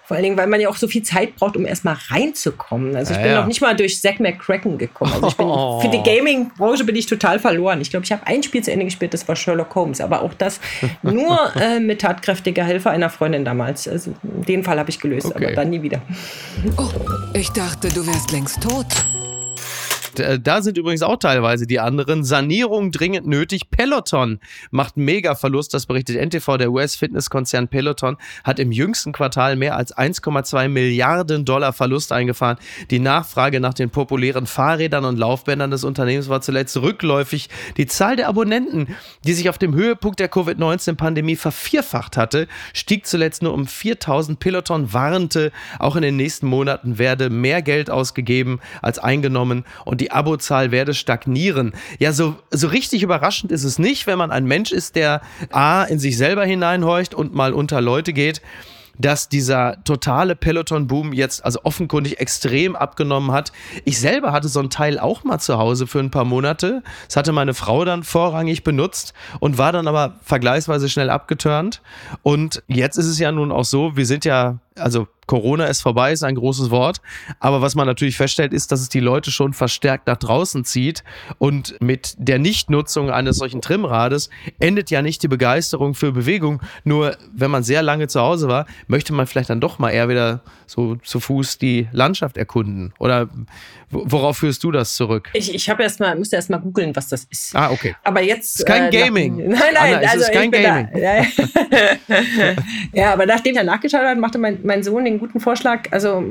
Vor 0.08 0.14
allen 0.14 0.24
Dingen, 0.24 0.38
weil 0.38 0.46
man 0.46 0.58
ja 0.58 0.70
auch 0.70 0.76
so 0.76 0.88
viel 0.88 1.02
Zeit 1.02 1.36
braucht, 1.36 1.54
um 1.54 1.66
erstmal 1.66 1.94
reinzukommen. 2.08 2.96
Also 2.96 3.12
ich 3.12 3.18
ja, 3.18 3.22
bin 3.22 3.32
ja. 3.32 3.40
noch 3.40 3.46
nicht 3.46 3.60
mal 3.60 3.76
durch 3.76 4.00
Zack 4.00 4.20
McCracken 4.20 4.78
gekommen. 4.78 5.12
Also 5.12 5.28
ich 5.28 5.36
bin, 5.36 5.46
oh. 5.46 5.82
für 5.82 5.90
die 5.90 6.02
Gaming-Branche 6.02 6.84
bin 6.84 6.96
ich 6.96 7.04
total 7.04 7.38
verloren. 7.38 7.82
Ich 7.82 7.90
glaube, 7.90 8.04
ich 8.04 8.12
habe 8.12 8.26
ein 8.26 8.42
Spiel 8.42 8.64
zu 8.64 8.72
Ende 8.72 8.86
gespielt, 8.86 9.12
das 9.12 9.28
war 9.28 9.36
Sherlock 9.36 9.74
Holmes. 9.74 10.00
Aber 10.00 10.22
auch 10.22 10.32
das 10.32 10.60
nur 11.02 11.38
äh, 11.60 11.78
mit 11.78 12.00
tatkräftiger 12.00 12.64
Hilfe 12.64 12.88
einer 12.88 13.10
Freundin 13.10 13.44
damals. 13.44 13.86
Also 13.86 14.14
den 14.22 14.64
Fall 14.64 14.78
habe 14.78 14.88
ich 14.88 14.98
gelöst, 14.98 15.26
okay. 15.26 15.44
aber 15.44 15.54
dann 15.54 15.68
nie 15.68 15.82
wieder. 15.82 16.00
Oh, 16.78 16.88
ich 17.34 17.50
dachte, 17.50 17.90
du 17.90 18.06
wärst 18.06 18.32
längst 18.32 18.62
tot. 18.62 18.86
Äh, 20.18 20.40
da 20.40 20.62
sind 20.62 20.78
übrigens 20.78 21.02
auch 21.02 21.16
teilweise 21.16 21.66
die 21.66 21.80
anderen. 21.80 22.24
Sanierung 22.24 22.92
dringend 22.92 23.26
nötig. 23.26 23.70
Peloton 23.70 24.40
macht 24.70 24.96
mega 24.96 25.34
Verlust. 25.34 25.74
Das 25.74 25.86
berichtet 25.86 26.16
NTV. 26.16 26.56
Der 26.56 26.70
US-Fitnesskonzern 26.70 27.68
Peloton 27.68 28.16
hat 28.44 28.58
im 28.58 28.72
jüngsten 28.72 29.12
Quartal 29.12 29.56
mehr 29.56 29.76
als 29.76 29.96
1,2 29.96 30.68
Milliarden 30.68 31.44
Dollar 31.44 31.72
Verlust 31.72 32.12
eingefahren. 32.12 32.58
Die 32.90 32.98
Nachfrage 32.98 33.60
nach 33.60 33.74
den 33.74 33.90
populären 33.90 34.46
Fahrrädern 34.46 35.04
und 35.04 35.18
Laufbändern 35.18 35.70
des 35.70 35.84
Unternehmens 35.84 36.28
war 36.28 36.40
zuletzt 36.40 36.76
rückläufig. 36.76 37.48
Die 37.76 37.86
Zahl 37.86 38.16
der 38.16 38.28
Abonnenten, 38.28 38.96
die 39.24 39.32
sich 39.32 39.48
auf 39.48 39.58
dem 39.58 39.74
Höhepunkt 39.74 40.20
der 40.20 40.28
Covid-19-Pandemie 40.28 41.36
vervierfacht 41.36 42.16
hatte, 42.16 42.48
stieg 42.72 43.06
zuletzt 43.06 43.42
nur 43.42 43.54
um 43.54 43.66
4000. 43.66 44.38
Peloton 44.38 44.92
warnte, 44.92 45.52
auch 45.78 45.96
in 45.96 46.02
den 46.02 46.16
nächsten 46.16 46.46
Monaten 46.46 46.98
werde 46.98 47.30
mehr 47.30 47.62
Geld 47.62 47.90
ausgegeben 47.90 48.60
als 48.82 48.98
eingenommen 48.98 49.64
und 49.84 50.00
die 50.00 50.07
die 50.08 50.12
Abozahl 50.12 50.70
werde 50.70 50.94
stagnieren. 50.94 51.72
Ja, 51.98 52.12
so, 52.12 52.36
so 52.50 52.68
richtig 52.68 53.02
überraschend 53.02 53.52
ist 53.52 53.64
es 53.64 53.78
nicht, 53.78 54.06
wenn 54.06 54.18
man 54.18 54.30
ein 54.30 54.46
Mensch 54.46 54.72
ist, 54.72 54.96
der 54.96 55.20
A, 55.50 55.84
in 55.84 55.98
sich 55.98 56.16
selber 56.16 56.44
hineinhorcht 56.44 57.14
und 57.14 57.34
mal 57.34 57.52
unter 57.52 57.80
Leute 57.80 58.12
geht 58.12 58.40
dass 59.00 59.28
dieser 59.28 59.76
totale 59.84 60.34
Peloton-Boom 60.34 61.12
jetzt 61.12 61.44
also 61.44 61.60
offenkundig 61.62 62.18
extrem 62.18 62.74
abgenommen 62.74 63.30
hat. 63.30 63.52
Ich 63.84 64.00
selber 64.00 64.32
hatte 64.32 64.48
so 64.48 64.58
ein 64.58 64.70
Teil 64.70 64.98
auch 64.98 65.22
mal 65.22 65.38
zu 65.38 65.56
Hause 65.56 65.86
für 65.86 66.00
ein 66.00 66.10
paar 66.10 66.24
Monate. 66.24 66.82
Das 67.06 67.14
hatte 67.14 67.30
meine 67.30 67.54
Frau 67.54 67.84
dann 67.84 68.02
vorrangig 68.02 68.64
benutzt 68.64 69.14
und 69.38 69.56
war 69.56 69.70
dann 69.70 69.86
aber 69.86 70.16
vergleichsweise 70.22 70.88
schnell 70.88 71.10
abgeturnt. 71.10 71.80
Und 72.22 72.62
jetzt 72.66 72.98
ist 72.98 73.06
es 73.06 73.20
ja 73.20 73.30
nun 73.30 73.52
auch 73.52 73.64
so, 73.64 73.96
wir 73.96 74.04
sind 74.04 74.24
ja, 74.24 74.58
also 74.78 75.08
Corona 75.26 75.66
ist 75.66 75.82
vorbei, 75.82 76.12
ist 76.12 76.24
ein 76.24 76.34
großes 76.34 76.70
Wort. 76.70 77.00
Aber 77.38 77.60
was 77.60 77.74
man 77.74 77.86
natürlich 77.86 78.16
feststellt, 78.16 78.52
ist, 78.52 78.72
dass 78.72 78.80
es 78.80 78.88
die 78.88 79.00
Leute 79.00 79.30
schon 79.30 79.52
verstärkt 79.52 80.06
nach 80.06 80.16
draußen 80.16 80.64
zieht. 80.64 81.04
Und 81.38 81.76
mit 81.80 82.14
der 82.18 82.38
Nichtnutzung 82.38 83.10
eines 83.10 83.36
solchen 83.36 83.60
Trimrades 83.60 84.30
endet 84.58 84.90
ja 84.90 85.02
nicht 85.02 85.22
die 85.22 85.28
Begeisterung 85.28 85.94
für 85.94 86.12
Bewegung. 86.12 86.62
Nur 86.82 87.16
wenn 87.32 87.50
man 87.50 87.62
sehr 87.62 87.82
lange 87.82 88.08
zu 88.08 88.20
Hause 88.20 88.48
war, 88.48 88.66
möchte 88.86 89.12
man 89.12 89.26
vielleicht 89.26 89.50
dann 89.50 89.60
doch 89.60 89.78
mal 89.78 89.90
eher 89.90 90.08
wieder 90.08 90.42
so 90.66 90.96
zu 90.96 91.20
Fuß 91.20 91.58
die 91.58 91.88
Landschaft 91.92 92.38
erkunden. 92.38 92.94
Oder 92.98 93.28
worauf 93.90 94.38
führst 94.38 94.62
du 94.64 94.70
das 94.70 94.94
zurück? 94.94 95.28
Ich, 95.32 95.54
ich 95.54 95.68
habe 95.70 95.82
erst 95.82 96.00
mal, 96.00 96.16
musste 96.16 96.36
erst 96.36 96.50
mal 96.50 96.58
googeln, 96.58 96.94
was 96.94 97.08
das 97.08 97.24
ist. 97.24 97.54
Ah, 97.54 97.70
okay. 97.70 97.94
Aber 98.04 98.22
jetzt. 98.22 98.60
Ist 98.60 98.66
kein 98.66 98.92
äh, 98.92 98.96
Gaming. 98.96 99.48
Nach, 99.48 99.58
nein, 99.60 99.74
nein, 99.74 99.94
Anna, 99.94 100.08
also 100.08 100.16
es 100.16 100.22
ist 100.28 100.32
kein 100.32 100.44
ich 100.44 100.50
bin 100.50 100.62
Gaming. 100.62 100.88
Da, 100.92 102.58
ja, 102.92 103.12
aber 103.12 103.26
nachdem 103.26 103.56
er 103.56 103.64
nachgeschaut 103.64 104.02
hat, 104.02 104.18
machte 104.18 104.38
mein, 104.38 104.60
mein 104.62 104.82
Sohn 104.82 105.04
den 105.04 105.18
guten 105.18 105.40
Vorschlag. 105.40 105.84
Also, 105.90 106.24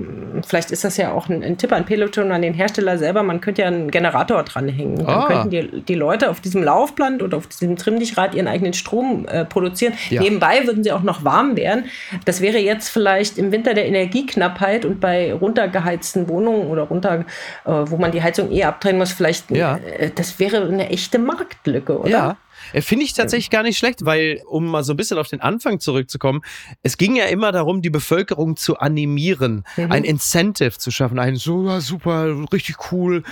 vielleicht 0.45 0.71
ist 0.71 0.83
das 0.83 0.97
ja 0.97 1.11
auch 1.11 1.29
ein, 1.29 1.43
ein 1.43 1.57
Tipp 1.57 1.71
an 1.71 1.85
Peloton, 1.85 2.31
an 2.31 2.41
den 2.41 2.53
Hersteller 2.53 2.97
selber. 2.97 3.23
Man 3.23 3.41
könnte 3.41 3.61
ja 3.63 3.67
einen 3.67 3.91
Generator 3.91 4.43
dranhängen. 4.43 4.97
Dann 4.97 5.07
Ah. 5.07 5.25
könnten 5.27 5.49
die, 5.49 5.81
die 5.81 5.95
Leute 5.95 6.29
auf 6.29 6.41
diesem 6.41 6.63
Laufband 6.63 7.23
oder 7.23 7.37
auf 7.37 7.47
diesem 7.47 7.75
Trimmdichrad 7.75 8.35
ihren 8.35 8.47
eigenen 8.47 8.73
Strom 8.73 9.25
äh, 9.27 9.45
produzieren. 9.45 9.93
Ja. 10.09 10.21
Nebenbei 10.21 10.65
würden 10.65 10.83
sie 10.83 10.91
auch 10.91 11.03
noch 11.03 11.23
warm 11.23 11.55
werden. 11.57 11.85
Das 12.25 12.41
wäre 12.41 12.57
jetzt 12.57 12.89
vielleicht 12.89 13.37
im 13.37 13.51
Winter 13.51 13.73
der 13.73 13.85
Energieknappheit 13.87 14.85
und 14.85 14.99
bei 14.99 15.33
runtergeheizten 15.33 16.29
Wohnungen 16.29 16.67
oder 16.67 16.83
runter, 16.83 17.25
wo 17.65 17.97
man 17.97 18.11
die 18.11 18.21
Heizung 18.23 18.51
eh 18.51 18.63
abdrehen 18.63 18.97
muss, 18.97 19.11
vielleicht, 19.11 19.51
Ja. 19.51 19.77
äh, 19.77 20.09
das 20.13 20.39
wäre 20.39 20.67
eine 20.67 20.89
echte 20.89 21.19
Marktlücke, 21.19 21.99
oder? 21.99 22.09
Ja. 22.09 22.37
Äh, 22.73 22.81
Finde 22.81 23.05
ich 23.05 23.13
tatsächlich 23.13 23.49
gar 23.49 23.63
nicht 23.63 23.77
schlecht, 23.77 24.05
weil, 24.05 24.41
um 24.47 24.65
mal 24.67 24.83
so 24.83 24.93
ein 24.93 24.97
bisschen 24.97 25.17
auf 25.17 25.27
den 25.27 25.41
Anfang 25.41 25.79
zurückzukommen, 25.79 26.41
es 26.83 26.97
ging 26.97 27.15
ja 27.15 27.25
immer 27.25 27.51
darum, 27.51 27.81
die 27.81 27.89
Bevölkerung 27.89 28.55
zu 28.57 28.77
animieren, 28.77 29.63
Mhm. 29.77 29.91
ein 29.91 30.03
Incentive 30.03 30.77
zu 30.77 30.91
schaffen, 30.91 31.19
ein 31.19 31.35
so 31.35 31.67
ja, 31.67 31.79
super, 31.81 32.35
richtig 32.51 32.91
cool, 32.91 33.23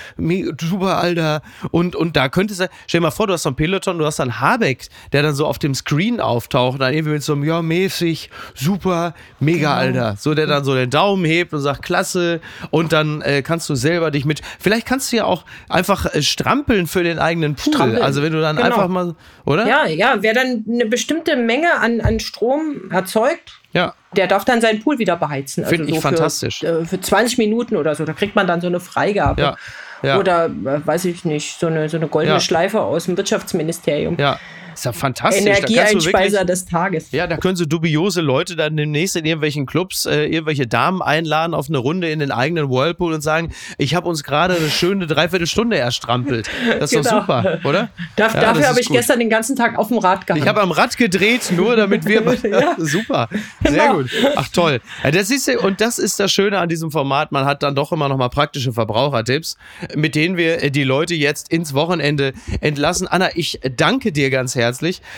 super, 0.60 0.98
Alter. 0.98 1.42
Und, 1.72 1.96
und 1.96 2.16
da 2.16 2.30
könnte 2.30 2.54
es, 2.54 2.60
ja- 2.60 2.68
stell 2.88 3.00
dir 3.00 3.04
mal 3.08 3.12
vor, 3.12 3.28
du 3.28 3.34
hast 3.34 3.44
so 3.44 3.50
ein 3.50 3.56
Peloton, 3.56 3.98
du 3.98 4.06
hast 4.06 4.20
dann 4.20 4.40
Habeck, 4.40 4.88
der 5.12 5.24
dann 5.24 5.36
so 5.36 5.46
auf 5.46 5.60
dem 5.60 5.74
Screen 5.76 6.20
auftaucht, 6.20 6.82
dann 6.82 6.94
irgendwie 6.94 7.14
mit 7.14 7.24
so 7.24 7.34
einem, 7.34 7.44
ja, 7.44 7.62
mäßig, 7.62 8.30
super, 8.54 9.14
mega, 9.40 9.84
Genau. 9.84 10.00
Alter. 10.04 10.18
So, 10.20 10.34
der 10.34 10.48
dann 10.48 10.64
so 10.64 10.74
den 10.76 10.90
Daumen 10.90 11.26
hebt 11.26 11.54
und 11.54 11.60
sagt, 11.62 11.82
klasse. 11.84 12.40
Und 12.72 12.94
dann 12.94 13.22
äh, 13.22 13.42
kannst 13.42 13.70
du 13.70 13.76
selber 13.76 14.12
dich 14.12 14.26
mit, 14.26 14.42
vielleicht 14.60 14.86
kannst 14.86 15.12
du 15.12 15.18
ja 15.18 15.26
auch 15.26 15.46
einfach 15.70 16.06
äh, 16.14 16.22
strampeln 16.22 16.88
für 16.88 17.04
den 17.04 17.20
eigenen 17.20 17.56
Pool. 17.56 17.74
Strampeln. 17.74 18.02
Also 18.02 18.22
wenn 18.22 18.34
du 18.34 18.42
dann 18.42 18.56
Genau. 18.56 18.68
einfach 18.68 18.88
mal, 18.88 19.16
oder? 19.46 19.68
Ja, 19.68 19.86
ja, 19.86 20.16
wer 20.22 20.34
dann 20.34 20.66
eine 20.70 20.86
bestimmte 20.86 21.36
Menge 21.36 21.74
an, 21.80 22.02
an 22.02 22.20
Strom 22.20 22.90
erzeugt, 22.92 23.60
Ja. 23.74 23.94
der 24.16 24.28
darf 24.28 24.46
dann 24.46 24.62
seinen 24.62 24.82
Pool 24.82 24.98
wieder 25.00 25.16
beheizen. 25.18 25.64
Also 25.64 25.76
Find 25.76 25.90
ich 25.90 26.00
fantastisch. 26.00 26.60
Für, 26.60 26.82
äh, 26.82 26.86
für 26.86 27.00
20 27.00 27.38
Minuten 27.38 27.76
oder 27.76 27.94
so. 27.96 28.06
Da 28.06 28.14
kriegt 28.14 28.36
man 28.36 28.48
dann 28.48 28.62
so 28.62 28.68
eine 28.68 28.80
Freigabe. 28.80 29.42
Ja. 29.42 29.58
Ja. 30.04 30.20
Oder, 30.20 30.46
äh, 30.46 30.86
weiß 30.86 31.06
ich 31.06 31.26
nicht, 31.26 31.60
so 31.60 31.68
eine, 31.68 31.90
so 31.90 31.98
eine 31.98 32.08
goldene. 32.08 32.40
Schleife 32.40 32.82
aus 32.82 33.06
dem 33.06 33.18
Wirtschaftsministerium. 33.18 34.18
Ja, 34.20 34.40
ist 34.76 34.86
ja 34.86 34.94
fantastisch. 34.94 35.42
Energieeinspeiser 35.46 36.40
wirklich, 36.40 36.48
des 36.48 36.66
Tages. 36.66 37.12
ja, 37.12 37.28
da 37.28 37.38
können 37.38 37.56
so 37.56 37.66
dubiose 37.66 38.22
Leute 38.22 38.56
dann 38.56 38.78
demnächst 38.78 39.16
in 39.16 39.26
irgendwelchen 39.26 39.66
Clubs 39.66 40.06
äh, 40.06 40.26
irgendwelche 40.26 40.68
Damen 40.68 41.02
einladen 41.02 41.54
auf 41.54 41.68
eine 41.70 41.78
Runde 41.78 42.10
in 42.10 42.20
den 42.20 42.32
eigenen 42.32 42.70
Whirlpool 42.70 43.14
und 43.14 43.22
sagen, 43.22 43.52
ich 43.78 43.96
habe 43.96 44.08
uns 44.08 44.24
gerade 44.24 44.56
eine 44.56 44.70
schöne 44.70 45.08
Dreiviertelstunde 45.08 45.78
erstrampelt. 45.78 46.50
Das 46.80 46.92
ist 46.92 47.06
doch 47.06 47.12
Genau. 47.12 47.22
super, 47.22 47.60
oder? 47.64 47.90
Darf, 48.16 48.34
Ja, 48.36 48.42
dafür 48.42 48.68
habe 48.68 48.80
ich 48.80 48.88
gut. 48.88 48.98
gestern 48.98 49.20
den 49.20 49.30
ganzen 49.30 49.56
Tag 49.56 49.78
auf 49.78 49.88
dem 49.90 49.98
Rad 49.98 50.28
gehangen. 50.28 50.44
Ich 50.44 50.48
habe 50.50 50.62
am 50.62 50.72
Rad 50.72 50.98
gedreht, 50.98 51.52
nur 51.56 51.76
damit 51.76 52.06
wir. 52.06 52.22
Ja. 52.46 52.76
Super. 52.78 53.28
Sehr 53.64 53.72
Genau. 53.72 53.94
gut. 53.98 54.10
Ach 54.36 54.48
toll. 54.50 54.82
Ja, 55.04 55.12
das 55.12 55.30
ist, 55.32 55.48
und 55.50 55.82
das 55.82 55.98
ist 56.00 56.20
das 56.20 56.32
Schöne 56.32 56.60
an 56.60 56.70
diesem 56.70 56.92
Format. 56.92 57.32
Man 57.32 57.46
hat 57.46 57.64
dann 57.64 57.76
doch 57.76 57.92
immer 57.92 58.08
noch 58.10 58.18
mal 58.18 58.30
praktische 58.30 58.72
Verbrauchertipps, 58.74 59.58
mit 59.96 60.16
denen 60.16 60.38
wir 60.38 60.64
äh, 60.64 60.72
die 60.72 60.84
Leute 60.84 61.16
jetzt 61.16 61.50
ins 61.52 61.74
Wochenende 61.74 62.34
entlassen. 62.62 63.08
Anna, 63.08 63.30
ich 63.36 63.60
danke 63.78 64.12
dir 64.12 64.30
ganz 64.30 64.56
herzlich. 64.56 64.65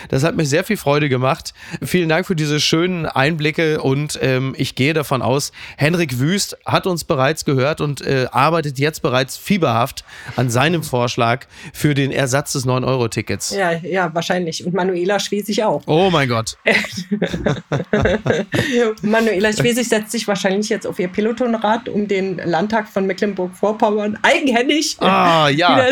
Das 0.10 0.24
hat 0.24 0.36
mir 0.36 0.46
sehr 0.46 0.64
viel 0.64 0.78
Freude 0.78 1.10
gemacht. 1.10 1.54
Vielen 1.84 2.10
Dank 2.10 2.26
für 2.26 2.36
diese 2.36 2.60
schönen 2.60 3.06
Einblicke 3.06 3.82
und 3.82 4.20
ähm, 4.22 4.54
ich 4.58 4.76
gehe 4.76 4.94
davon 4.94 5.22
aus, 5.22 5.52
Henrik 5.78 6.20
Wüst 6.20 6.58
hat 6.66 6.88
uns 6.88 7.04
bereits 7.04 7.46
gehört 7.46 7.82
und 7.82 8.02
äh, 8.02 8.28
arbeitet 8.32 8.80
jetzt 8.80 9.02
bereits 9.02 9.38
fieberhaft 9.38 10.04
an 10.36 10.50
seinem 10.50 10.84
Vorschlag 10.84 11.46
für 11.74 11.94
den 11.94 12.12
Ersatz 12.12 12.54
des 12.54 12.66
9-Euro-Tickets. 12.66 13.52
ja, 13.56 13.72
ja, 13.72 14.14
wahrscheinlich. 14.14 14.66
Und 14.66 14.74
Manuela 14.74 15.20
Schwesig 15.20 15.64
auch. 15.64 15.84
Oh 15.86 16.10
mein 16.12 16.28
Gott. 16.30 16.58
Manuela 19.02 19.54
Schwesig 19.54 19.88
setzt 19.88 20.12
sich 20.12 20.28
wahrscheinlich 20.28 20.70
jetzt 20.70 20.88
auf 20.88 21.00
ihr 21.00 21.08
Pelotonrad, 21.08 21.90
um 21.90 22.08
den 22.08 22.38
Landtag 22.38 22.88
von 22.88 23.06
Mecklenburg-Vorpommern 23.06 24.18
eigenhändig 24.22 24.98
Ah, 25.00 25.50
ja. 25.50 25.88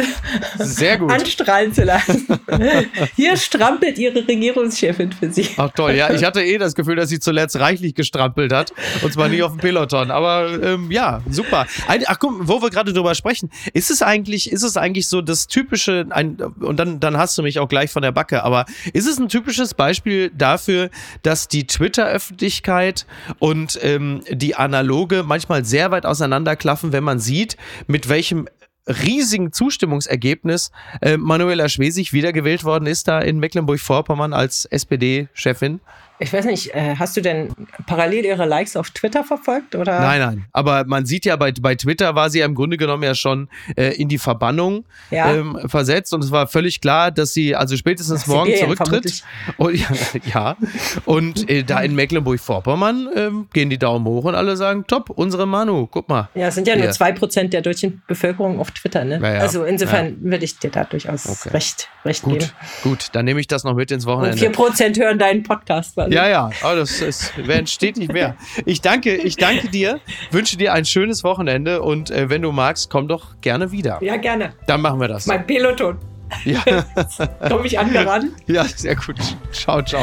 Sehr 0.60 0.98
gut. 0.98 1.12
anstrahlen 1.12 1.74
zu 1.74 1.84
lassen. 1.84 2.28
Hier 3.16 3.38
strampelt 3.46 3.98
ihre 3.98 4.28
Regierungschefin 4.28 5.12
für 5.12 5.32
sie. 5.32 5.48
Ach 5.58 5.70
toll, 5.70 5.94
ja, 5.94 6.12
ich 6.12 6.24
hatte 6.24 6.44
eh 6.44 6.58
das 6.58 6.76
Gefühl, 6.76 6.96
dass 6.96 7.10
sie 7.10 7.20
zuletzt 7.20 7.60
reichlich 7.60 7.96
gestrampelt 7.96 8.52
hat. 8.52 8.74
Und 9.02 9.14
zwar 9.14 9.30
nicht 9.30 9.44
auf 9.44 9.52
dem 9.52 9.60
Peloton. 9.60 10.12
Aber 10.12 10.62
ähm, 10.62 10.92
ja, 10.92 11.22
super. 11.30 11.66
Ach 11.88 12.20
guck, 12.20 12.48
wo 12.48 12.62
wir 12.62 12.70
gerade 12.70 12.94
drüber 12.94 13.16
sprechen, 13.16 13.50
ist 13.74 13.92
es 13.92 14.02
eigentlich, 14.02 14.52
ist 14.52 14.64
es 14.64 14.78
eigentlich 14.78 15.08
so 15.08 15.22
das 15.22 15.48
typische, 15.48 16.06
ein, 16.10 16.38
und 16.60 16.78
dann, 16.78 17.00
dann 17.00 17.18
hast 17.18 17.38
du 17.38 17.44
mich 17.44 17.60
auch 17.60 17.70
gleich 17.70 17.92
von 17.92 18.02
der 18.02 18.12
Backe, 18.12 18.44
aber 18.44 18.66
ist 18.94 19.08
es 19.08 19.20
ein 19.20 19.30
typisches 19.30 19.74
Beispiel 19.74 20.32
dafür, 20.36 20.90
dass 21.22 21.48
die 21.48 21.68
Twitter-Öffentlichkeit 21.68 23.06
und 23.40 23.80
ähm, 23.82 24.22
die 24.30 24.56
analoge 24.56 25.24
manchmal 25.24 25.66
sehr 25.66 25.92
weit 25.92 26.06
auseinanderklaffen, 26.06 26.92
wenn 26.92 27.04
man 27.04 27.20
sieht, 27.20 27.58
mit 27.88 28.10
welchem 28.10 28.48
riesigen 28.88 29.52
Zustimmungsergebnis 29.52 30.72
äh, 31.02 31.18
Manuela 31.18 31.70
Schwesig 31.70 32.14
wiedergewählt 32.14 32.64
worden 32.64 32.88
ist 32.88 33.08
da 33.08 33.20
in 33.20 33.40
Mecklenburg-Vorpommern 33.40 34.34
als 34.34 34.66
SPD-Chefin. 34.66 35.80
Ich 36.18 36.32
weiß 36.32 36.46
nicht, 36.46 36.74
äh, 36.74 36.96
hast 36.98 37.18
du 37.18 37.22
denn 37.22 37.50
parallel 37.88 38.24
ihre 38.26 38.46
Likes 38.46 38.76
auf 38.78 38.90
Twitter 38.92 39.24
verfolgt? 39.26 39.76
Oder? 39.76 40.00
Nein, 40.00 40.20
nein. 40.22 40.46
Aber 40.54 40.86
man 40.86 41.06
sieht 41.06 41.26
ja 41.26 41.36
bei, 41.36 41.52
bei 41.52 41.76
Twitter 41.76 42.16
war 42.16 42.30
sie 42.30 42.40
ja 42.40 42.46
im 42.46 42.56
Grunde 42.56 42.78
genommen 42.78 43.04
ja 43.04 43.16
schon 43.16 43.50
äh, 43.76 43.94
in 44.02 44.08
die 44.08 44.18
Verbannung 44.18 44.86
Ja. 45.12 45.34
ähm, 45.34 45.60
versetzt 45.68 46.14
und 46.14 46.24
es 46.24 46.32
war 46.32 46.48
völlig 46.48 46.80
klar, 46.80 47.12
dass 47.12 47.34
sie 47.34 47.56
also 47.56 47.76
spätestens 47.76 48.28
Nach 48.28 48.34
morgen 48.34 48.56
zurücktritt. 48.56 49.24
Und, 49.58 49.76
ja, 49.76 49.88
ja. 50.34 50.58
Und 51.06 51.50
äh, 51.50 51.64
da 51.64 51.82
in 51.82 51.96
Mecklenburg-Vorpommern 51.96 53.10
ähm, 53.16 53.48
gehen 53.54 53.70
die 53.70 53.78
Daumen 53.78 54.06
hoch 54.06 54.24
und 54.26 54.36
alle 54.36 54.56
sagen, 54.58 54.86
top, 54.88 55.10
unsere 55.10 55.46
Manu, 55.46 55.88
guck 55.88 56.08
mal. 56.10 56.30
Ja, 56.36 56.48
es 56.48 56.56
sind 56.56 56.68
ja 56.68 56.76
nur 56.76 56.92
zwei 56.92 57.12
Prozent 57.12 57.54
der 57.54 57.62
deutschen 57.62 58.02
Bevölkerung 58.08 58.60
auf 58.60 58.72
Twitter, 58.72 59.04
ne? 59.04 59.20
Ja. 59.22 59.40
Also 59.42 59.64
insofern 59.66 60.16
würde 60.22 60.46
ich 60.46 60.60
dir 60.60 60.70
da 60.72 60.84
durchaus 60.86 61.26
Okay. 61.28 61.50
recht, 61.50 61.90
recht 62.06 62.24
Gut, 62.24 62.40
geben. 62.40 62.52
gut, 62.84 63.08
dann 63.14 63.26
nehme 63.26 63.40
ich 63.40 63.48
das 63.48 63.64
noch 63.64 63.74
mit 63.74 63.92
ins 63.92 64.06
Und 64.06 64.14
Wochenende. 64.14 64.38
vier 64.38 64.52
Prozent 64.52 64.98
hören 65.00 65.20
deinen 65.20 65.44
Podcast. 65.44 65.98
Warte. 66.06 66.16
Ja, 66.16 66.28
ja, 66.28 66.50
aber 66.62 66.76
das 66.78 67.02
ist, 67.02 67.34
werden 67.48 67.68
stetig 67.68 68.12
mehr. 68.12 68.36
Ich 68.66 68.82
danke, 68.82 69.16
ich 69.16 69.36
danke 69.38 69.70
dir, 69.70 70.00
wünsche 70.32 70.58
dir 70.58 70.74
ein 70.74 70.86
schönes 70.86 71.24
Wochenende 71.24 71.82
und 71.82 72.12
äh, 72.12 72.30
wenn 72.30 72.42
du 72.42 72.52
magst, 72.52 72.90
komm 72.90 73.08
doch 73.08 73.42
gerne 73.42 73.72
wieder. 73.72 73.98
ja, 74.02 74.18
gerne. 74.18 74.54
Dann 74.68 74.82
machen 74.82 75.00
wir 75.00 75.08
das. 75.08 75.26
Mein 75.26 75.46
Peloton. 75.46 75.98
Ja, 76.44 76.60
Komme 77.50 77.68
ich 77.68 77.78
angerannt? 77.78 78.32
ja, 78.48 78.64
sehr 78.66 78.96
gut. 78.96 79.16
Ciao, 79.52 79.82
ciao. 79.84 80.02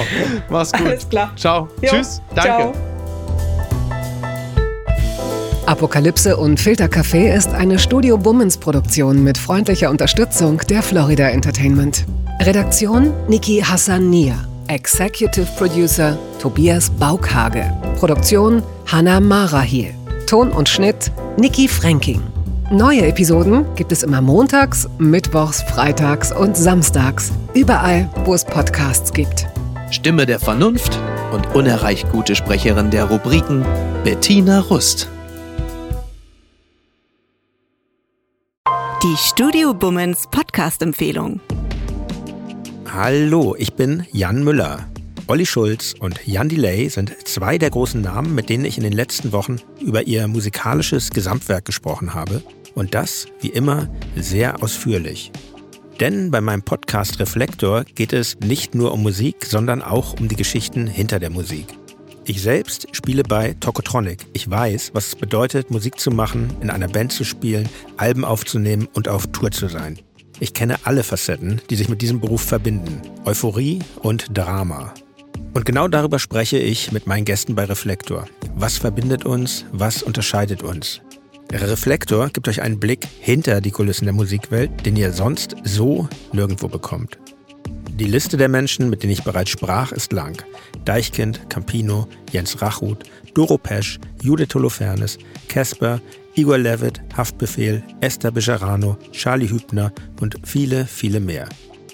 Mach's 0.49 0.73
gut. 0.73 0.87
Alles 0.87 1.09
klar. 1.09 1.33
Ciao. 1.37 1.69
Jo, 1.83 1.89
Tschüss. 1.91 2.23
Danke. 2.35 2.73
ciao. 2.73 2.75
Apokalypse 5.67 6.37
und 6.37 6.61
Filtercafé 6.61 7.33
ist 7.35 7.53
eine 7.55 7.79
Studio 7.79 8.19
Bummens 8.19 8.59
Produktion 8.59 9.23
mit 9.23 9.39
freundlicher 9.39 9.91
Unterstützung 9.91 10.59
der 10.69 10.83
Florida 10.83 11.29
Entertainment. 11.29 12.05
Redaktion 12.41 13.13
Niki 13.29 13.61
Hassania. 13.61 14.52
Executive 14.73 15.47
Producer 15.59 16.19
Tobias 16.41 16.89
Baukhage. 16.89 17.71
Produktion 17.99 18.63
Hanna 18.87 19.21
Marahiel. 19.21 19.93
Ton 20.27 20.51
und 20.51 20.67
Schnitt 20.67 21.13
Niki 21.37 21.69
Fränking. 21.69 22.23
Neue 22.71 23.03
Episoden 23.03 23.67
gibt 23.75 23.93
es 23.93 24.03
immer 24.03 24.23
montags, 24.23 24.89
mittwochs, 24.97 25.61
freitags 25.63 26.33
und 26.33 26.57
samstags. 26.57 27.33
Überall, 27.53 28.09
wo 28.25 28.33
es 28.33 28.47
Podcasts 28.47 29.13
gibt. 29.13 29.47
Stimme 29.91 30.25
der 30.25 30.41
Vernunft 30.41 30.99
und 31.35 31.55
unerreicht 31.55 32.11
gute 32.11 32.35
Sprecherin 32.35 32.91
der 32.91 33.05
Rubriken 33.05 33.67
Bettina 34.05 34.61
Rust. 34.61 35.07
Die 39.03 39.17
Studio 39.19 39.75
Bummens 39.75 40.27
Podcast-Empfehlung. 40.31 41.41
Hallo, 42.95 43.57
ich 43.59 43.73
bin 43.73 44.05
Jan 44.13 44.45
Müller. 44.45 44.87
Olli 45.27 45.47
Schulz 45.47 45.95
und 45.99 46.27
Jan 46.27 46.51
Delay 46.51 46.91
sind 46.91 47.27
zwei 47.27 47.57
der 47.57 47.71
großen 47.71 48.03
Namen, 48.03 48.35
mit 48.35 48.51
denen 48.51 48.67
ich 48.67 48.77
in 48.77 48.85
den 48.85 48.93
letzten 48.93 49.33
Wochen 49.33 49.57
über 49.81 50.07
ihr 50.07 50.29
musikalisches 50.29 51.09
Gesamtwerk 51.09 51.65
gesprochen 51.65 52.13
habe. 52.13 52.43
Und 52.75 52.93
das, 52.93 53.29
wie 53.41 53.49
immer, 53.49 53.89
sehr 54.15 54.63
ausführlich. 54.63 55.33
Denn 56.01 56.31
bei 56.31 56.43
meinem 56.43 56.65
Podcast 56.65 57.19
Reflektor 57.19 57.85
geht 57.85 58.13
es 58.13 58.39
nicht 58.41 58.75
nur 58.75 58.93
um 58.93 59.03
Musik, 59.03 59.47
sondern 59.47 59.81
auch 59.81 60.21
um 60.21 60.29
die 60.29 60.37
Geschichten 60.37 60.87
hinter 60.87 61.19
der 61.19 61.31
Musik. 61.31 61.69
Ich 62.27 62.43
selbst 62.43 62.95
spiele 62.95 63.23
bei 63.23 63.55
Tokotronic. 63.59 64.27
Ich 64.35 64.51
weiß, 64.51 64.91
was 64.93 65.07
es 65.07 65.17
bedeutet, 65.17 65.71
Musik 65.71 65.99
zu 65.99 66.11
machen, 66.11 66.53
in 66.61 66.69
einer 66.69 66.89
Band 66.89 67.11
zu 67.13 67.25
spielen, 67.25 67.71
Alben 67.97 68.27
aufzunehmen 68.27 68.87
und 68.93 69.09
auf 69.09 69.29
Tour 69.29 69.51
zu 69.51 69.69
sein. 69.69 69.99
Ich 70.41 70.55
kenne 70.55 70.77
alle 70.85 71.03
Facetten, 71.03 71.61
die 71.71 71.77
sich 71.77 71.89
mit 71.89 72.03
diesem 72.03 72.21
Beruf 72.21 72.43
verbinden. 72.43 73.01
Euphorie 73.25 73.81
und 74.01 74.27
Drama. 74.37 74.93
Und 75.55 75.65
genau 75.65 75.89
darüber 75.89 76.19
spreche 76.19 76.59
ich 76.59 76.93
mit 76.93 77.07
meinen 77.07 77.25
Gästen 77.25 77.55
bei 77.55 77.65
Reflektor. 77.65 78.27
Was 78.55 78.79
verbindet 78.79 79.25
uns? 79.25 79.65
Was 79.73 80.03
unterscheidet 80.03 80.63
uns? 80.63 81.01
Reflektor 81.53 82.31
gibt 82.31 82.49
euch 82.49 82.63
einen 82.63 82.81
Blick 82.81 83.07
hinter 83.21 83.61
die 83.61 83.71
Kulissen 83.71 84.07
der 84.07 84.15
Musikwelt, 84.15 84.87
den 84.87 84.97
ihr 84.97 85.13
sonst 85.13 85.55
so 85.65 86.09
nirgendwo 86.33 86.69
bekommt. 86.69 87.19
Die 87.91 88.07
Liste 88.07 88.39
der 88.39 88.49
Menschen, 88.49 88.89
mit 88.89 89.03
denen 89.03 89.13
ich 89.13 89.23
bereits 89.23 89.51
sprach, 89.51 89.93
ist 89.93 90.13
lang. 90.13 90.43
Deichkind, 90.87 91.51
Campino, 91.51 92.09
Jens 92.33 92.63
Rachut, 92.63 93.05
Doro 93.35 93.59
Pesch, 93.59 94.01
Judith 94.23 94.55
Holofernes, 94.55 95.19
Casper, 95.49 96.01
Igor 96.35 96.59
Levitt, 96.59 97.01
Haftbefehl, 97.15 97.83
Esther 98.01 98.31
Bejarano, 98.31 98.97
Charlie 99.13 99.51
Hübner 99.51 99.93
und 100.21 100.37
viele, 100.45 100.87
viele 100.87 101.21
mehr. 101.21 101.49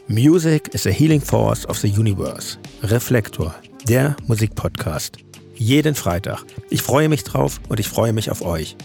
Music 0.07 0.72
is 0.74 0.86
a 0.86 0.91
healing 0.91 1.20
force 1.20 1.66
of 1.66 1.78
the 1.78 1.89
universe. 1.89 2.57
Reflektor, 2.84 3.55
der 3.89 4.16
Musikpodcast. 4.26 5.16
Jeden 5.57 5.95
Freitag. 5.97 6.45
Ich 6.70 6.82
freue 6.82 7.09
mich 7.09 7.24
drauf 7.24 7.61
und 7.68 7.80
ich 7.80 7.89
freue 7.89 8.12
mich 8.12 8.30
auf 8.30 8.43
euch. 8.43 8.76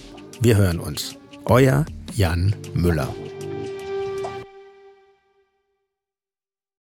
Wir 0.42 0.58
hören 0.58 0.80
uns. 0.80 1.16
Euer 1.46 1.86
Jan 2.16 2.56
Müller. 2.74 3.14